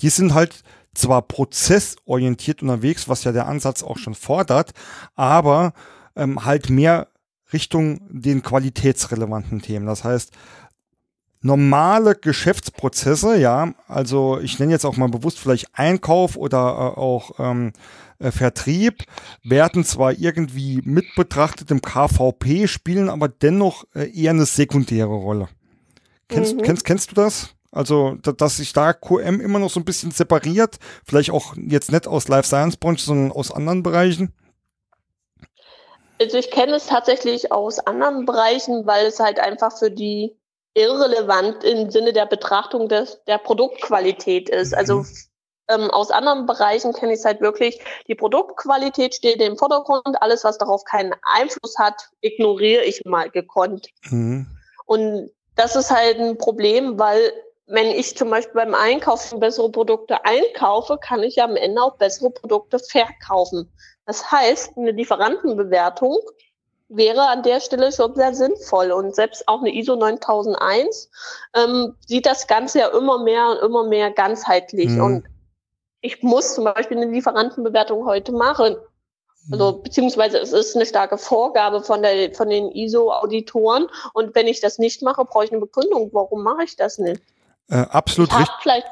die 0.00 0.08
sind 0.08 0.34
halt 0.34 0.62
zwar 0.94 1.22
prozessorientiert 1.22 2.62
unterwegs, 2.62 3.08
was 3.08 3.24
ja 3.24 3.32
der 3.32 3.46
Ansatz 3.46 3.82
auch 3.82 3.98
schon 3.98 4.14
fordert, 4.14 4.72
aber 5.14 5.72
ähm, 6.16 6.44
halt 6.44 6.70
mehr 6.70 7.08
Richtung 7.52 8.00
den 8.10 8.42
qualitätsrelevanten 8.42 9.62
Themen. 9.62 9.86
Das 9.86 10.04
heißt, 10.04 10.32
normale 11.44 12.14
Geschäftsprozesse, 12.14 13.36
ja, 13.36 13.74
also 13.86 14.40
ich 14.40 14.58
nenne 14.58 14.72
jetzt 14.72 14.86
auch 14.86 14.96
mal 14.96 15.10
bewusst 15.10 15.38
vielleicht 15.38 15.68
Einkauf 15.74 16.36
oder 16.36 16.58
äh, 16.96 16.98
auch 16.98 17.38
ähm, 17.38 17.74
äh, 18.18 18.30
Vertrieb, 18.30 19.04
werden 19.42 19.84
zwar 19.84 20.12
irgendwie 20.12 20.80
mit 20.84 21.04
betrachtet 21.16 21.70
im 21.70 21.82
KVP, 21.82 22.66
spielen 22.66 23.10
aber 23.10 23.28
dennoch 23.28 23.84
äh, 23.94 24.10
eher 24.10 24.30
eine 24.30 24.46
sekundäre 24.46 25.06
Rolle. 25.06 25.48
Kennst, 26.28 26.56
mhm. 26.56 26.62
kennst, 26.62 26.84
kennst 26.86 27.10
du 27.10 27.14
das? 27.14 27.50
Also, 27.70 28.16
da, 28.22 28.32
dass 28.32 28.56
sich 28.56 28.72
da 28.72 28.94
QM 28.94 29.40
immer 29.40 29.58
noch 29.58 29.70
so 29.70 29.80
ein 29.80 29.84
bisschen 29.84 30.12
separiert, 30.12 30.78
vielleicht 31.04 31.30
auch 31.30 31.56
jetzt 31.56 31.92
nicht 31.92 32.06
aus 32.06 32.26
Life 32.26 32.48
Science 32.48 32.78
Branche, 32.78 33.04
sondern 33.04 33.32
aus 33.32 33.52
anderen 33.52 33.82
Bereichen? 33.82 34.32
Also 36.18 36.38
ich 36.38 36.50
kenne 36.50 36.76
es 36.76 36.86
tatsächlich 36.86 37.52
aus 37.52 37.80
anderen 37.80 38.24
Bereichen, 38.24 38.86
weil 38.86 39.06
es 39.06 39.18
halt 39.18 39.40
einfach 39.40 39.76
für 39.76 39.90
die 39.90 40.36
irrelevant 40.74 41.64
im 41.64 41.90
Sinne 41.90 42.12
der 42.12 42.26
Betrachtung 42.26 42.88
des, 42.88 43.22
der 43.26 43.38
Produktqualität 43.38 44.48
ist. 44.48 44.74
Also 44.74 44.98
mhm. 44.98 45.06
ähm, 45.68 45.90
aus 45.90 46.10
anderen 46.10 46.46
Bereichen 46.46 46.92
kenne 46.92 47.12
ich 47.12 47.20
es 47.20 47.24
halt 47.24 47.40
wirklich, 47.40 47.80
die 48.08 48.14
Produktqualität 48.14 49.14
steht 49.14 49.40
im 49.40 49.56
Vordergrund, 49.56 50.20
alles, 50.20 50.44
was 50.44 50.58
darauf 50.58 50.84
keinen 50.84 51.14
Einfluss 51.22 51.78
hat, 51.78 52.08
ignoriere 52.20 52.84
ich 52.84 53.02
mal 53.04 53.30
gekonnt. 53.30 53.88
Mhm. 54.10 54.46
Und 54.86 55.30
das 55.56 55.76
ist 55.76 55.90
halt 55.90 56.18
ein 56.18 56.36
Problem, 56.36 56.98
weil 56.98 57.32
wenn 57.66 57.86
ich 57.86 58.16
zum 58.16 58.28
Beispiel 58.30 58.54
beim 58.54 58.74
Einkaufen 58.74 59.40
bessere 59.40 59.70
Produkte 59.70 60.22
einkaufe, 60.24 60.98
kann 60.98 61.22
ich 61.22 61.40
am 61.40 61.56
Ende 61.56 61.80
auch 61.80 61.96
bessere 61.96 62.30
Produkte 62.30 62.78
verkaufen. 62.78 63.72
Das 64.06 64.30
heißt, 64.30 64.76
eine 64.76 64.90
Lieferantenbewertung 64.90 66.18
wäre 66.88 67.28
an 67.28 67.42
der 67.42 67.60
Stelle 67.60 67.92
schon 67.92 68.14
sehr 68.14 68.34
sinnvoll. 68.34 68.92
Und 68.92 69.14
selbst 69.14 69.48
auch 69.48 69.60
eine 69.60 69.74
ISO 69.74 69.96
9001 69.96 71.10
ähm, 71.54 71.94
sieht 72.06 72.26
das 72.26 72.46
Ganze 72.46 72.80
ja 72.80 72.88
immer 72.88 73.22
mehr 73.22 73.50
und 73.50 73.66
immer 73.66 73.84
mehr 73.84 74.10
ganzheitlich. 74.10 74.90
Mhm. 74.90 75.02
Und 75.02 75.24
ich 76.00 76.22
muss 76.22 76.54
zum 76.54 76.64
Beispiel 76.64 76.98
eine 76.98 77.10
Lieferantenbewertung 77.10 78.04
heute 78.06 78.32
machen. 78.32 78.76
Also 79.50 79.72
mhm. 79.72 79.82
beziehungsweise 79.82 80.38
es 80.38 80.52
ist 80.52 80.74
eine 80.74 80.86
starke 80.86 81.18
Vorgabe 81.18 81.82
von 81.82 82.02
der 82.02 82.34
von 82.34 82.48
den 82.48 82.70
ISO-Auditoren 82.70 83.88
und 84.14 84.34
wenn 84.34 84.46
ich 84.46 84.60
das 84.60 84.78
nicht 84.78 85.02
mache, 85.02 85.24
brauche 85.24 85.44
ich 85.44 85.52
eine 85.52 85.60
Begründung. 85.60 86.10
Warum 86.12 86.42
mache 86.42 86.64
ich 86.64 86.76
das 86.76 86.98
nicht? 86.98 87.22
Äh, 87.68 87.84
absolut 87.90 88.32
richtig. 88.32 88.54
Vielleicht, 88.62 88.86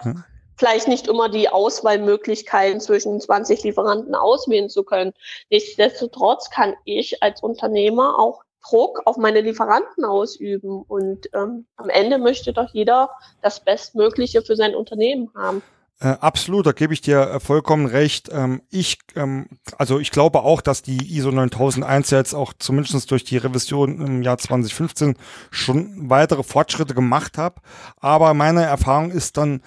vielleicht 0.62 0.86
nicht 0.86 1.08
immer 1.08 1.28
die 1.28 1.48
Auswahlmöglichkeiten 1.48 2.80
zwischen 2.80 3.20
20 3.20 3.64
Lieferanten 3.64 4.14
auswählen 4.14 4.68
zu 4.68 4.84
können. 4.84 5.12
Nichtsdestotrotz 5.50 6.50
kann 6.50 6.74
ich 6.84 7.20
als 7.20 7.42
Unternehmer 7.42 8.16
auch 8.16 8.44
Druck 8.64 9.02
auf 9.04 9.16
meine 9.16 9.40
Lieferanten 9.40 10.04
ausüben. 10.04 10.84
Und 10.86 11.28
ähm, 11.34 11.66
am 11.74 11.88
Ende 11.88 12.18
möchte 12.18 12.52
doch 12.52 12.68
jeder 12.72 13.10
das 13.42 13.58
Bestmögliche 13.58 14.42
für 14.42 14.54
sein 14.54 14.76
Unternehmen 14.76 15.30
haben. 15.34 15.62
Äh, 15.98 16.16
absolut, 16.20 16.64
da 16.64 16.70
gebe 16.70 16.94
ich 16.94 17.00
dir 17.00 17.22
äh, 17.22 17.40
vollkommen 17.40 17.86
recht. 17.86 18.28
Ähm, 18.32 18.62
ich, 18.70 18.98
ähm, 19.16 19.48
also 19.78 19.98
ich 19.98 20.12
glaube 20.12 20.44
auch, 20.44 20.60
dass 20.60 20.82
die 20.82 21.16
ISO 21.16 21.32
9001 21.32 22.10
jetzt 22.10 22.34
auch 22.34 22.52
zumindest 22.56 23.10
durch 23.10 23.24
die 23.24 23.36
Revision 23.36 24.00
im 24.00 24.22
Jahr 24.22 24.38
2015 24.38 25.16
schon 25.50 26.08
weitere 26.08 26.44
Fortschritte 26.44 26.94
gemacht 26.94 27.36
hat. 27.36 27.56
Aber 27.96 28.32
meine 28.32 28.62
Erfahrung 28.62 29.10
ist 29.10 29.36
dann, 29.36 29.60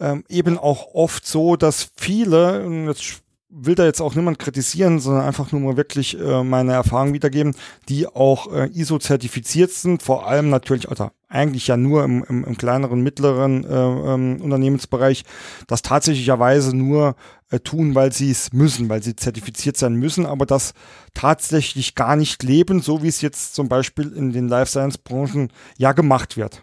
ähm, 0.00 0.24
eben 0.28 0.58
auch 0.58 0.94
oft 0.94 1.26
so, 1.26 1.56
dass 1.56 1.90
viele, 1.96 2.66
jetzt 2.86 3.22
will 3.50 3.74
da 3.74 3.84
jetzt 3.84 4.00
auch 4.00 4.14
niemand 4.14 4.38
kritisieren, 4.38 5.00
sondern 5.00 5.24
einfach 5.24 5.50
nur 5.52 5.60
mal 5.60 5.76
wirklich 5.76 6.18
äh, 6.18 6.44
meine 6.44 6.72
Erfahrung 6.72 7.12
wiedergeben, 7.12 7.54
die 7.88 8.06
auch 8.06 8.52
äh, 8.52 8.70
ISO-zertifiziert 8.72 9.72
sind, 9.72 10.02
vor 10.02 10.26
allem 10.28 10.50
natürlich, 10.50 10.88
also 10.88 11.10
eigentlich 11.28 11.66
ja 11.66 11.76
nur 11.76 12.04
im, 12.04 12.24
im, 12.24 12.44
im 12.44 12.56
kleineren, 12.56 13.00
mittleren 13.02 13.64
äh, 13.64 13.68
ähm, 13.68 14.40
Unternehmensbereich, 14.40 15.24
das 15.66 15.82
tatsächlicherweise 15.82 16.76
nur 16.76 17.16
äh, 17.50 17.58
tun, 17.58 17.94
weil 17.94 18.12
sie 18.12 18.30
es 18.30 18.52
müssen, 18.52 18.88
weil 18.88 19.02
sie 19.02 19.16
zertifiziert 19.16 19.76
sein 19.76 19.94
müssen, 19.94 20.26
aber 20.26 20.46
das 20.46 20.72
tatsächlich 21.12 21.96
gar 21.96 22.14
nicht 22.14 22.42
leben, 22.44 22.80
so 22.80 23.02
wie 23.02 23.08
es 23.08 23.20
jetzt 23.20 23.54
zum 23.56 23.68
Beispiel 23.68 24.12
in 24.12 24.32
den 24.32 24.48
Life 24.48 24.70
Science 24.70 24.98
Branchen 24.98 25.52
ja 25.76 25.92
gemacht 25.92 26.36
wird. 26.36 26.62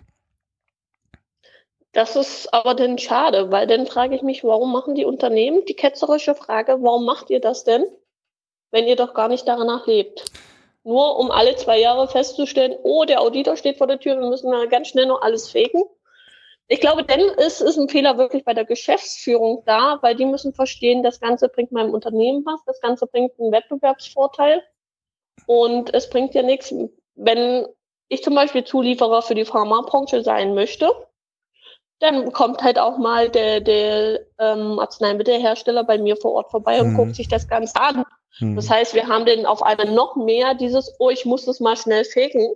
Das 1.98 2.16
ist 2.16 2.54
aber 2.54 2.76
dann 2.76 3.00
schade, 3.00 3.50
weil 3.50 3.66
dann 3.66 3.88
frage 3.88 4.16
ich 4.16 4.22
mich, 4.22 4.44
warum 4.44 4.72
machen 4.72 4.94
die 4.94 5.04
Unternehmen 5.04 5.66
die 5.66 5.74
ketzerische 5.74 6.36
Frage, 6.36 6.78
warum 6.84 7.06
macht 7.06 7.32
ihr 7.32 7.42
das 7.42 7.64
denn, 7.64 7.88
wenn 8.70 8.86
ihr 8.86 8.96
doch 8.96 9.16
gar 9.16 9.30
nicht 9.30 9.48
danach 9.48 9.88
lebt? 9.88 10.26
Nur 10.84 11.18
um 11.18 11.32
alle 11.32 11.56
zwei 11.56 11.80
Jahre 11.80 12.08
festzustellen, 12.08 12.78
oh, 12.84 13.06
der 13.06 13.20
Auditor 13.20 13.58
steht 13.58 13.80
vor 13.80 13.88
der 13.88 14.00
Tür, 14.00 14.20
wir 14.20 14.30
müssen 14.30 14.52
mal 14.52 14.68
ganz 14.68 14.90
schnell 14.90 15.08
noch 15.08 15.24
alles 15.24 15.50
fegen. 15.50 15.86
Ich 16.68 16.82
glaube, 16.82 17.04
denn 17.04 17.20
ist, 17.20 17.62
ist 17.62 17.78
ein 17.78 17.90
Fehler 17.90 18.20
wirklich 18.20 18.46
bei 18.46 18.54
der 18.54 18.66
Geschäftsführung 18.66 19.64
da, 19.66 19.98
weil 20.04 20.14
die 20.14 20.26
müssen 20.26 20.54
verstehen, 20.54 21.02
das 21.02 21.20
Ganze 21.20 21.50
bringt 21.50 21.72
meinem 21.72 21.96
Unternehmen 21.96 22.46
was, 22.46 22.64
das 22.68 22.80
Ganze 22.80 23.08
bringt 23.08 23.32
einen 23.40 23.52
Wettbewerbsvorteil 23.52 24.62
und 25.48 25.96
es 25.96 26.12
bringt 26.12 26.36
ja 26.36 26.44
nichts, 26.44 26.72
wenn 27.16 27.66
ich 28.08 28.22
zum 28.22 28.36
Beispiel 28.36 28.66
Zulieferer 28.66 29.24
für 29.24 29.34
die 29.34 29.46
Pharmabranche 29.46 30.22
sein 30.22 30.54
möchte 30.54 30.92
dann 32.00 32.32
kommt 32.32 32.62
halt 32.62 32.78
auch 32.78 32.98
mal 32.98 33.30
der, 33.30 33.60
der 33.60 34.20
ähm, 34.40 34.80
Arzneimittelhersteller 34.80 35.84
bei 35.84 35.98
mir 35.98 36.16
vor 36.16 36.34
Ort 36.34 36.52
vorbei 36.52 36.82
und 36.82 36.94
mhm. 36.94 36.98
guckt 36.98 37.16
sich 37.16 37.28
das 37.28 37.48
Ganze 37.48 37.76
an. 37.76 38.04
Mhm. 38.40 38.56
Das 38.56 38.70
heißt, 38.70 38.94
wir 38.94 39.08
haben 39.08 39.26
dann 39.26 39.46
auf 39.46 39.64
einmal 39.64 39.92
noch 39.92 40.16
mehr 40.16 40.54
dieses, 40.54 40.94
oh, 41.00 41.10
ich 41.10 41.26
muss 41.26 41.46
das 41.46 41.60
mal 41.60 41.76
schnell 41.76 42.06
fegen. 42.06 42.54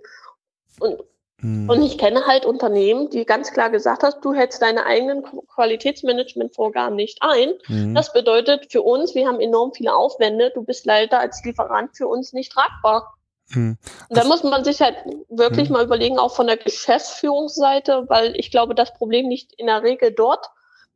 Und, 0.78 1.02
mhm. 1.38 1.68
und 1.68 1.82
ich 1.82 1.98
kenne 1.98 2.24
halt 2.26 2.46
Unternehmen, 2.46 3.10
die 3.10 3.24
ganz 3.24 3.52
klar 3.52 3.70
gesagt 3.70 4.04
hast, 4.04 4.24
du 4.24 4.32
hältst 4.32 4.62
deine 4.62 4.86
eigenen 4.86 5.24
Qualitätsmanagementvorgaben 5.54 6.94
nicht 6.94 7.18
ein. 7.20 7.54
Mhm. 7.66 7.94
Das 7.96 8.12
bedeutet 8.12 8.70
für 8.70 8.82
uns, 8.82 9.16
wir 9.16 9.26
haben 9.26 9.40
enorm 9.40 9.72
viele 9.74 9.94
Aufwände, 9.94 10.52
du 10.54 10.62
bist 10.62 10.86
leider 10.86 11.18
als 11.18 11.42
Lieferant 11.44 11.96
für 11.96 12.06
uns 12.06 12.32
nicht 12.32 12.52
tragbar. 12.52 13.12
Hm. 13.50 13.76
Da 14.10 14.24
muss 14.24 14.42
man 14.42 14.64
sich 14.64 14.80
halt 14.80 14.96
wirklich 15.28 15.68
hm. 15.68 15.74
mal 15.74 15.84
überlegen, 15.84 16.18
auch 16.18 16.34
von 16.34 16.46
der 16.46 16.56
Geschäftsführungsseite, 16.56 18.04
weil 18.08 18.34
ich 18.36 18.50
glaube, 18.50 18.74
das 18.74 18.94
Problem 18.94 19.28
liegt 19.28 19.52
in 19.54 19.66
der 19.66 19.82
Regel 19.82 20.12
dort, 20.12 20.46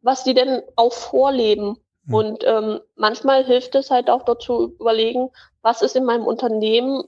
was 0.01 0.24
die 0.24 0.34
denn 0.34 0.62
auch 0.76 0.92
vorleben. 0.92 1.78
Hm. 2.07 2.14
Und 2.14 2.44
ähm, 2.44 2.80
manchmal 2.94 3.44
hilft 3.44 3.74
es 3.74 3.90
halt 3.90 4.09
auch 4.09 4.22
dort 4.22 4.42
zu 4.42 4.74
überlegen, 4.80 5.30
was 5.62 5.82
ist 5.82 5.97
in 5.97 6.05
meinem 6.05 6.26
Unternehmen 6.26 7.05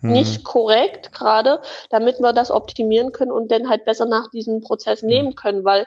hm. 0.00 0.12
nicht 0.12 0.44
korrekt 0.44 1.12
gerade, 1.12 1.60
damit 1.90 2.20
wir 2.20 2.32
das 2.32 2.50
optimieren 2.50 3.12
können 3.12 3.32
und 3.32 3.50
dann 3.50 3.68
halt 3.68 3.84
besser 3.84 4.06
nach 4.06 4.30
diesem 4.30 4.60
Prozess 4.60 5.02
hm. 5.02 5.08
nehmen 5.08 5.34
können, 5.34 5.64
weil 5.64 5.86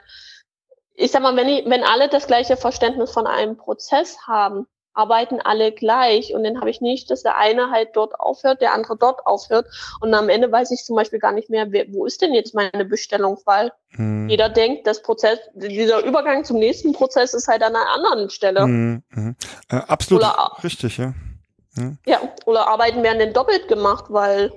ich 0.98 1.10
sag 1.10 1.22
mal, 1.22 1.36
wenn, 1.36 1.48
ich, 1.48 1.66
wenn 1.66 1.84
alle 1.84 2.08
das 2.08 2.26
gleiche 2.26 2.56
Verständnis 2.56 3.12
von 3.12 3.26
einem 3.26 3.56
Prozess 3.56 4.16
haben, 4.26 4.66
arbeiten 4.96 5.40
alle 5.40 5.72
gleich 5.72 6.34
und 6.34 6.44
dann 6.44 6.58
habe 6.58 6.70
ich 6.70 6.80
nicht, 6.80 7.10
dass 7.10 7.22
der 7.22 7.36
eine 7.36 7.70
halt 7.70 7.90
dort 7.94 8.18
aufhört, 8.18 8.60
der 8.60 8.72
andere 8.72 8.96
dort 8.96 9.26
aufhört 9.26 9.66
und 10.00 10.12
am 10.14 10.28
Ende 10.28 10.50
weiß 10.50 10.70
ich 10.70 10.84
zum 10.84 10.96
Beispiel 10.96 11.18
gar 11.18 11.32
nicht 11.32 11.50
mehr, 11.50 11.70
wer, 11.70 11.92
wo 11.92 12.06
ist 12.06 12.22
denn 12.22 12.34
jetzt 12.34 12.54
meine 12.54 12.84
Bestellung, 12.84 13.38
weil 13.44 13.72
hm. 13.90 14.28
jeder 14.28 14.48
denkt, 14.48 14.86
das 14.86 15.02
Prozess, 15.02 15.38
dieser 15.54 16.04
Übergang 16.04 16.44
zum 16.44 16.58
nächsten 16.58 16.92
Prozess 16.92 17.34
ist 17.34 17.48
halt 17.48 17.62
an 17.62 17.76
einer 17.76 17.90
anderen 17.90 18.30
Stelle. 18.30 18.62
Hm, 18.62 19.02
hm. 19.12 19.36
Äh, 19.70 19.76
absolut 19.76 20.22
oder, 20.22 20.52
richtig, 20.64 20.98
ja. 20.98 21.12
ja. 21.76 21.92
Ja, 22.06 22.20
oder 22.46 22.68
Arbeiten 22.68 23.02
werden 23.02 23.18
dann 23.18 23.32
doppelt 23.32 23.68
gemacht, 23.68 24.06
weil 24.08 24.50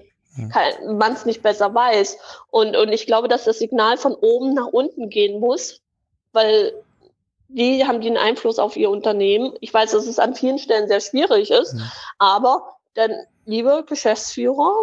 man 0.88 1.14
es 1.14 1.26
nicht 1.26 1.42
besser 1.42 1.74
weiß. 1.74 2.18
Und, 2.50 2.76
und 2.76 2.90
ich 2.90 3.06
glaube, 3.06 3.28
dass 3.28 3.44
das 3.44 3.60
Signal 3.60 3.98
von 3.98 4.14
oben 4.14 4.54
nach 4.54 4.68
unten 4.68 5.10
gehen 5.10 5.40
muss, 5.40 5.82
weil 6.32 6.74
die 7.50 7.86
haben 7.86 8.00
den 8.00 8.18
Einfluss 8.18 8.60
auf 8.60 8.78
ihr 8.78 8.90
Unternehmen. 8.90 9.54
Ich 9.60 9.74
weiß, 9.74 9.92
dass 9.92 10.08
es 10.08 10.20
an 10.20 10.36
vielen 10.36 10.60
Stellen 10.60 10.88
sehr 10.88 11.02
schwierig 11.02 11.52
ist, 11.52 11.74
mhm. 11.74 11.84
aber 12.20 12.76
dann, 12.94 13.12
liebe 13.46 13.84
Geschäftsführer 13.88 14.74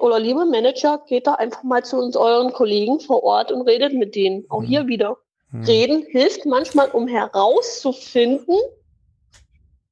oder 0.00 0.18
liebe 0.18 0.46
Manager, 0.46 1.02
geht 1.06 1.26
da 1.26 1.34
einfach 1.34 1.62
mal 1.62 1.84
zu 1.84 1.98
uns 1.98 2.16
euren 2.16 2.52
Kollegen 2.52 3.00
vor 3.00 3.22
Ort 3.22 3.52
und 3.52 3.62
redet 3.62 3.92
mit 3.92 4.14
denen. 4.14 4.46
Auch 4.48 4.60
mhm. 4.60 4.66
hier 4.66 4.86
wieder. 4.86 5.18
Mhm. 5.50 5.64
Reden 5.64 6.06
hilft 6.08 6.46
manchmal, 6.46 6.90
um 6.90 7.06
herauszufinden, 7.06 8.56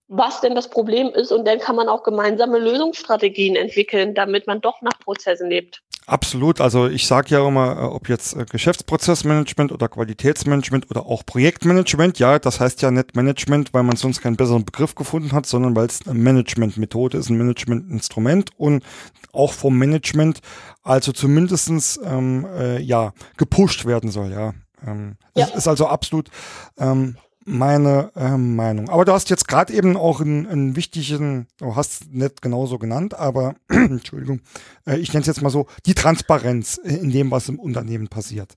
was 0.08 0.40
denn 0.40 0.54
das 0.54 0.68
Problem 0.68 1.08
ist 1.08 1.32
und 1.32 1.46
dann 1.46 1.58
kann 1.58 1.76
man 1.76 1.88
auch 1.88 2.04
gemeinsame 2.04 2.58
Lösungsstrategien 2.58 3.56
entwickeln, 3.56 4.14
damit 4.14 4.46
man 4.46 4.60
doch 4.60 4.82
nach 4.82 4.98
Prozessen 5.00 5.50
lebt. 5.50 5.82
Absolut. 6.06 6.60
Also 6.60 6.88
ich 6.88 7.06
sage 7.06 7.28
ja 7.30 7.46
immer, 7.46 7.76
äh, 7.78 7.82
ob 7.82 8.08
jetzt 8.08 8.34
äh, 8.34 8.44
Geschäftsprozessmanagement 8.44 9.70
oder 9.70 9.88
Qualitätsmanagement 9.88 10.90
oder 10.90 11.06
auch 11.06 11.24
Projektmanagement, 11.24 12.18
ja, 12.18 12.38
das 12.38 12.58
heißt 12.58 12.82
ja 12.82 12.90
nicht 12.90 13.14
Management, 13.14 13.72
weil 13.72 13.84
man 13.84 13.96
sonst 13.96 14.20
keinen 14.20 14.36
besseren 14.36 14.64
Begriff 14.64 14.94
gefunden 14.94 15.32
hat, 15.32 15.46
sondern 15.46 15.76
weil 15.76 15.86
es 15.86 16.06
eine 16.06 16.18
Managementmethode 16.18 17.18
ist, 17.18 17.30
ein 17.30 17.38
Managementinstrument 17.38 18.50
und 18.58 18.84
auch 19.32 19.52
vom 19.52 19.78
Management, 19.78 20.40
also 20.82 21.12
zumindestens 21.12 22.00
ähm, 22.04 22.46
äh, 22.52 22.80
ja 22.80 23.12
gepusht 23.36 23.84
werden 23.84 24.10
soll, 24.10 24.32
ja. 24.32 24.54
Ähm, 24.84 25.16
ja. 25.34 25.46
Es 25.46 25.54
ist 25.54 25.68
also 25.68 25.86
absolut 25.86 26.30
ähm, 26.78 27.16
meine 27.44 28.10
äh, 28.14 28.36
Meinung. 28.36 28.88
Aber 28.88 29.04
du 29.04 29.12
hast 29.12 29.30
jetzt 29.30 29.48
gerade 29.48 29.72
eben 29.72 29.96
auch 29.96 30.20
einen, 30.20 30.46
einen 30.46 30.76
wichtigen, 30.76 31.46
du 31.58 31.76
hast 31.76 32.12
nicht 32.12 32.42
genauso 32.42 32.78
genannt, 32.78 33.14
aber 33.14 33.54
Entschuldigung, 33.68 34.40
äh, 34.86 34.96
ich 34.96 35.12
nenne 35.12 35.22
es 35.22 35.26
jetzt 35.26 35.42
mal 35.42 35.50
so, 35.50 35.66
die 35.86 35.94
Transparenz 35.94 36.76
in 36.76 37.10
dem, 37.10 37.30
was 37.30 37.48
im 37.48 37.58
Unternehmen 37.58 38.08
passiert. 38.08 38.56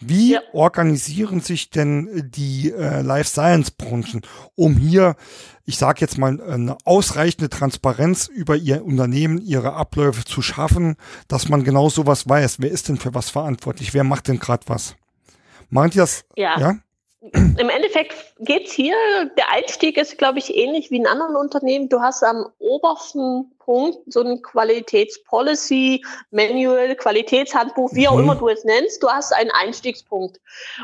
Wie 0.00 0.32
ja. 0.32 0.40
organisieren 0.52 1.40
sich 1.40 1.70
denn 1.70 2.30
die 2.34 2.72
äh, 2.72 3.02
Life 3.02 3.30
Science 3.30 3.70
Branchen, 3.70 4.22
um 4.56 4.76
hier, 4.76 5.14
ich 5.64 5.78
sage 5.78 6.00
jetzt 6.00 6.18
mal, 6.18 6.40
eine 6.40 6.76
ausreichende 6.84 7.48
Transparenz 7.48 8.26
über 8.26 8.56
ihr 8.56 8.84
Unternehmen, 8.84 9.38
ihre 9.38 9.74
Abläufe 9.74 10.24
zu 10.24 10.42
schaffen, 10.42 10.96
dass 11.28 11.48
man 11.48 11.62
genau 11.62 11.88
sowas 11.88 12.28
weiß. 12.28 12.56
Wer 12.60 12.70
ist 12.70 12.88
denn 12.88 12.96
für 12.96 13.14
was 13.14 13.30
verantwortlich? 13.30 13.94
Wer 13.94 14.04
macht 14.04 14.28
denn 14.28 14.40
gerade 14.40 14.64
was? 14.66 14.96
Machen 15.70 15.90
die 15.90 15.98
das? 15.98 16.24
Ja. 16.36 16.58
ja? 16.58 16.78
Im 17.30 17.68
Endeffekt 17.68 18.14
geht's 18.40 18.72
hier, 18.72 18.96
der 19.36 19.50
Einstieg 19.52 19.96
ist, 19.96 20.18
glaube 20.18 20.40
ich, 20.40 20.56
ähnlich 20.56 20.90
wie 20.90 20.96
in 20.96 21.06
anderen 21.06 21.36
Unternehmen. 21.36 21.88
Du 21.88 22.00
hast 22.00 22.24
am 22.24 22.46
obersten 22.58 23.52
Punkt 23.60 23.98
so 24.12 24.22
ein 24.22 24.42
Qualitätspolicy, 24.42 26.04
Manual, 26.32 26.96
Qualitätshandbuch, 26.96 27.94
wie 27.94 28.08
auch 28.08 28.16
mhm. 28.16 28.24
immer 28.24 28.34
du 28.34 28.48
es 28.48 28.64
nennst. 28.64 29.04
Du 29.04 29.08
hast 29.08 29.32
einen 29.32 29.52
Einstiegspunkt. 29.52 30.40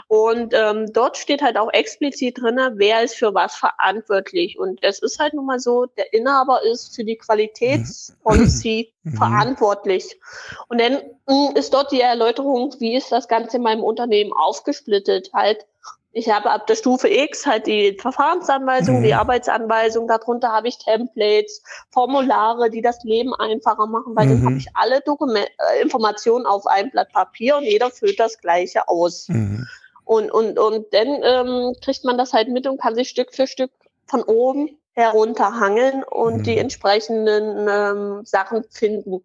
Und 0.06 0.54
ähm, 0.54 0.92
dort 0.92 1.16
steht 1.16 1.42
halt 1.42 1.56
auch 1.56 1.72
explizit 1.72 2.40
drinne, 2.40 2.72
wer 2.76 3.02
ist 3.02 3.16
für 3.16 3.34
was 3.34 3.56
verantwortlich. 3.56 4.60
Und 4.60 4.84
das 4.84 5.00
ist 5.00 5.18
halt 5.18 5.34
nun 5.34 5.46
mal 5.46 5.58
so, 5.58 5.86
der 5.86 6.12
Inhaber 6.12 6.62
ist 6.62 6.94
für 6.94 7.02
die 7.02 7.16
Qualitätspolicy 7.16 8.92
mhm. 9.02 9.16
verantwortlich. 9.16 10.20
Und 10.68 10.80
dann 10.80 10.98
mh, 11.26 11.48
hm, 11.48 11.56
ist 11.56 11.74
dort 11.74 11.90
die 11.90 12.00
Erläuterung, 12.00 12.76
wie 12.78 12.94
ist 12.94 13.10
das 13.10 13.26
Ganze 13.26 13.56
in 13.56 13.64
meinem 13.64 13.82
Unternehmen 13.82 14.32
aufgesplittet. 14.32 15.30
Halt 15.32 15.66
ich 16.12 16.30
habe 16.30 16.50
ab 16.50 16.66
der 16.66 16.74
Stufe 16.74 17.08
X 17.08 17.46
halt 17.46 17.66
die 17.66 17.96
Verfahrensanweisung, 18.00 19.00
mhm. 19.00 19.02
die 19.04 19.14
Arbeitsanweisung, 19.14 20.08
darunter 20.08 20.50
habe 20.50 20.68
ich 20.68 20.78
Templates, 20.78 21.62
Formulare, 21.90 22.70
die 22.70 22.80
das 22.82 23.02
Leben 23.04 23.34
einfacher 23.34 23.86
machen, 23.86 24.16
weil 24.16 24.26
mhm. 24.26 24.30
dann 24.30 24.44
habe 24.46 24.56
ich 24.56 24.68
alle 24.74 25.00
Dokument 25.02 25.48
äh, 25.58 25.82
Informationen 25.82 26.46
auf 26.46 26.66
einem 26.66 26.90
Blatt 26.90 27.12
Papier 27.12 27.56
und 27.58 27.64
jeder 27.64 27.90
füllt 27.90 28.18
das 28.18 28.38
gleiche 28.38 28.88
aus. 28.88 29.28
Mhm. 29.28 29.66
Und, 30.04 30.30
und, 30.30 30.58
und 30.58 30.86
dann 30.92 31.20
ähm, 31.22 31.74
kriegt 31.82 32.04
man 32.04 32.16
das 32.16 32.32
halt 32.32 32.48
mit 32.48 32.66
und 32.66 32.80
kann 32.80 32.94
sich 32.94 33.10
Stück 33.10 33.34
für 33.34 33.46
Stück 33.46 33.70
von 34.06 34.22
oben 34.22 34.78
herunterhangeln 34.94 36.02
und 36.02 36.46
die 36.46 36.52
mhm. 36.52 36.58
entsprechenden 36.58 37.68
ähm, 37.70 38.24
Sachen 38.24 38.64
finden. 38.70 39.22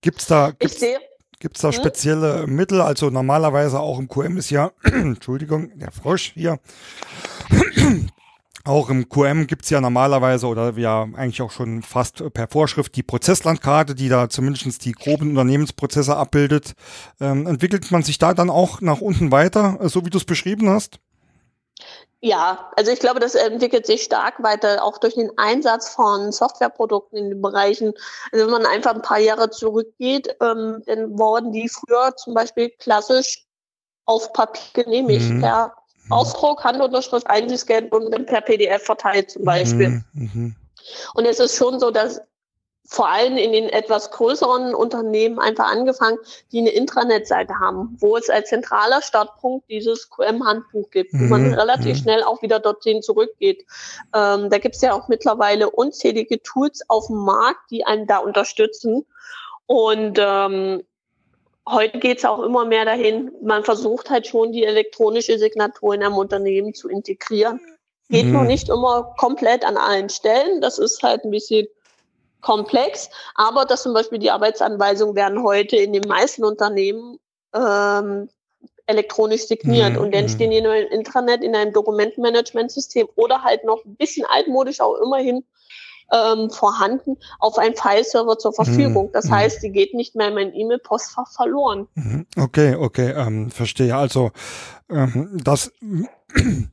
Gibt's 0.00 0.26
da, 0.26 0.52
gibt's, 0.58 0.74
ich 0.74 0.80
sehe, 0.80 0.98
Gibt 1.44 1.56
es 1.56 1.60
da 1.60 1.68
hm? 1.68 1.74
spezielle 1.74 2.46
Mittel? 2.46 2.80
Also 2.80 3.10
normalerweise 3.10 3.78
auch 3.78 3.98
im 3.98 4.08
QM 4.08 4.38
ist 4.38 4.48
ja, 4.48 4.70
Entschuldigung, 4.82 5.78
der 5.78 5.92
Frosch 5.92 6.32
hier. 6.32 6.58
Auch 8.64 8.88
im 8.88 9.10
QM 9.10 9.46
gibt's 9.46 9.68
ja 9.68 9.82
normalerweise 9.82 10.46
oder 10.46 10.72
ja 10.78 11.02
eigentlich 11.02 11.42
auch 11.42 11.50
schon 11.50 11.82
fast 11.82 12.24
per 12.32 12.48
Vorschrift 12.48 12.96
die 12.96 13.02
Prozesslandkarte, 13.02 13.94
die 13.94 14.08
da 14.08 14.30
zumindest 14.30 14.86
die 14.86 14.92
groben 14.92 15.32
Unternehmensprozesse 15.32 16.16
abbildet. 16.16 16.72
Ähm, 17.20 17.46
entwickelt 17.46 17.90
man 17.90 18.02
sich 18.02 18.16
da 18.16 18.32
dann 18.32 18.48
auch 18.48 18.80
nach 18.80 19.02
unten 19.02 19.30
weiter, 19.30 19.78
so 19.90 20.06
wie 20.06 20.10
du 20.10 20.16
es 20.16 20.24
beschrieben 20.24 20.70
hast? 20.70 20.98
Ja, 22.20 22.70
also 22.76 22.90
ich 22.90 23.00
glaube, 23.00 23.20
das 23.20 23.34
entwickelt 23.34 23.84
sich 23.84 24.02
stark 24.02 24.42
weiter, 24.42 24.82
auch 24.82 24.96
durch 24.96 25.14
den 25.14 25.30
Einsatz 25.36 25.90
von 25.90 26.32
Softwareprodukten 26.32 27.18
in 27.18 27.28
den 27.28 27.42
Bereichen. 27.42 27.92
Also 28.32 28.46
wenn 28.46 28.52
man 28.52 28.64
einfach 28.64 28.94
ein 28.94 29.02
paar 29.02 29.18
Jahre 29.18 29.50
zurückgeht, 29.50 30.34
ähm, 30.40 30.82
dann 30.86 31.18
wurden 31.18 31.52
die 31.52 31.68
früher 31.68 32.16
zum 32.16 32.32
Beispiel 32.32 32.70
klassisch 32.70 33.44
auf 34.06 34.32
Papier 34.32 34.84
genehmigt, 34.84 35.28
mhm. 35.28 35.42
per 35.42 35.74
Ausdruck, 36.08 36.64
Handunterschrift 36.64 37.26
eingescannt 37.26 37.92
und 37.92 38.10
dann 38.10 38.24
per 38.24 38.40
PDF 38.40 38.84
verteilt 38.84 39.30
zum 39.30 39.44
Beispiel. 39.44 39.88
Mhm. 39.88 40.04
mhm. 40.14 40.56
Und 41.12 41.26
es 41.26 41.40
ist 41.40 41.56
schon 41.56 41.78
so, 41.78 41.90
dass 41.90 42.22
vor 42.86 43.08
allem 43.08 43.36
in 43.38 43.52
den 43.52 43.68
etwas 43.70 44.10
größeren 44.10 44.74
Unternehmen 44.74 45.38
einfach 45.38 45.70
angefangen, 45.70 46.18
die 46.52 46.58
eine 46.58 46.70
Intranet-Seite 46.70 47.58
haben, 47.58 47.96
wo 47.98 48.16
es 48.16 48.28
als 48.28 48.50
zentraler 48.50 49.00
Startpunkt 49.00 49.70
dieses 49.70 50.10
QM-Handbuch 50.10 50.90
gibt, 50.90 51.12
wo 51.14 51.24
man 51.24 51.48
mhm. 51.48 51.54
relativ 51.54 51.96
mhm. 51.96 52.02
schnell 52.02 52.22
auch 52.22 52.42
wieder 52.42 52.60
dorthin 52.60 53.00
zurückgeht. 53.00 53.64
Ähm, 54.14 54.50
da 54.50 54.58
gibt 54.58 54.74
es 54.76 54.82
ja 54.82 54.92
auch 54.92 55.08
mittlerweile 55.08 55.70
unzählige 55.70 56.42
Tools 56.42 56.82
auf 56.88 57.06
dem 57.06 57.24
Markt, 57.24 57.70
die 57.70 57.86
einen 57.86 58.06
da 58.06 58.18
unterstützen. 58.18 59.06
Und 59.66 60.18
ähm, 60.20 60.82
heute 61.66 61.98
geht 61.98 62.18
es 62.18 62.26
auch 62.26 62.42
immer 62.42 62.66
mehr 62.66 62.84
dahin, 62.84 63.32
man 63.42 63.64
versucht 63.64 64.10
halt 64.10 64.26
schon 64.26 64.52
die 64.52 64.64
elektronische 64.64 65.38
Signatur 65.38 65.94
in 65.94 66.02
einem 66.02 66.18
Unternehmen 66.18 66.74
zu 66.74 66.90
integrieren. 66.90 67.60
Geht 68.10 68.26
mhm. 68.26 68.32
noch 68.32 68.44
nicht 68.44 68.68
immer 68.68 69.14
komplett 69.16 69.64
an 69.64 69.78
allen 69.78 70.10
Stellen. 70.10 70.60
Das 70.60 70.78
ist 70.78 71.02
halt 71.02 71.24
ein 71.24 71.30
bisschen 71.30 71.66
komplex, 72.44 73.10
aber 73.34 73.64
dass 73.64 73.82
zum 73.82 73.94
Beispiel 73.94 74.18
die 74.18 74.30
Arbeitsanweisungen 74.30 75.16
werden 75.16 75.42
heute 75.42 75.76
in 75.76 75.92
den 75.92 76.06
meisten 76.06 76.44
Unternehmen 76.44 77.18
ähm, 77.54 78.28
elektronisch 78.86 79.46
signiert 79.46 79.94
mhm. 79.94 79.98
und 79.98 80.14
dann 80.14 80.24
mhm. 80.24 80.28
stehen 80.28 80.50
die 80.50 80.60
nur 80.60 80.76
im 80.76 80.88
Intranet 80.88 81.42
in 81.42 81.56
einem 81.56 81.72
Dokumentenmanagementsystem 81.72 83.08
oder 83.16 83.42
halt 83.42 83.64
noch 83.64 83.84
ein 83.84 83.96
bisschen 83.96 84.26
altmodisch 84.28 84.80
auch 84.80 84.96
immerhin 85.02 85.42
ähm, 86.12 86.50
vorhanden 86.50 87.16
auf 87.40 87.58
einem 87.58 87.74
File-Server 87.74 88.38
zur 88.38 88.52
Verfügung. 88.52 89.10
Das 89.12 89.26
mhm. 89.26 89.36
heißt, 89.36 89.62
die 89.62 89.70
geht 89.70 89.94
nicht 89.94 90.14
mehr 90.14 90.28
in 90.28 90.34
mein 90.34 90.54
E-Mail-Postfach 90.54 91.32
verloren. 91.32 91.88
Mhm. 91.94 92.26
Okay, 92.38 92.74
okay, 92.74 93.14
ähm, 93.16 93.50
verstehe. 93.50 93.96
Also 93.96 94.30
ähm, 94.90 95.40
das 95.42 95.72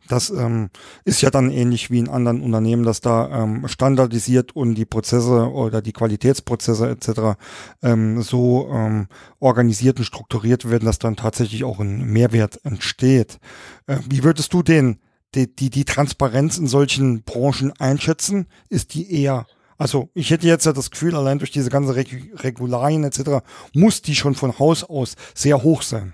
das 0.08 0.30
ähm, 0.30 0.70
ist 1.06 1.22
ja 1.22 1.30
dann 1.30 1.52
ähnlich 1.52 1.92
wie 1.92 2.00
in 2.00 2.10
anderen 2.10 2.42
Unternehmen, 2.42 2.84
dass 2.84 3.02
da 3.02 3.44
ähm, 3.44 3.68
standardisiert 3.68 4.56
und 4.56 4.76
die 4.76 4.86
Prozesse 4.86 5.52
oder 5.52 5.82
die 5.82 5.94
Qualitätsprozesse 5.94 6.90
etc. 6.90 7.40
Ähm, 7.84 8.22
so 8.22 8.70
ähm, 8.72 9.08
organisiert 9.40 10.00
und 10.00 10.06
strukturiert 10.06 10.70
werden, 10.70 10.86
dass 10.86 11.00
dann 11.00 11.16
tatsächlich 11.16 11.64
auch 11.64 11.80
ein 11.80 12.06
Mehrwert 12.06 12.64
entsteht. 12.64 13.40
Äh, 13.88 13.98
wie 14.10 14.24
würdest 14.24 14.54
du 14.54 14.64
den 14.64 15.00
die, 15.36 15.54
die, 15.54 15.70
die 15.70 15.86
Transparenz 15.86 16.58
in 16.58 16.68
solchen 16.68 17.24
Branchen 17.24 17.72
einschätzen? 17.80 18.48
Ist 18.70 18.94
die 18.94 19.12
eher, 19.22 19.46
also 19.78 20.10
ich 20.14 20.30
hätte 20.30 20.48
jetzt 20.48 20.66
ja 20.66 20.74
das 20.74 20.92
Gefühl, 20.92 21.16
allein 21.16 21.40
durch 21.40 21.52
diese 21.52 21.70
ganze 21.70 21.96
Reg 21.96 22.32
Regularien 22.44 23.04
etc., 23.04 23.44
muss 23.74 24.02
die 24.02 24.16
schon 24.16 24.36
von 24.36 24.60
Haus 24.60 24.84
aus 24.84 25.16
sehr 25.34 25.64
hoch 25.64 25.82
sein. 25.82 26.14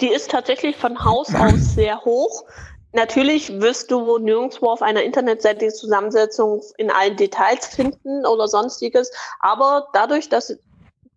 Die 0.00 0.12
ist 0.12 0.30
tatsächlich 0.30 0.76
von 0.76 1.04
Haus 1.04 1.34
aus 1.34 1.52
sehr 1.74 2.04
hoch. 2.04 2.44
Natürlich 2.92 3.60
wirst 3.60 3.90
du 3.90 4.18
nirgendwo 4.18 4.66
auf 4.66 4.82
einer 4.82 5.02
Internetseite 5.02 5.66
die 5.66 5.72
Zusammensetzung 5.72 6.62
in 6.78 6.90
allen 6.90 7.16
Details 7.16 7.66
finden 7.66 8.24
oder 8.24 8.46
sonstiges, 8.46 9.10
aber 9.40 9.88
dadurch, 9.92 10.28
dass 10.28 10.56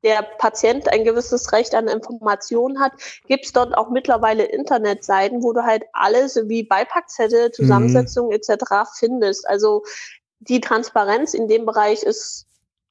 der 0.04 0.24
Patient 0.40 0.92
ein 0.92 1.04
gewisses 1.04 1.52
Recht 1.52 1.76
an 1.76 1.88
Informationen 1.88 2.80
hat, 2.80 2.94
gibt 3.28 3.46
es 3.46 3.54
dort 3.54 3.78
auch 3.78 3.90
mittlerweile 3.90 4.46
Internetseiten, 4.46 5.44
wo 5.44 5.54
du 5.54 5.64
halt 5.64 5.84
alles 5.94 6.40
wie 6.46 6.64
Beipackzettel, 6.64 7.52
Zusammensetzung 7.52 8.28
mhm. 8.28 8.34
etc. 8.34 8.64
findest. 8.98 9.48
Also 9.48 9.84
die 10.40 10.62
Transparenz 10.62 11.34
in 11.34 11.48
dem 11.48 11.66
Bereich 11.66 12.04
ist 12.04 12.47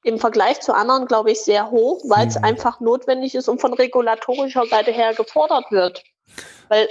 im 0.07 0.20
Vergleich 0.20 0.61
zu 0.61 0.72
anderen, 0.72 1.07
glaube 1.07 1.32
ich, 1.32 1.40
sehr 1.42 1.72
hoch, 1.72 2.00
weil 2.07 2.28
es 2.28 2.38
mhm. 2.38 2.44
einfach 2.44 2.78
notwendig 2.78 3.34
ist 3.34 3.48
und 3.48 3.61
von 3.61 3.74
regulatorischer 3.74 4.64
Seite 4.66 4.92
her 4.92 5.14
gefordert 5.14 5.72
wird. 5.72 6.04
Weil 6.68 6.88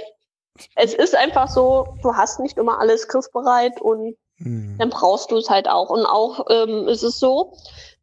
es 0.74 0.92
ist 0.92 1.16
einfach 1.16 1.48
so, 1.48 1.96
du 2.02 2.14
hast 2.14 2.40
nicht 2.40 2.58
immer 2.58 2.78
alles 2.78 3.08
griffbereit 3.08 3.80
und 3.80 4.16
mhm. 4.36 4.76
dann 4.78 4.90
brauchst 4.90 5.30
du 5.30 5.38
es 5.38 5.48
halt 5.48 5.66
auch. 5.66 5.88
Und 5.88 6.04
auch 6.04 6.44
ähm, 6.50 6.88
ist 6.88 7.02
es 7.02 7.18
so, 7.18 7.54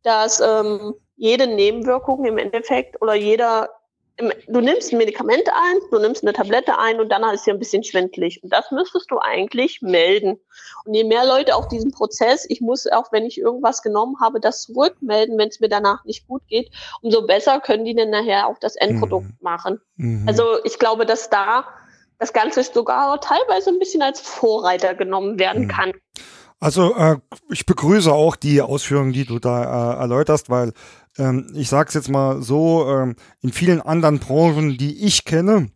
dass 0.01 0.39
ähm, 0.39 0.95
jede 1.16 1.45
Nebenwirkung 1.45 2.26
im 2.26 2.39
Endeffekt 2.39 2.99
oder 2.99 3.14
jeder 3.14 3.70
du 4.18 4.61
nimmst 4.61 4.91
ein 4.91 4.97
Medikament 4.97 5.47
ein, 5.47 5.78
du 5.89 5.99
nimmst 5.99 6.24
eine 6.24 6.34
Tablette 6.34 6.78
ein 6.78 6.99
und 6.99 7.09
danach 7.09 7.34
ist 7.34 7.47
ja 7.47 7.53
ein 7.53 7.59
bisschen 7.59 7.84
schwindlig. 7.84 8.43
Und 8.43 8.53
das 8.53 8.70
müsstest 8.72 9.09
du 9.09 9.18
eigentlich 9.20 9.82
melden. 9.82 10.39
Und 10.86 10.93
je 10.93 11.03
mehr 11.03 11.26
Leute 11.26 11.55
auf 11.55 11.68
diesen 11.68 11.91
Prozess, 11.91 12.45
ich 12.47 12.61
muss 12.61 12.86
auch, 12.88 13.11
wenn 13.11 13.26
ich 13.26 13.39
irgendwas 13.39 13.82
genommen 13.82 14.18
habe, 14.22 14.39
das 14.39 14.64
zurückmelden, 14.64 15.38
wenn 15.38 15.49
es 15.49 15.59
mir 15.59 15.70
danach 15.70 16.05
nicht 16.05 16.28
gut 16.28 16.43
geht, 16.47 16.72
umso 17.01 17.26
besser 17.26 17.59
können 17.59 17.86
die 17.86 17.95
dann 17.95 18.11
nachher 18.11 18.47
auch 18.47 18.59
das 18.59 18.76
Endprodukt 18.76 19.26
mhm. 19.26 19.38
machen. 19.41 19.82
Mhm. 19.95 20.28
Also 20.28 20.64
ich 20.64 20.78
glaube, 20.78 21.05
dass 21.05 21.30
da 21.30 21.66
das 22.20 22.34
Ganze 22.34 22.64
sogar 22.64 23.20
teilweise 23.20 23.72
ein 23.72 23.80
bisschen 23.80 24.01
als 24.01 24.22
Vorreiter 24.22 24.93
genommen 24.93 25.39
werden 25.39 25.64
mhm. 25.64 25.70
kann. 25.70 25.93
Also 26.59 26.95
äh, 26.95 27.18
ich 27.49 27.66
begrüße 27.66 28.14
auch 28.14 28.38
die 28.38 28.61
Ausführungen, 28.61 29.11
die 29.11 29.26
du 29.26 29.39
da 29.39 29.95
äh, 29.95 29.99
erläuterst, 29.99 30.49
weil 30.49 30.72
ähm, 31.18 31.51
ich 31.55 31.70
sage 31.70 31.89
es 31.89 31.93
jetzt 31.93 32.09
mal 32.09 32.41
so, 32.41 32.89
ähm, 32.89 33.16
in 33.41 33.51
vielen 33.51 33.82
anderen 33.82 34.20
Branchen, 34.20 34.78
die 34.78 35.05
ich 35.05 35.26
kenne, 35.26 35.70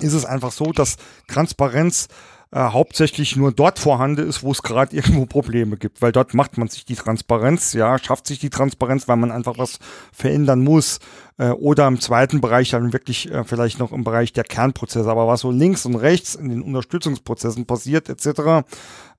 ist 0.00 0.14
es 0.14 0.24
einfach 0.24 0.52
so, 0.52 0.72
dass 0.72 0.96
Transparenz 1.28 2.08
äh, 2.52 2.58
hauptsächlich 2.60 3.36
nur 3.36 3.52
dort 3.52 3.78
vorhanden 3.78 4.26
ist, 4.26 4.42
wo 4.42 4.50
es 4.50 4.62
gerade 4.62 4.96
irgendwo 4.96 5.26
Probleme 5.26 5.76
gibt, 5.76 6.02
weil 6.02 6.12
dort 6.12 6.34
macht 6.34 6.58
man 6.58 6.68
sich 6.68 6.84
die 6.84 6.96
Transparenz, 6.96 7.72
ja, 7.74 7.98
schafft 7.98 8.26
sich 8.26 8.38
die 8.38 8.50
Transparenz, 8.50 9.06
weil 9.06 9.16
man 9.16 9.30
einfach 9.30 9.58
was 9.58 9.78
verändern 10.12 10.60
muss 10.60 10.98
äh, 11.38 11.50
oder 11.50 11.86
im 11.86 12.00
zweiten 12.00 12.40
Bereich 12.40 12.70
dann 12.70 12.92
wirklich 12.92 13.30
äh, 13.30 13.44
vielleicht 13.44 13.78
noch 13.78 13.92
im 13.92 14.04
Bereich 14.04 14.32
der 14.32 14.44
Kernprozesse, 14.44 15.08
aber 15.08 15.26
was 15.26 15.40
so 15.40 15.50
links 15.50 15.86
und 15.86 15.96
rechts 15.96 16.34
in 16.34 16.48
den 16.48 16.62
Unterstützungsprozessen 16.62 17.66
passiert 17.66 18.08
etc., 18.08 18.66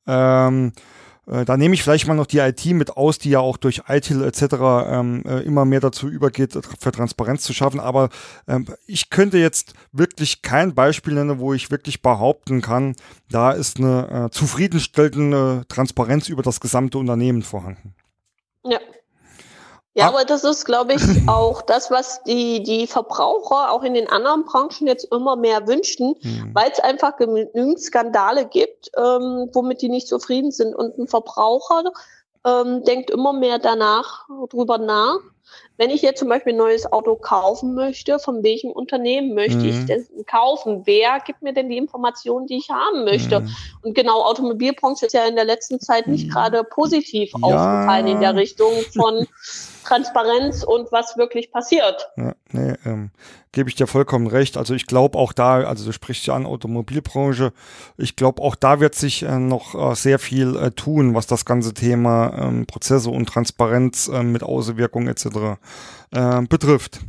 ähm, 0.07 0.73
äh, 0.75 0.81
da 1.25 1.55
nehme 1.55 1.75
ich 1.75 1.83
vielleicht 1.83 2.07
mal 2.07 2.15
noch 2.15 2.25
die 2.25 2.39
IT 2.39 2.65
mit 2.65 2.97
aus, 2.97 3.19
die 3.19 3.29
ja 3.29 3.39
auch 3.39 3.57
durch 3.57 3.83
ITIL 3.87 4.23
etc. 4.23 4.41
Ähm, 4.87 5.23
äh, 5.25 5.39
immer 5.41 5.65
mehr 5.65 5.79
dazu 5.79 6.09
übergeht, 6.09 6.57
für 6.79 6.91
Transparenz 6.91 7.43
zu 7.43 7.53
schaffen. 7.53 7.79
Aber 7.79 8.09
ähm, 8.47 8.65
ich 8.87 9.09
könnte 9.09 9.37
jetzt 9.37 9.73
wirklich 9.91 10.41
kein 10.41 10.73
Beispiel 10.73 11.13
nennen, 11.13 11.39
wo 11.39 11.53
ich 11.53 11.69
wirklich 11.69 12.01
behaupten 12.01 12.61
kann, 12.61 12.95
da 13.29 13.51
ist 13.51 13.77
eine 13.77 14.27
äh, 14.27 14.29
zufriedenstellende 14.31 15.65
Transparenz 15.67 16.27
über 16.27 16.41
das 16.41 16.59
gesamte 16.59 16.97
Unternehmen 16.97 17.43
vorhanden. 17.43 17.93
Ja, 18.63 18.79
ja, 19.93 20.07
aber 20.07 20.23
das 20.23 20.43
ist, 20.43 20.65
glaube 20.65 20.93
ich, 20.93 21.01
auch 21.27 21.61
das, 21.61 21.91
was 21.91 22.23
die, 22.23 22.63
die 22.63 22.87
Verbraucher 22.87 23.71
auch 23.71 23.83
in 23.83 23.93
den 23.93 24.09
anderen 24.09 24.45
Branchen 24.45 24.87
jetzt 24.87 25.11
immer 25.11 25.35
mehr 25.35 25.67
wünschen, 25.67 26.15
mhm. 26.21 26.51
weil 26.53 26.71
es 26.71 26.79
einfach 26.79 27.17
genügend 27.17 27.79
Skandale 27.79 28.45
gibt, 28.45 28.91
ähm, 28.97 29.49
womit 29.53 29.81
die 29.81 29.89
nicht 29.89 30.07
zufrieden 30.07 30.51
sind. 30.51 30.73
Und 30.73 30.97
ein 30.97 31.07
Verbraucher 31.07 31.83
ähm, 32.45 32.83
denkt 32.83 33.09
immer 33.09 33.33
mehr 33.33 33.59
danach, 33.59 34.25
drüber 34.49 34.77
nach. 34.77 35.19
Wenn 35.81 35.89
ich 35.89 36.03
jetzt 36.03 36.19
zum 36.19 36.29
Beispiel 36.29 36.53
ein 36.53 36.57
neues 36.57 36.91
Auto 36.93 37.15
kaufen 37.15 37.73
möchte, 37.73 38.19
von 38.19 38.43
welchem 38.43 38.69
Unternehmen 38.69 39.33
möchte 39.33 39.57
mhm. 39.57 39.65
ich 39.65 39.85
das 39.87 40.03
kaufen? 40.27 40.83
Wer 40.85 41.19
gibt 41.25 41.41
mir 41.41 41.53
denn 41.53 41.69
die 41.69 41.77
Informationen, 41.77 42.45
die 42.45 42.57
ich 42.57 42.69
haben 42.69 43.03
möchte? 43.03 43.39
Mhm. 43.39 43.55
Und 43.81 43.95
genau, 43.95 44.21
Automobilbranche 44.21 45.07
ist 45.07 45.13
ja 45.13 45.25
in 45.25 45.33
der 45.33 45.45
letzten 45.45 45.79
Zeit 45.79 46.05
nicht 46.05 46.27
mhm. 46.27 46.33
gerade 46.33 46.63
positiv 46.63 47.31
ja. 47.31 47.41
aufgefallen 47.41 48.05
in 48.05 48.19
der 48.21 48.35
Richtung 48.35 48.73
von 48.93 49.25
Transparenz 49.83 50.63
und 50.63 50.91
was 50.91 51.17
wirklich 51.17 51.51
passiert. 51.51 52.11
Ja, 52.15 52.33
nee, 52.51 52.75
ähm, 52.85 53.09
gebe 53.51 53.69
ich 53.69 53.75
dir 53.75 53.87
vollkommen 53.87 54.27
recht. 54.27 54.57
Also 54.57 54.73
ich 54.73 54.85
glaube 54.85 55.17
auch 55.17 55.33
da, 55.33 55.61
also 55.61 55.85
du 55.85 55.91
sprichst 55.91 56.25
ja 56.25 56.35
an 56.35 56.45
Automobilbranche, 56.45 57.51
ich 57.97 58.15
glaube 58.15 58.41
auch 58.41 58.55
da 58.55 58.79
wird 58.79 58.95
sich 58.95 59.23
äh, 59.23 59.39
noch 59.39 59.75
äh, 59.75 59.95
sehr 59.95 60.19
viel 60.19 60.55
äh, 60.55 60.71
tun, 60.71 61.13
was 61.15 61.27
das 61.27 61.45
ganze 61.45 61.73
Thema 61.73 62.33
ähm, 62.37 62.65
Prozesse 62.65 63.09
und 63.09 63.27
Transparenz 63.27 64.07
äh, 64.07 64.23
mit 64.23 64.43
Außenwirkung 64.43 65.07
etc. 65.07 65.59
Äh, 66.11 66.41
betrifft. 66.43 66.99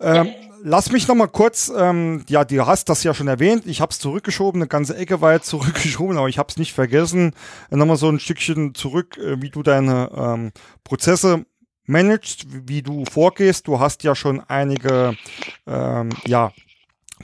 Ähm, 0.00 0.30
lass 0.62 0.92
mich 0.92 1.08
noch 1.08 1.14
mal 1.16 1.26
kurz, 1.26 1.72
ähm, 1.76 2.24
ja, 2.28 2.44
du 2.44 2.66
hast 2.66 2.88
das 2.88 3.02
ja 3.02 3.12
schon 3.12 3.26
erwähnt, 3.26 3.66
ich 3.66 3.80
habe 3.80 3.90
es 3.90 3.98
zurückgeschoben, 3.98 4.60
eine 4.60 4.68
ganze 4.68 4.96
Ecke 4.96 5.20
weit 5.20 5.44
zurückgeschoben, 5.44 6.16
aber 6.16 6.28
ich 6.28 6.38
habe 6.38 6.48
es 6.48 6.56
nicht 6.56 6.72
vergessen. 6.72 7.34
Noch 7.70 7.86
mal 7.86 7.96
so 7.96 8.08
ein 8.08 8.20
Stückchen 8.20 8.74
zurück, 8.74 9.18
äh, 9.18 9.42
wie 9.42 9.50
du 9.50 9.62
deine 9.62 10.10
ähm, 10.16 10.52
Prozesse 10.84 11.44
managst, 11.86 12.46
wie 12.68 12.82
du 12.82 13.04
vorgehst. 13.04 13.66
Du 13.66 13.80
hast 13.80 14.04
ja 14.04 14.14
schon 14.14 14.40
einige 14.40 15.16
ähm, 15.66 16.10
ja, 16.24 16.52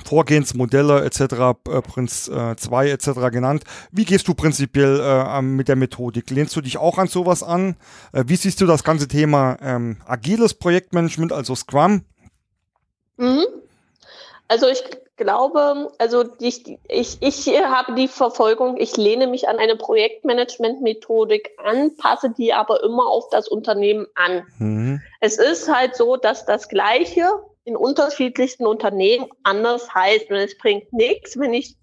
Vorgehensmodelle 0.04 1.04
etc., 1.04 1.20
äh, 1.20 1.54
Prinz 1.82 2.24
2 2.24 2.86
äh, 2.86 2.90
etc. 2.90 3.10
genannt. 3.30 3.64
Wie 3.90 4.04
gehst 4.04 4.28
du 4.28 4.34
prinzipiell 4.34 5.00
äh, 5.00 5.42
mit 5.42 5.68
der 5.68 5.76
Methodik? 5.76 6.30
Lehnst 6.30 6.54
du 6.56 6.60
dich 6.60 6.78
auch 6.78 6.98
an 6.98 7.08
sowas 7.08 7.42
an? 7.42 7.76
Äh, 8.12 8.24
wie 8.26 8.36
siehst 8.36 8.60
du 8.60 8.66
das 8.66 8.84
ganze 8.84 9.08
Thema 9.08 9.56
ähm, 9.62 9.98
agiles 10.06 10.54
Projektmanagement, 10.54 11.32
also 11.32 11.54
Scrum? 11.54 12.04
Mhm. 13.16 13.44
Also 14.48 14.66
ich 14.66 14.82
glaube, 15.20 15.92
also 15.98 16.24
ich, 16.40 16.78
ich, 16.88 17.18
ich 17.20 17.46
habe 17.62 17.94
die 17.94 18.08
Verfolgung, 18.08 18.78
ich 18.78 18.96
lehne 18.96 19.26
mich 19.26 19.48
an 19.48 19.58
eine 19.58 19.76
Projektmanagement-Methodik 19.76 21.50
an, 21.62 21.94
passe 21.96 22.30
die 22.30 22.54
aber 22.54 22.82
immer 22.82 23.06
auf 23.06 23.28
das 23.28 23.46
Unternehmen 23.46 24.06
an. 24.14 24.46
Mhm. 24.58 25.02
Es 25.20 25.36
ist 25.36 25.72
halt 25.72 25.94
so, 25.94 26.16
dass 26.16 26.46
das 26.46 26.68
Gleiche 26.68 27.28
in 27.70 27.76
unterschiedlichsten 27.76 28.66
Unternehmen 28.66 29.26
anders 29.44 29.94
heißt. 29.94 30.30
Und 30.30 30.36
es 30.36 30.58
bringt 30.58 30.92
nichts, 30.92 31.38
wenn 31.38 31.54
ich 31.54 31.76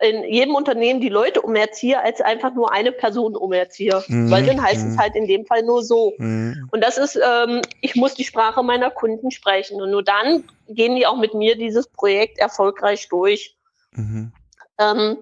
in 0.00 0.24
jedem 0.24 0.54
Unternehmen 0.54 1.00
die 1.00 1.08
Leute 1.08 1.42
umerziehe, 1.42 2.00
als 2.00 2.20
einfach 2.20 2.54
nur 2.54 2.72
eine 2.72 2.92
Person 2.92 3.36
umerziehe. 3.36 4.02
Mhm. 4.06 4.30
Weil 4.30 4.46
dann 4.46 4.62
heißt 4.62 4.84
mhm. 4.84 4.92
es 4.92 4.98
halt 4.98 5.16
in 5.16 5.26
dem 5.26 5.44
Fall 5.46 5.62
nur 5.62 5.82
so. 5.82 6.12
Mhm. 6.18 6.68
Und 6.70 6.82
das 6.82 6.98
ist, 6.98 7.16
ähm, 7.16 7.62
ich 7.80 7.96
muss 7.96 8.14
die 8.14 8.24
Sprache 8.24 8.62
meiner 8.62 8.90
Kunden 8.90 9.30
sprechen. 9.30 9.80
Und 9.80 9.90
nur 9.90 10.02
dann 10.02 10.44
gehen 10.68 10.96
die 10.96 11.06
auch 11.06 11.16
mit 11.16 11.34
mir 11.34 11.56
dieses 11.56 11.88
Projekt 11.88 12.38
erfolgreich 12.38 13.08
durch. 13.08 13.56
Mhm. 13.92 14.32
Ähm, 14.78 15.18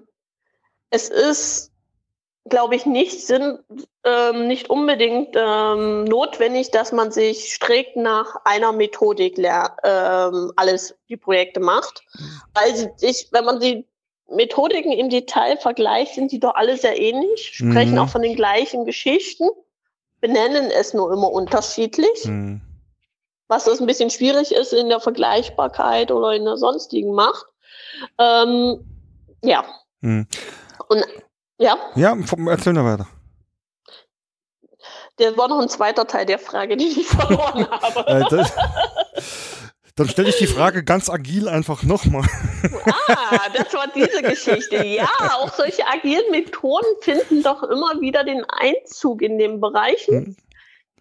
es 0.89 1.09
ist, 1.09 1.71
glaube 2.49 2.75
ich, 2.75 2.85
nicht 2.85 3.25
Sinn, 3.25 3.59
ähm, 4.03 4.47
nicht 4.47 4.69
unbedingt 4.69 5.35
ähm, 5.35 6.03
notwendig, 6.05 6.71
dass 6.71 6.91
man 6.91 7.11
sich 7.11 7.53
strikt 7.53 7.95
nach 7.95 8.37
einer 8.45 8.71
Methodik 8.71 9.37
ähm, 9.37 10.51
alles 10.55 10.95
die 11.09 11.17
Projekte 11.17 11.59
macht. 11.59 12.03
Weil 12.53 12.93
sich, 12.97 13.29
wenn 13.31 13.45
man 13.45 13.59
sie 13.59 13.85
Methodiken 14.29 14.91
im 14.91 15.09
Detail 15.09 15.57
vergleicht, 15.57 16.15
sind 16.15 16.31
die 16.31 16.39
doch 16.39 16.55
alle 16.55 16.77
sehr 16.77 16.99
ähnlich, 16.99 17.51
sprechen 17.53 17.93
mhm. 17.93 17.99
auch 17.99 18.09
von 18.09 18.21
den 18.21 18.35
gleichen 18.35 18.85
Geschichten, 18.85 19.47
benennen 20.19 20.69
es 20.71 20.93
nur 20.93 21.11
immer 21.13 21.31
unterschiedlich. 21.31 22.25
Mhm. 22.25 22.61
Was 23.47 23.63
das 23.63 23.79
ein 23.79 23.87
bisschen 23.87 24.09
schwierig 24.09 24.51
ist 24.51 24.73
in 24.73 24.89
der 24.89 24.99
Vergleichbarkeit 24.99 26.11
oder 26.11 26.33
in 26.33 26.43
der 26.43 26.57
sonstigen 26.57 27.13
Macht. 27.13 27.45
Ähm, 28.19 28.83
ja. 29.41 29.63
Mhm. 30.01 30.27
Und 30.89 31.05
ja. 31.57 31.77
Ja, 31.95 32.17
erzähl 32.47 32.73
noch 32.73 32.85
weiter. 32.85 33.07
Der 35.19 35.35
war 35.35 35.47
noch 35.47 35.59
ein 35.59 35.69
zweiter 35.69 36.05
Teil 36.05 36.25
der 36.25 36.39
Frage, 36.39 36.77
die 36.77 36.87
ich 36.87 37.07
verloren 37.07 37.67
habe. 37.69 38.07
Äh, 38.07 38.45
dann 39.95 40.07
stelle 40.07 40.29
ich 40.29 40.37
die 40.37 40.45
Frage 40.45 40.83
ganz 40.83 41.09
agil 41.09 41.49
einfach 41.49 41.81
nochmal. 41.81 42.23
Ah, 43.07 43.49
das 43.51 43.73
war 43.73 43.87
diese 43.95 44.21
Geschichte. 44.21 44.85
Ja, 44.85 45.09
auch 45.39 45.51
solche 45.51 45.87
agilen 45.87 46.29
Methoden 46.29 46.85
finden 47.01 47.41
doch 47.41 47.63
immer 47.63 47.99
wieder 47.99 48.23
den 48.23 48.45
Einzug 48.47 49.23
in 49.23 49.39
den 49.39 49.59
Bereichen. 49.59 50.13
Hm. 50.13 50.37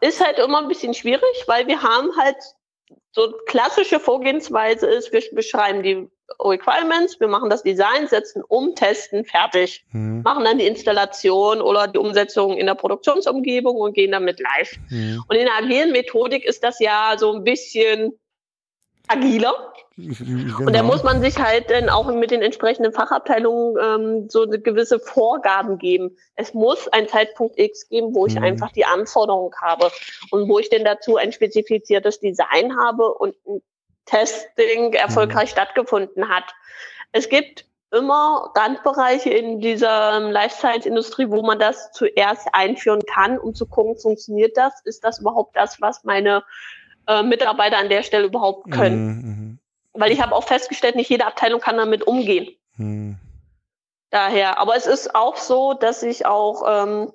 Ist 0.00 0.24
halt 0.24 0.38
immer 0.38 0.62
ein 0.62 0.68
bisschen 0.68 0.94
schwierig, 0.94 1.44
weil 1.46 1.66
wir 1.66 1.82
haben 1.82 2.08
halt 2.16 2.36
so 3.12 3.34
klassische 3.46 4.00
Vorgehensweise 4.00 4.86
ist, 4.86 5.12
wir 5.12 5.22
beschreiben 5.34 5.82
die 5.82 6.08
Requirements, 6.40 7.20
wir 7.20 7.28
machen 7.28 7.50
das 7.50 7.62
Design, 7.62 8.08
setzen 8.08 8.42
um, 8.46 8.74
testen, 8.74 9.24
fertig. 9.24 9.84
Mhm. 9.92 10.22
Machen 10.22 10.44
dann 10.44 10.58
die 10.58 10.66
Installation 10.66 11.60
oder 11.60 11.86
die 11.86 11.98
Umsetzung 11.98 12.56
in 12.56 12.66
der 12.66 12.74
Produktionsumgebung 12.74 13.76
und 13.76 13.94
gehen 13.94 14.12
damit 14.12 14.40
live. 14.40 14.76
Mhm. 14.90 15.24
Und 15.28 15.36
in 15.36 15.46
der 15.46 15.56
agilen 15.56 15.92
Methodik 15.92 16.44
ist 16.44 16.64
das 16.64 16.80
ja 16.80 17.14
so 17.16 17.32
ein 17.32 17.44
bisschen 17.44 18.12
agiler. 19.08 19.72
Genau. 19.96 20.58
Und 20.58 20.74
da 20.74 20.82
muss 20.82 21.02
man 21.04 21.22
sich 21.22 21.38
halt 21.38 21.70
dann 21.70 21.88
auch 21.88 22.12
mit 22.12 22.30
den 22.30 22.42
entsprechenden 22.42 22.92
Fachabteilungen 22.92 23.76
ähm, 23.82 24.28
so 24.28 24.42
eine 24.42 24.58
gewisse 24.58 24.98
Vorgaben 24.98 25.78
geben. 25.78 26.16
Es 26.34 26.52
muss 26.52 26.88
einen 26.88 27.08
Zeitpunkt 27.08 27.58
X 27.58 27.88
geben, 27.88 28.14
wo 28.14 28.26
ich 28.26 28.34
mhm. 28.34 28.44
einfach 28.44 28.72
die 28.72 28.84
Anforderung 28.84 29.54
habe 29.62 29.90
und 30.32 30.48
wo 30.50 30.58
ich 30.58 30.68
denn 30.68 30.84
dazu 30.84 31.16
ein 31.16 31.32
spezifiziertes 31.32 32.20
Design 32.20 32.76
habe 32.76 33.14
und 33.14 33.34
ein 33.46 33.62
Testing 34.06 34.92
erfolgreich 34.94 35.50
mhm. 35.50 35.52
stattgefunden 35.52 36.28
hat. 36.28 36.54
Es 37.12 37.28
gibt 37.28 37.66
immer 37.92 38.52
Randbereiche 38.56 39.30
in 39.30 39.60
dieser 39.60 40.16
ähm, 40.16 40.30
Life 40.30 40.56
Science 40.56 40.86
Industrie, 40.86 41.28
wo 41.30 41.42
man 41.42 41.58
das 41.58 41.92
zuerst 41.92 42.48
einführen 42.52 43.02
kann, 43.12 43.38
um 43.38 43.54
zu 43.54 43.66
gucken, 43.66 43.96
funktioniert 43.96 44.56
das? 44.56 44.80
Ist 44.84 45.04
das 45.04 45.20
überhaupt 45.20 45.56
das, 45.56 45.80
was 45.80 46.04
meine 46.04 46.42
äh, 47.06 47.22
Mitarbeiter 47.22 47.78
an 47.78 47.88
der 47.88 48.02
Stelle 48.02 48.26
überhaupt 48.26 48.70
können? 48.70 49.06
Mhm. 49.06 49.22
mhm. 49.22 49.58
Weil 49.98 50.12
ich 50.12 50.20
habe 50.20 50.34
auch 50.34 50.44
festgestellt, 50.44 50.94
nicht 50.94 51.08
jede 51.08 51.24
Abteilung 51.24 51.60
kann 51.60 51.78
damit 51.78 52.06
umgehen. 52.06 52.54
Hm. 52.76 53.16
Daher, 54.10 54.58
aber 54.58 54.76
es 54.76 54.86
ist 54.86 55.14
auch 55.14 55.36
so, 55.36 55.72
dass 55.72 56.00
sich 56.00 56.26
auch 56.26 56.64
ähm, 56.68 57.12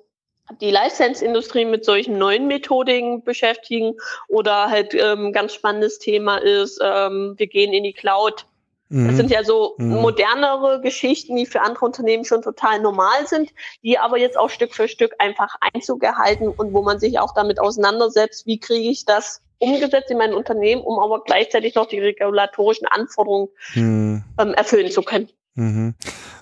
die 0.60 0.70
License-Industrie 0.70 1.64
mit 1.64 1.84
solchen 1.84 2.18
neuen 2.18 2.46
Methodiken 2.46 3.22
beschäftigen 3.24 3.94
oder 4.28 4.70
halt 4.70 4.94
ähm, 4.94 5.32
ganz 5.32 5.54
spannendes 5.54 5.98
Thema 5.98 6.38
ist, 6.38 6.80
ähm, 6.82 7.34
wir 7.36 7.46
gehen 7.46 7.72
in 7.72 7.84
die 7.84 7.92
Cloud. 7.92 8.46
Mhm. 8.88 9.06
Das 9.06 9.16
sind 9.16 9.30
ja 9.30 9.44
so 9.44 9.74
mhm. 9.78 10.00
modernere 10.00 10.80
Geschichten, 10.80 11.36
die 11.36 11.46
für 11.46 11.62
andere 11.62 11.86
Unternehmen 11.86 12.24
schon 12.24 12.42
total 12.42 12.80
normal 12.80 13.26
sind, 13.26 13.50
die 13.82 13.98
aber 13.98 14.18
jetzt 14.18 14.36
auch 14.36 14.50
Stück 14.50 14.74
für 14.74 14.88
Stück 14.88 15.14
einfach 15.18 15.56
Einzug 15.72 16.02
erhalten 16.02 16.48
und 16.48 16.74
wo 16.74 16.82
man 16.82 16.98
sich 16.98 17.18
auch 17.18 17.32
damit 17.34 17.58
auseinandersetzt, 17.58 18.46
wie 18.46 18.60
kriege 18.60 18.90
ich 18.90 19.04
das 19.04 19.40
umgesetzt 19.58 20.10
in 20.10 20.18
mein 20.18 20.34
Unternehmen, 20.34 20.82
um 20.82 20.98
aber 20.98 21.22
gleichzeitig 21.22 21.74
noch 21.74 21.86
die 21.86 22.00
regulatorischen 22.00 22.88
Anforderungen 22.88 23.48
hm. 23.72 24.24
ähm, 24.38 24.54
erfüllen 24.54 24.90
zu 24.90 25.02
können. 25.02 25.28
Mhm. 25.54 25.94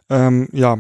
Ähm, 0.09 0.49
ja, 0.53 0.79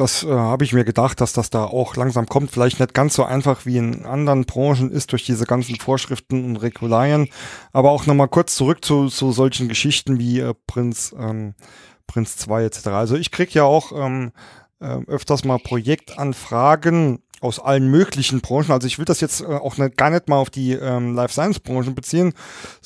das 0.00 0.22
äh, 0.22 0.28
habe 0.28 0.64
ich 0.64 0.72
mir 0.72 0.84
gedacht, 0.84 1.20
dass 1.20 1.32
das 1.32 1.50
da 1.50 1.64
auch 1.64 1.96
langsam 1.96 2.26
kommt. 2.26 2.50
Vielleicht 2.50 2.80
nicht 2.80 2.94
ganz 2.94 3.14
so 3.14 3.24
einfach 3.24 3.66
wie 3.66 3.76
in 3.76 4.04
anderen 4.04 4.44
Branchen 4.44 4.90
ist 4.90 5.12
durch 5.12 5.24
diese 5.24 5.44
ganzen 5.44 5.76
Vorschriften 5.76 6.44
und 6.44 6.56
Regularien. 6.56 7.28
Aber 7.72 7.90
auch 7.90 8.06
nochmal 8.06 8.28
kurz 8.28 8.54
zurück 8.54 8.84
zu, 8.84 9.08
zu 9.08 9.32
solchen 9.32 9.68
Geschichten 9.68 10.18
wie 10.18 10.40
äh, 10.40 10.54
Prinz, 10.66 11.14
ähm, 11.18 11.54
Prinz 12.06 12.36
2 12.36 12.64
etc. 12.64 12.86
Also 12.88 13.16
ich 13.16 13.30
krieg 13.30 13.52
ja 13.54 13.64
auch 13.64 13.92
ähm, 13.92 14.32
äh, 14.80 14.98
öfters 15.06 15.44
mal 15.44 15.58
Projektanfragen 15.58 17.22
aus 17.40 17.58
allen 17.58 17.90
möglichen 17.90 18.40
Branchen. 18.40 18.72
Also 18.72 18.86
ich 18.86 18.98
will 18.98 19.04
das 19.04 19.20
jetzt 19.20 19.40
äh, 19.40 19.46
auch 19.46 19.76
ne, 19.76 19.90
gar 19.90 20.10
nicht 20.10 20.28
mal 20.28 20.36
auf 20.36 20.50
die 20.50 20.72
ähm, 20.72 21.14
Life 21.14 21.32
Science 21.32 21.60
Branchen 21.60 21.94
beziehen, 21.94 22.34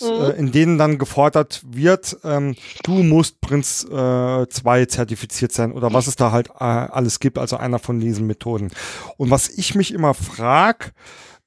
mhm. 0.00 0.07
äh, 0.07 0.30
in 0.30 0.53
denen 0.53 0.78
dann 0.78 0.98
gefordert 0.98 1.62
wird, 1.66 2.16
ähm, 2.24 2.55
du 2.82 3.03
musst 3.03 3.40
Prinz 3.40 3.80
2 3.80 4.46
äh, 4.46 4.86
zertifiziert 4.86 5.53
sein 5.53 5.72
oder 5.72 5.92
was 5.92 6.07
es 6.07 6.16
da 6.16 6.32
halt 6.32 6.48
äh, 6.48 6.64
alles 6.64 7.20
gibt, 7.20 7.38
also 7.38 7.57
einer 7.57 7.78
von 7.78 8.00
diesen 8.00 8.26
Methoden. 8.26 8.70
Und 9.16 9.30
was 9.30 9.48
ich 9.48 9.74
mich 9.74 9.92
immer 9.92 10.14
frag, 10.14 10.92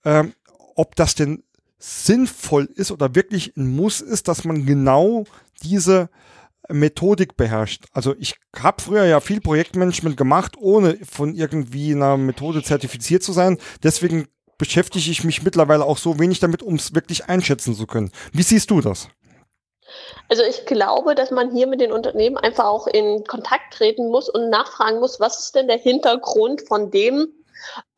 ähm, 0.03 0.33
ob 0.75 0.95
das 0.95 1.15
denn 1.15 1.43
sinnvoll 1.77 2.65
ist 2.65 2.91
oder 2.91 3.15
wirklich 3.15 3.55
ein 3.55 3.75
Muss 3.75 4.01
ist, 4.01 4.27
dass 4.27 4.43
man 4.43 4.65
genau 4.65 5.25
diese 5.63 6.09
Methodik 6.69 7.37
beherrscht. 7.37 7.85
Also 7.91 8.15
ich 8.19 8.35
habe 8.57 8.81
früher 8.81 9.05
ja 9.05 9.19
viel 9.19 9.41
Projektmanagement 9.41 10.17
gemacht, 10.17 10.55
ohne 10.57 10.97
von 11.09 11.35
irgendwie 11.35 11.93
einer 11.93 12.17
Methode 12.17 12.63
zertifiziert 12.63 13.23
zu 13.23 13.33
sein. 13.33 13.57
Deswegen 13.83 14.27
beschäftige 14.57 15.09
ich 15.09 15.23
mich 15.23 15.43
mittlerweile 15.43 15.85
auch 15.85 15.97
so 15.97 16.19
wenig 16.19 16.39
damit, 16.39 16.63
um 16.63 16.75
es 16.75 16.95
wirklich 16.95 17.25
einschätzen 17.25 17.75
zu 17.75 17.85
können. 17.87 18.11
Wie 18.31 18.43
siehst 18.43 18.71
du 18.71 18.81
das? 18.81 19.09
Also 20.29 20.43
ich 20.43 20.65
glaube, 20.65 21.15
dass 21.15 21.31
man 21.31 21.51
hier 21.51 21.67
mit 21.67 21.81
den 21.81 21.91
Unternehmen 21.91 22.37
einfach 22.37 22.65
auch 22.65 22.87
in 22.87 23.23
Kontakt 23.25 23.73
treten 23.73 24.09
muss 24.09 24.29
und 24.29 24.49
nachfragen 24.49 24.99
muss, 24.99 25.19
was 25.19 25.39
ist 25.39 25.55
denn 25.55 25.67
der 25.67 25.77
Hintergrund 25.77 26.61
von 26.67 26.89
dem, 26.89 27.27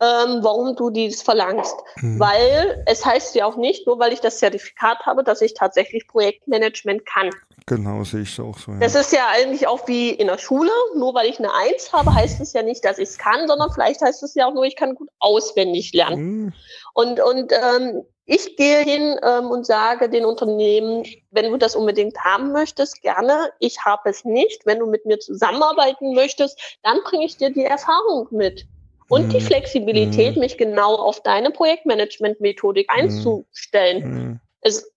ähm, 0.01 0.39
warum 0.41 0.76
du 0.76 0.89
dies 0.89 1.22
verlangst. 1.22 1.76
Mhm. 1.97 2.20
Weil 2.20 2.84
es 2.86 3.05
heißt 3.05 3.36
ja 3.36 3.45
auch 3.45 3.55
nicht, 3.55 3.88
nur 3.88 3.99
weil 3.99 4.13
ich 4.13 4.20
das 4.20 4.39
Zertifikat 4.39 5.05
habe, 5.05 5.24
dass 5.24 5.41
ich 5.41 5.53
tatsächlich 5.53 6.07
Projektmanagement 6.07 7.05
kann. 7.05 7.30
Genau, 7.70 8.05
sehe 8.05 8.22
ich 8.22 8.39
auch 8.39 8.57
so. 8.57 8.72
Ja. 8.72 8.80
Das 8.80 8.95
ist 8.95 9.11
ja 9.11 9.28
eigentlich 9.30 9.68
auch 9.68 9.89
wie 9.89 10.11
in 10.11 10.28
der 10.28 10.38
Schule. 10.38 10.72
Nur 10.95 11.13
weil 11.13 11.28
ich 11.28 11.38
eine 11.38 11.53
Eins 11.53 11.91
habe, 11.91 12.13
heißt 12.13 12.39
es 12.39 12.53
ja 12.53 12.63
nicht, 12.63 12.84
dass 12.86 12.97
ich 12.97 13.09
es 13.09 13.18
kann, 13.18 13.45
sondern 13.45 13.72
vielleicht 13.74 14.01
heißt 14.01 14.24
es 14.24 14.36
ja 14.36 14.47
auch 14.47 14.53
nur, 14.53 14.63
ich 14.63 14.78
kann 14.78 14.95
gut 14.95 15.09
auswendig 15.20 15.93
lernen. 15.93 16.22
Mhm. 16.22 16.53
Und, 16.93 17.20
und 17.20 17.51
ähm, 17.51 18.03
ich 18.26 18.55
gehe 18.55 18.80
hin 18.80 19.20
ähm, 19.22 19.47
und 19.51 19.65
sage 19.65 20.09
den 20.09 20.24
Unternehmen, 20.24 21.03
wenn 21.32 21.51
du 21.51 21.57
das 21.57 21.76
unbedingt 21.76 22.18
haben 22.20 22.53
möchtest, 22.53 23.01
gerne. 23.01 23.51
Ich 23.59 23.84
habe 23.84 24.09
es 24.09 24.24
nicht. 24.24 24.65
Wenn 24.65 24.80
du 24.80 24.88
mit 24.88 25.05
mir 25.05 25.20
zusammenarbeiten 25.20 26.13
möchtest, 26.13 26.78
dann 26.84 26.99
bringe 27.03 27.26
ich 27.26 27.36
dir 27.36 27.49
die 27.49 27.65
Erfahrung 27.65 28.28
mit. 28.32 28.65
Und 29.09 29.32
die 29.32 29.41
Flexibilität, 29.41 30.36
mhm. 30.36 30.41
mich 30.41 30.57
genau 30.57 30.95
auf 30.95 31.22
deine 31.22 31.51
Projektmanagement-Methodik 31.51 32.88
mhm. 32.89 33.01
einzustellen. 33.01 34.09
Mhm. 34.09 34.39
Es 34.61 34.89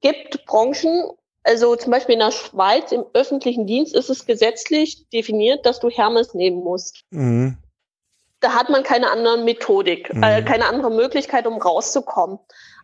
gibt 0.00 0.44
Branchen, 0.46 1.10
also 1.48 1.76
zum 1.76 1.92
Beispiel 1.92 2.12
in 2.12 2.18
der 2.20 2.30
Schweiz 2.30 2.92
im 2.92 3.06
öffentlichen 3.14 3.66
Dienst 3.66 3.94
ist 3.94 4.10
es 4.10 4.26
gesetzlich 4.26 5.08
definiert, 5.08 5.64
dass 5.64 5.80
du 5.80 5.88
Hermes 5.88 6.34
nehmen 6.34 6.62
musst. 6.62 7.04
Mhm. 7.10 7.56
Da 8.40 8.54
hat 8.54 8.68
man 8.68 8.82
keine 8.82 9.10
andere 9.10 9.38
Methodik, 9.38 10.12
mhm. 10.12 10.22
äh, 10.22 10.42
keine 10.42 10.66
andere 10.66 10.90
Möglichkeit, 10.90 11.46
um 11.46 11.60
rauszukommen. 11.60 12.38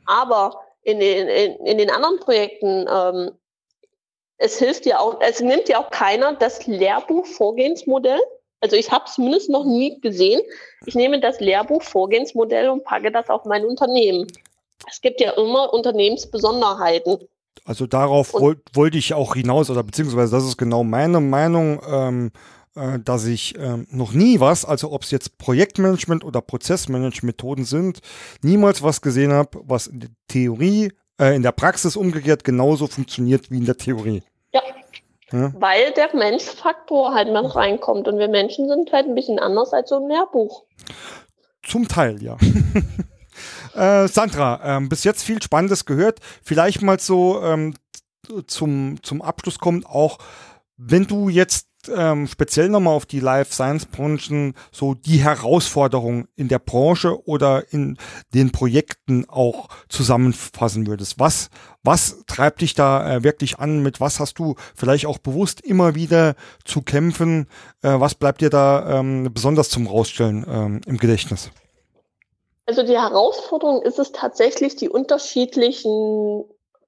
Aber 0.07 0.59
in 0.83 0.99
den, 0.99 1.29
in, 1.29 1.67
in 1.67 1.79
den 1.79 1.91
anderen 1.91 2.19
Projekten, 2.21 2.87
ähm, 2.91 3.33
es 4.39 4.59
hilft 4.59 4.87
ja 4.87 4.99
auch, 4.99 5.21
es 5.21 5.41
nimmt 5.41 5.69
ja 5.69 5.79
auch 5.79 5.91
keiner 5.91 6.33
das 6.33 6.67
Lehrbuch-Vorgehensmodell. 6.67 8.21
Also 8.61 8.77
ich 8.77 8.91
habe 8.91 9.05
es 9.07 9.15
zumindest 9.15 9.51
noch 9.51 9.65
nie 9.65 10.01
gesehen. 10.01 10.41
Ich 10.87 10.95
nehme 10.95 11.21
das 11.21 11.39
Lehrbuch-Vorgehensmodell 11.39 12.71
und 12.71 12.83
packe 12.85 13.13
das 13.13 13.29
auf 13.29 13.45
mein 13.45 13.67
Unternehmen. 13.67 14.27
Es 14.91 15.03
gibt 15.03 15.21
ja 15.21 15.33
immer 15.33 15.73
Unternehmensbesonderheiten. 15.75 17.29
Also 17.65 17.87
darauf 17.87 18.33
wollte 18.35 18.63
wollt 18.75 18.95
ich 18.95 19.15
auch 19.15 19.35
hinaus, 19.35 19.71
oder 19.71 19.83
beziehungsweise 19.83 20.33
das 20.33 20.45
ist 20.45 20.57
genau 20.57 20.85
meine 20.85 21.21
Meinung, 21.21 21.81
ähm, 21.89 22.31
äh, 22.77 22.99
dass 22.99 23.25
ich 23.27 23.55
ähm, 23.59 23.87
noch 23.91 24.13
nie 24.13 24.41
was, 24.41 24.65
also 24.65 24.93
ob 24.93 25.03
es 25.03 25.11
jetzt 25.11 25.39
Projektmanagement 25.39 26.25
oder 26.25 26.41
Prozessmanagement-Methoden 26.41 27.65
sind, 27.65 28.01
niemals 28.43 28.83
was 28.83 29.01
gesehen 29.01 29.33
habe, 29.33 29.61
was 29.65 29.87
in 29.87 30.01
der 30.01 30.11
Theorie, 30.29 30.93
äh, 31.21 31.37
in 31.37 31.43
der 31.43 31.53
Praxis 31.53 31.97
umgekehrt 31.97 32.43
genauso 32.43 32.87
funktioniert 32.87 33.51
wie 33.51 33.59
in 33.59 33.65
der 33.65 33.77
Theorie. 33.77 34.23
Ja. 34.53 34.63
ja. 35.31 35.53
Weil 35.57 35.93
der 35.93 36.15
Menschfaktor 36.15 37.15
halt 37.15 37.33
mal 37.33 37.47
reinkommt 37.47 38.09
und 38.09 38.19
wir 38.19 38.29
Menschen 38.29 38.69
sind 38.69 38.93
halt 38.93 39.07
ein 39.07 39.15
bisschen 39.15 39.39
anders 39.39 39.73
als 39.73 39.89
so 39.89 39.97
ein 39.97 40.09
Lehrbuch. 40.09 40.65
Zum 41.63 41.89
Teil, 41.89 42.23
ja. 42.23 42.37
Äh, 43.75 44.09
Sandra, 44.09 44.61
ähm, 44.65 44.89
bis 44.89 45.05
jetzt 45.05 45.25
viel 45.25 45.43
Spannendes 45.43 45.85
gehört. 45.85 46.21
Vielleicht 46.43 46.83
mal 46.83 47.01
so 47.01 47.43
ähm, 47.43 47.75
zum, 48.47 49.03
zum 49.03 49.23
Abschluss 49.23 49.59
kommt 49.59 49.87
auch, 49.87 50.19
wenn 50.77 51.07
du 51.07 51.29
jetzt 51.29 51.69
ähm, 51.95 52.27
speziell 52.27 52.69
nochmal 52.69 52.95
auf 52.95 53.07
die 53.07 53.21
Life 53.21 53.53
Science 53.53 53.87
Branchen 53.87 54.55
so 54.73 54.95
die 54.95 55.19
Herausforderungen 55.19 56.29
in 56.37 56.49
der 56.49 56.59
Branche 56.59 57.27
oder 57.27 57.73
in 57.73 57.99
den 58.33 58.53
Projekten 58.53 59.29
auch 59.29 59.69
zusammenfassen 59.89 60.87
würdest. 60.87 61.19
Was, 61.19 61.51
was 61.83 62.25
treibt 62.27 62.61
dich 62.61 62.75
da 62.75 63.17
äh, 63.17 63.23
wirklich 63.23 63.59
an? 63.59 63.83
Mit 63.83 64.01
was 64.01 64.21
hast 64.21 64.39
du 64.39 64.55
vielleicht 64.75 65.07
auch 65.07 65.19
bewusst 65.19 65.61
immer 65.61 65.95
wieder 65.95 66.35
zu 66.65 66.83
kämpfen? 66.83 67.47
Äh, 67.83 68.01
was 68.01 68.15
bleibt 68.15 68.41
dir 68.41 68.51
da 68.51 69.01
ähm, 69.01 69.31
besonders 69.33 69.69
zum 69.69 69.87
Rausstellen 69.87 70.47
ähm, 70.49 70.81
im 70.87 70.99
Gedächtnis? 70.99 71.51
Also 72.67 72.83
die 72.83 72.99
Herausforderung 72.99 73.83
ist 73.83 73.99
es 73.99 74.13
tatsächlich, 74.13 74.77
die 74.77 74.89
unterschiedlichen 74.89 76.45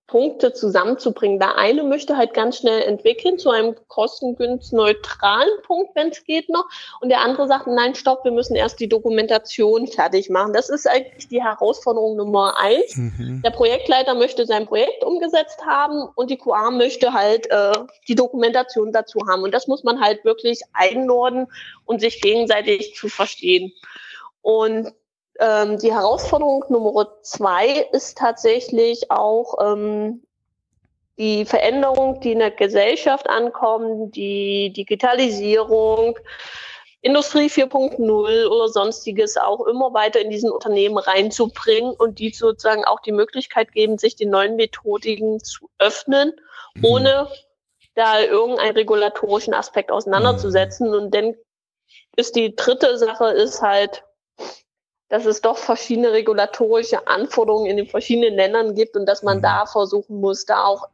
Punkte 0.06 0.52
zusammenzubringen. 0.52 1.40
Der 1.40 1.58
eine 1.58 1.82
möchte 1.82 2.16
halt 2.16 2.32
ganz 2.32 2.58
schnell 2.58 2.82
entwickeln 2.82 3.38
zu 3.38 3.50
einem 3.50 3.74
kostengünstneutralen 3.88 5.62
Punkt, 5.64 5.96
wenn 5.96 6.10
es 6.10 6.22
geht 6.24 6.48
noch. 6.48 6.66
Und 7.00 7.08
der 7.08 7.20
andere 7.22 7.48
sagt, 7.48 7.66
nein, 7.66 7.94
stopp, 7.96 8.24
wir 8.24 8.30
müssen 8.30 8.54
erst 8.54 8.78
die 8.78 8.88
Dokumentation 8.88 9.88
fertig 9.88 10.30
machen. 10.30 10.52
Das 10.52 10.68
ist 10.68 10.88
eigentlich 10.88 11.28
die 11.28 11.42
Herausforderung 11.42 12.16
Nummer 12.16 12.56
eins. 12.56 12.96
Mhm. 12.96 13.42
Der 13.44 13.50
Projektleiter 13.50 14.14
möchte 14.14 14.46
sein 14.46 14.66
Projekt 14.66 15.02
umgesetzt 15.02 15.66
haben 15.66 16.08
und 16.14 16.30
die 16.30 16.38
QA 16.38 16.70
möchte 16.70 17.12
halt 17.12 17.50
äh, 17.50 17.72
die 18.06 18.14
Dokumentation 18.14 18.92
dazu 18.92 19.18
haben. 19.28 19.42
Und 19.42 19.52
das 19.52 19.66
muss 19.66 19.82
man 19.82 20.00
halt 20.00 20.24
wirklich 20.24 20.60
einnorden 20.72 21.48
und 21.84 22.00
sich 22.00 22.20
gegenseitig 22.20 22.94
zu 22.94 23.08
verstehen. 23.08 23.72
Und 24.40 24.92
ähm, 25.40 25.78
die 25.78 25.92
Herausforderung 25.92 26.64
Nummer 26.68 27.08
zwei 27.22 27.86
ist 27.92 28.18
tatsächlich 28.18 29.10
auch 29.10 29.56
ähm, 29.60 30.22
die 31.18 31.44
Veränderung, 31.44 32.20
die 32.20 32.32
in 32.32 32.40
der 32.40 32.50
Gesellschaft 32.50 33.28
ankommt, 33.28 34.14
die 34.16 34.72
Digitalisierung, 34.72 36.18
Industrie 37.00 37.46
4.0 37.46 38.46
oder 38.46 38.68
sonstiges 38.68 39.36
auch 39.36 39.64
immer 39.66 39.94
weiter 39.94 40.20
in 40.20 40.30
diesen 40.30 40.50
Unternehmen 40.50 40.98
reinzubringen 40.98 41.92
und 41.92 42.18
die 42.18 42.30
sozusagen 42.30 42.84
auch 42.84 43.00
die 43.00 43.12
Möglichkeit 43.12 43.72
geben, 43.72 43.96
sich 43.96 44.16
den 44.16 44.30
neuen 44.30 44.56
Methodiken 44.56 45.42
zu 45.42 45.70
öffnen, 45.78 46.32
mhm. 46.74 46.84
ohne 46.84 47.28
da 47.94 48.20
irgendeinen 48.20 48.74
regulatorischen 48.74 49.54
Aspekt 49.54 49.92
auseinanderzusetzen. 49.92 50.88
Mhm. 50.88 50.94
Und 50.94 51.14
dann 51.14 51.34
ist 52.16 52.34
die 52.34 52.56
dritte 52.56 52.98
Sache 52.98 53.28
ist 53.28 53.62
halt, 53.62 54.02
dass 55.08 55.24
es 55.24 55.40
doch 55.40 55.56
verschiedene 55.56 56.12
regulatorische 56.12 57.06
Anforderungen 57.06 57.66
in 57.66 57.76
den 57.76 57.86
verschiedenen 57.86 58.34
Ländern 58.34 58.74
gibt 58.74 58.96
und 58.96 59.06
dass 59.06 59.22
man 59.22 59.38
mhm. 59.38 59.42
da 59.42 59.66
versuchen 59.66 60.20
muss, 60.20 60.44
da 60.44 60.64
auch 60.64 60.88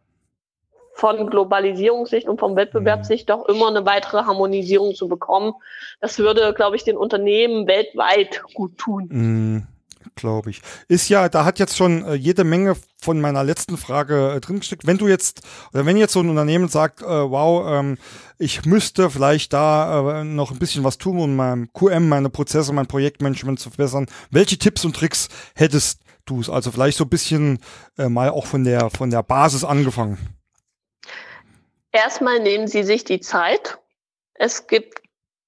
von 0.95 1.27
Globalisierungssicht 1.27 2.29
und 2.29 2.39
vom 2.39 2.55
Wettbewerbssicht 2.55 3.31
doch 3.31 3.49
immer 3.49 3.69
eine 3.69 3.87
weitere 3.87 4.25
Harmonisierung 4.25 4.95
zu 4.95 5.09
bekommen. 5.09 5.55
Das 6.01 6.19
würde, 6.19 6.53
glaube 6.55 6.77
ich, 6.77 6.85
den 6.85 6.99
Unternehmen 6.99 7.67
weltweit 7.67 8.43
gut 8.55 8.77
tun. 8.77 9.09
Mm, 9.09 9.67
glaube 10.15 10.51
ich. 10.51 10.63
Ist 10.89 11.09
ja, 11.09 11.29
da 11.29 11.45
hat 11.45 11.59
jetzt 11.59 11.77
schon 11.77 12.05
äh, 12.05 12.15
jede 12.15 12.45
Menge 12.45 12.77
von 13.01 13.21
meiner 13.21 13.45
letzten 13.45 13.77
Frage 13.77 14.35
äh, 14.35 14.41
drin 14.41 14.61
gesteckt. 14.61 14.87
Wenn 14.87 14.99
du 14.99 15.09
jetzt, 15.09 15.43
oder 15.73 15.87
wenn 15.87 15.97
jetzt 15.97 16.13
so 16.13 16.21
ein 16.21 16.29
Unternehmen 16.29 16.69
sagt, 16.69 17.03
äh, 17.03 17.07
wow, 17.07 17.67
ähm, 17.69 17.99
ich 18.39 18.65
müsste 18.65 19.11
vielleicht 19.11 19.53
da 19.53 20.21
äh, 20.21 20.25
noch 20.25 20.51
ein 20.51 20.59
bisschen 20.59 20.85
was 20.85 20.99
tun, 20.99 21.19
um 21.19 21.37
mein 21.37 21.73
QM, 21.73 22.09
meine 22.09 22.31
Prozesse, 22.31 22.73
mein 22.73 22.87
Projektmanagement 22.87 23.61
zu 23.61 23.71
verbessern, 23.71 24.07
welche 24.31 24.59
Tipps 24.59 24.85
und 24.85 24.97
Tricks 24.97 25.29
hättest 25.55 26.01
du 26.25 26.41
es? 26.41 26.49
Also 26.49 26.71
vielleicht 26.71 26.99
so 26.99 27.05
ein 27.05 27.11
bisschen 27.11 27.59
äh, 27.99 28.09
mal 28.09 28.31
auch 28.31 28.47
von 28.47 28.65
der, 28.65 28.91
von 28.91 29.11
der 29.11 29.23
Basis 29.23 29.65
angefangen. 29.65 30.19
Erstmal 31.93 32.41
nehmen 32.41 32.69
Sie 32.69 32.85
sich 32.85 33.05
die 33.05 33.21
Zeit. 33.21 33.79
Es 34.35 34.67
gibt 34.67 35.02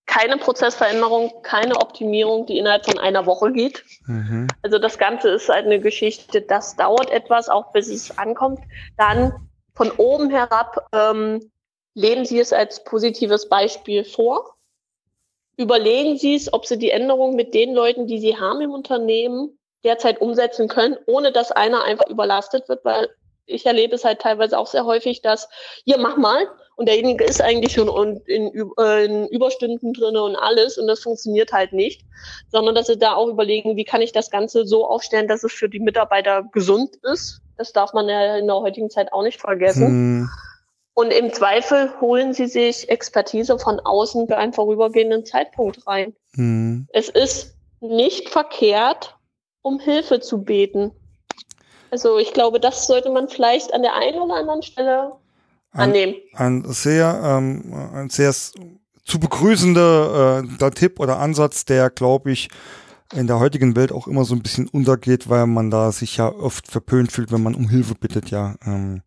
keine 0.07 0.36
Prozessveränderung, 0.36 1.42
keine 1.42 1.76
Optimierung, 1.76 2.46
die 2.46 2.59
innerhalb 2.59 2.84
von 2.84 2.98
einer 2.98 3.26
Woche 3.26 3.52
geht. 3.52 3.84
Mhm. 4.07 4.48
Also 4.62 4.78
das 4.78 4.98
Ganze 4.98 5.30
ist 5.30 5.48
halt 5.48 5.66
eine 5.66 5.80
Geschichte, 5.80 6.42
das 6.42 6.76
dauert 6.76 7.11
etwas, 7.11 7.48
auch 7.48 7.72
bis 7.72 7.88
es 7.88 8.16
ankommt. 8.18 8.61
Dann 8.96 9.32
von 9.74 9.90
oben 9.92 10.30
herab 10.30 10.88
ähm, 10.92 11.50
leben 11.94 12.24
Sie 12.24 12.38
es 12.38 12.52
als 12.52 12.84
positives 12.84 13.48
Beispiel 13.48 14.05
vor. 14.05 14.55
Überlegen 15.57 16.18
Sie 16.18 16.34
es, 16.34 16.52
ob 16.52 16.66
Sie 16.66 16.78
die 16.78 16.90
Änderung 16.90 17.34
mit 17.34 17.55
den 17.55 17.74
Leuten, 17.74 18.07
die 18.07 18.18
Sie 18.18 18.38
haben 18.38 18.61
im 18.61 18.72
Unternehmen, 18.72 19.59
derzeit 19.84 20.20
umsetzen 20.20 20.68
können, 20.68 20.96
ohne 21.07 21.30
dass 21.30 21.52
einer 21.52 21.84
einfach 21.84 22.09
überlastet 22.09 22.68
wird, 22.68 22.84
weil 22.84 23.09
ich 23.46 23.66
erlebe 23.66 23.94
es 23.94 24.05
halt 24.05 24.20
teilweise 24.20 24.59
auch 24.59 24.66
sehr 24.66 24.84
häufig, 24.84 25.22
dass, 25.22 25.48
hier, 25.84 25.98
mach 25.98 26.16
mal. 26.16 26.48
Und 26.77 26.87
derjenige 26.87 27.25
ist 27.25 27.41
eigentlich 27.41 27.72
schon 27.72 28.20
in, 28.27 28.72
äh, 28.79 29.05
in 29.05 29.29
Überstunden 29.29 29.93
drinne 29.93 30.22
und 30.22 30.37
alles 30.37 30.77
und 30.77 30.89
das 30.89 31.01
funktioniert 31.01 31.53
halt 31.53 31.72
nicht, 31.72 32.03
sondern 32.51 32.75
dass 32.75 32.89
sie 32.89 32.99
da 32.99 33.14
auch 33.14 33.29
überlegen, 33.29 33.77
wie 33.77 33.85
kann 33.85 34.03
ich 34.03 34.12
das 34.12 34.31
Ganze 34.31 34.66
so 34.66 34.89
aufstellen, 34.89 35.29
dass 35.29 35.45
es 35.45 35.53
für 35.53 35.68
die 35.68 35.79
Mitarbeiter 35.79 36.45
gesund 36.53 36.97
ist. 37.03 37.41
Das 37.57 37.72
darf 37.72 37.93
man 37.93 38.09
ja 38.09 38.37
in 38.37 38.47
der 38.47 38.57
heutigen 38.57 38.91
Zeit 38.91 39.12
auch 39.12 39.22
nicht 39.22 39.41
vergessen. 39.41 39.87
Hm. 39.87 40.31
Und 40.95 41.12
im 41.12 41.33
Zweifel 41.33 41.93
holen 42.01 42.33
sie 42.33 42.47
sich 42.47 42.89
Expertise 42.89 43.59
von 43.59 43.81
außen 43.81 44.29
für 44.29 44.37
einen 44.37 44.53
vorübergehenden 44.53 45.25
Zeitpunkt 45.25 45.87
rein. 45.87 46.14
Hm. 46.35 46.89
Es 46.93 47.09
ist 47.09 47.57
nicht 47.81 48.31
verkehrt, 48.31 49.16
um 49.62 49.81
Hilfe 49.81 50.20
zu 50.20 50.43
beten. 50.43 50.93
Also 51.91 52.18
ich 52.18 52.33
glaube, 52.33 52.59
das 52.59 52.87
sollte 52.87 53.11
man 53.11 53.29
vielleicht 53.29 53.72
an 53.72 53.83
der 53.83 53.95
einen 53.95 54.20
oder 54.20 54.35
anderen 54.35 54.62
Stelle 54.62 55.12
annehmen. 55.75 56.14
Ein, 56.35 56.64
ein 56.64 56.72
sehr, 56.72 57.20
ähm, 57.22 57.75
ein 57.95 58.11
sehr 58.11 58.33
zu 58.33 59.20
begrüßender 59.20 60.45
äh, 60.61 60.70
Tipp 60.70 60.99
oder 60.99 61.18
Ansatz, 61.18 61.64
der, 61.64 61.91
glaube 61.91 62.33
ich, 62.33 62.49
in 63.12 63.27
der 63.27 63.39
heutigen 63.39 63.77
Welt 63.77 63.93
auch 63.93 64.07
immer 64.07 64.25
so 64.25 64.35
ein 64.35 64.43
bisschen 64.43 64.66
untergeht, 64.68 65.29
weil 65.29 65.47
man 65.47 65.70
da 65.70 65.93
sich 65.93 66.16
ja 66.16 66.29
oft 66.29 66.68
verpönt 66.68 67.12
fühlt, 67.12 67.31
wenn 67.31 67.43
man 67.43 67.55
um 67.55 67.68
Hilfe 67.68 67.95
bittet, 67.95 68.31
ja. 68.31 68.55
Ähm, 68.66 69.03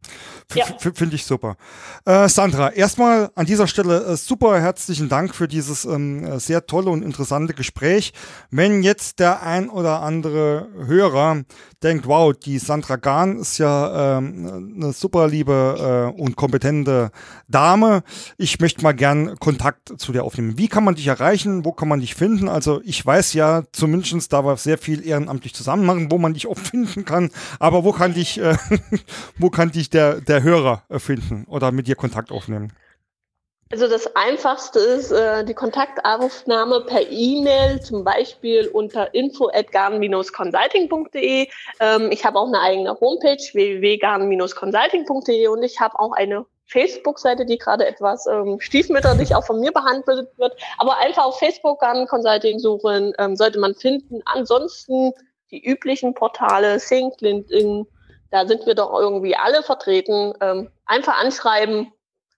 ja. 0.54 0.66
Finde 0.78 1.16
ich 1.16 1.26
super. 1.26 1.58
Äh, 2.06 2.30
Sandra, 2.30 2.70
erstmal 2.70 3.32
an 3.36 3.46
dieser 3.46 3.68
Stelle 3.68 4.06
äh, 4.06 4.16
super 4.16 4.60
herzlichen 4.62 5.10
Dank 5.10 5.36
für 5.36 5.48
dieses 5.48 5.84
ähm, 5.86 6.40
sehr 6.40 6.66
tolle 6.68 6.92
und 6.92 7.04
interessante 7.04 7.54
Gespräch. 7.54 8.14
Wenn 8.52 8.84
jetzt 8.84 9.20
der 9.20 9.42
ein 9.42 9.70
oder 9.70 10.02
andere 10.02 10.68
Hörer 10.86 11.44
denkt, 11.84 12.08
wow, 12.08 12.34
die 12.34 12.58
Sandra 12.58 12.96
Gahn 12.96 13.38
ist 13.38 13.58
ja 13.58 14.18
ähm, 14.18 14.74
eine 14.76 14.94
super 14.94 15.28
liebe 15.28 16.12
äh, 16.16 16.22
und 16.22 16.36
kompetente 16.36 17.12
Dame. 17.48 18.04
Ich 18.38 18.60
möchte 18.60 18.82
mal 18.82 18.94
gern 18.94 19.38
Kontakt 19.40 19.94
zu 19.98 20.12
dir 20.12 20.24
aufnehmen. 20.24 20.58
Wie 20.58 20.68
kann 20.68 20.84
man 20.84 20.96
dich 20.96 21.08
erreichen? 21.08 21.66
Wo 21.66 21.72
kann 21.72 21.88
man 21.88 22.00
dich 22.00 22.16
finden? 22.16 22.50
Also 22.50 22.82
ich 22.84 23.06
weiß 23.06 23.34
ja 23.34 23.64
zumindest, 23.72 24.34
da 24.34 24.44
wir 24.44 24.58
sehr 24.58 24.78
viel 24.78 25.06
ehrenamtlich 25.06 25.54
zusammen 25.54 25.86
machen, 25.86 26.12
wo 26.12 26.18
man 26.18 26.34
dich 26.34 26.48
auch 26.48 26.58
finden 26.58 27.06
kann. 27.06 27.30
Aber 27.60 27.84
wo 27.84 27.92
kann 27.92 28.14
dich, 28.14 28.40
äh, 28.40 28.58
wo 29.38 29.50
kann 29.50 29.72
dich 29.72 29.90
der, 29.90 30.22
der 30.22 30.44
Hörer 30.44 30.84
äh, 30.90 31.00
finden 31.00 31.46
oder 31.46 31.72
mit 31.72 31.88
dir 31.88 31.96
Kontakt 31.96 32.32
aufnehmen? 32.32 32.72
Also 33.70 33.90
das 33.90 34.16
Einfachste 34.16 34.80
ist 34.80 35.12
äh, 35.12 35.44
die 35.44 35.54
Kontaktaufnahme 35.54 36.86
per 36.86 37.12
E-Mail, 37.12 37.82
zum 37.82 38.06
Beispiel 38.06 38.70
unter 38.70 39.14
info@garn-consulting.de. 39.14 41.50
Ähm, 41.82 42.12
ich 42.12 42.24
habe 42.24 42.40
auch 42.40 42.48
eine 42.48 42.62
eigene 42.62 42.98
Homepage 42.98 43.36
www.garn-consulting.de 43.36 45.48
und 45.48 45.64
ich 45.64 45.82
habe 45.82 46.00
auch 46.00 46.14
eine 46.14 46.46
Facebook-Seite, 46.68 47.46
die 47.46 47.58
gerade 47.58 47.86
etwas 47.86 48.26
ähm, 48.26 48.62
stiefmütterlich 48.62 49.36
auch 49.36 49.46
von 49.46 49.60
mir 49.60 49.74
behandelt 49.74 50.30
wird. 50.38 50.56
Aber 50.78 50.96
einfach 50.98 51.26
auf 51.26 51.40
Facebook 51.40 51.82
Garn 51.82 52.08
Consulting 52.08 52.60
suchen, 52.60 53.12
ähm, 53.18 53.36
sollte 53.36 53.60
man 53.60 53.76
finden. 53.76 54.22
Ansonsten 54.26 55.12
die 55.52 55.62
üblichen 55.62 56.14
Portale, 56.14 56.80
Sync, 56.80 57.20
LinkedIn, 57.20 57.86
da 58.32 58.48
sind 58.48 58.66
wir 58.66 58.76
doch 58.76 58.98
irgendwie 58.98 59.36
alle 59.36 59.62
vertreten. 59.64 60.34
Ähm, 60.40 60.70
einfach 60.86 61.20
anschreiben, 61.20 61.92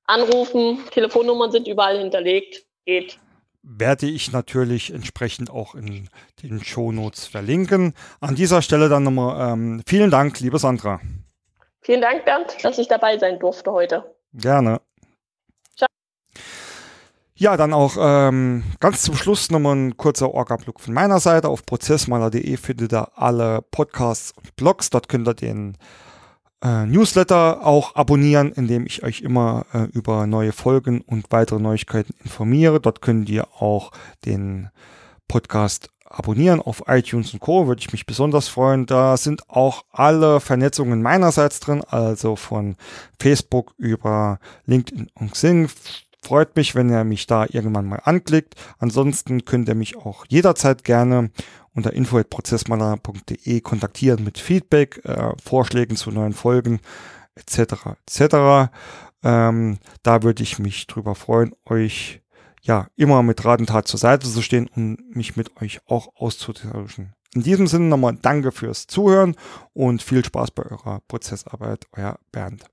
anrufen, 0.09 0.79
Telefonnummern 0.91 1.51
sind 1.51 1.67
überall 1.67 1.99
hinterlegt, 1.99 2.65
geht. 2.85 3.19
Werde 3.61 4.07
ich 4.07 4.31
natürlich 4.31 4.91
entsprechend 4.93 5.49
auch 5.49 5.75
in 5.75 6.09
den 6.41 6.63
Shownotes 6.63 7.27
verlinken. 7.27 7.93
An 8.19 8.35
dieser 8.35 8.61
Stelle 8.61 8.89
dann 8.89 9.03
nochmal 9.03 9.53
ähm, 9.53 9.81
vielen 9.87 10.09
Dank, 10.09 10.39
liebe 10.39 10.57
Sandra. 10.59 10.99
Vielen 11.81 12.01
Dank, 12.01 12.25
Bernd, 12.25 12.55
dass 12.63 12.77
ich 12.77 12.87
dabei 12.87 13.17
sein 13.17 13.39
durfte 13.39 13.71
heute. 13.71 14.15
Gerne. 14.33 14.81
Ciao. 15.75 15.87
Ja, 17.35 17.57
dann 17.57 17.73
auch 17.73 17.95
ähm, 17.99 18.63
ganz 18.79 19.01
zum 19.01 19.15
Schluss 19.15 19.49
nochmal 19.49 19.75
ein 19.75 19.97
kurzer 19.97 20.33
Orga-Blog 20.33 20.79
von 20.79 20.93
meiner 20.93 21.19
Seite. 21.19 21.49
Auf 21.49 21.65
prozessmaler.de 21.65 22.57
findet 22.57 22.93
ihr 22.93 23.17
alle 23.17 23.61
Podcasts 23.71 24.31
und 24.31 24.55
Blogs. 24.55 24.89
Dort 24.89 25.09
könnt 25.09 25.27
ihr 25.27 25.33
den 25.33 25.77
äh, 26.63 26.85
Newsletter 26.85 27.65
auch 27.65 27.95
abonnieren, 27.95 28.51
indem 28.51 28.85
ich 28.85 29.03
euch 29.03 29.21
immer 29.21 29.65
äh, 29.73 29.83
über 29.93 30.27
neue 30.27 30.51
Folgen 30.51 31.01
und 31.01 31.31
weitere 31.31 31.59
Neuigkeiten 31.59 32.13
informiere. 32.23 32.79
Dort 32.79 33.01
könnt 33.01 33.29
ihr 33.29 33.47
auch 33.59 33.91
den 34.25 34.69
Podcast 35.27 35.89
abonnieren 36.09 36.59
auf 36.59 36.83
iTunes 36.87 37.33
und 37.33 37.39
Co. 37.39 37.67
Würde 37.67 37.81
ich 37.81 37.91
mich 37.91 38.05
besonders 38.05 38.47
freuen. 38.47 38.85
Da 38.85 39.15
sind 39.15 39.49
auch 39.49 39.85
alle 39.91 40.39
Vernetzungen 40.39 41.01
meinerseits 41.01 41.59
drin, 41.59 41.83
also 41.87 42.35
von 42.35 42.75
Facebook 43.19 43.73
über 43.77 44.39
LinkedIn 44.65 45.09
und 45.13 45.31
Xing. 45.31 45.69
Freut 46.21 46.55
mich, 46.57 46.75
wenn 46.75 46.89
ihr 46.89 47.05
mich 47.05 47.27
da 47.27 47.45
irgendwann 47.49 47.85
mal 47.85 48.01
anklickt. 48.03 48.55
Ansonsten 48.79 49.45
könnt 49.45 49.69
ihr 49.69 49.75
mich 49.75 49.95
auch 49.95 50.25
jederzeit 50.27 50.83
gerne 50.83 51.31
unter 51.73 51.93
info.prozessmaler.de 51.93 53.61
kontaktieren 53.61 54.23
mit 54.23 54.37
Feedback, 54.37 55.01
äh, 55.05 55.33
Vorschlägen 55.43 55.95
zu 55.95 56.11
neuen 56.11 56.33
Folgen 56.33 56.79
etc. 57.35 57.97
etc. 58.05 58.71
Ähm, 59.23 59.77
da 60.03 60.23
würde 60.23 60.43
ich 60.43 60.59
mich 60.59 60.87
drüber 60.87 61.15
freuen, 61.15 61.53
euch 61.65 62.21
ja 62.61 62.87
immer 62.95 63.23
mit 63.23 63.43
Rat 63.45 63.59
und 63.59 63.67
Tat 63.67 63.87
zur 63.87 63.99
Seite 63.99 64.29
zu 64.29 64.41
stehen 64.41 64.67
und 64.75 65.15
mich 65.15 65.35
mit 65.35 65.61
euch 65.61 65.79
auch 65.87 66.09
auszutauschen. 66.15 67.13
In 67.33 67.43
diesem 67.43 67.67
Sinne 67.67 67.85
nochmal 67.85 68.17
danke 68.21 68.51
fürs 68.51 68.87
Zuhören 68.87 69.35
und 69.73 70.01
viel 70.01 70.25
Spaß 70.25 70.51
bei 70.51 70.63
eurer 70.63 71.01
Prozessarbeit, 71.07 71.85
euer 71.91 72.17
Bernd. 72.31 72.65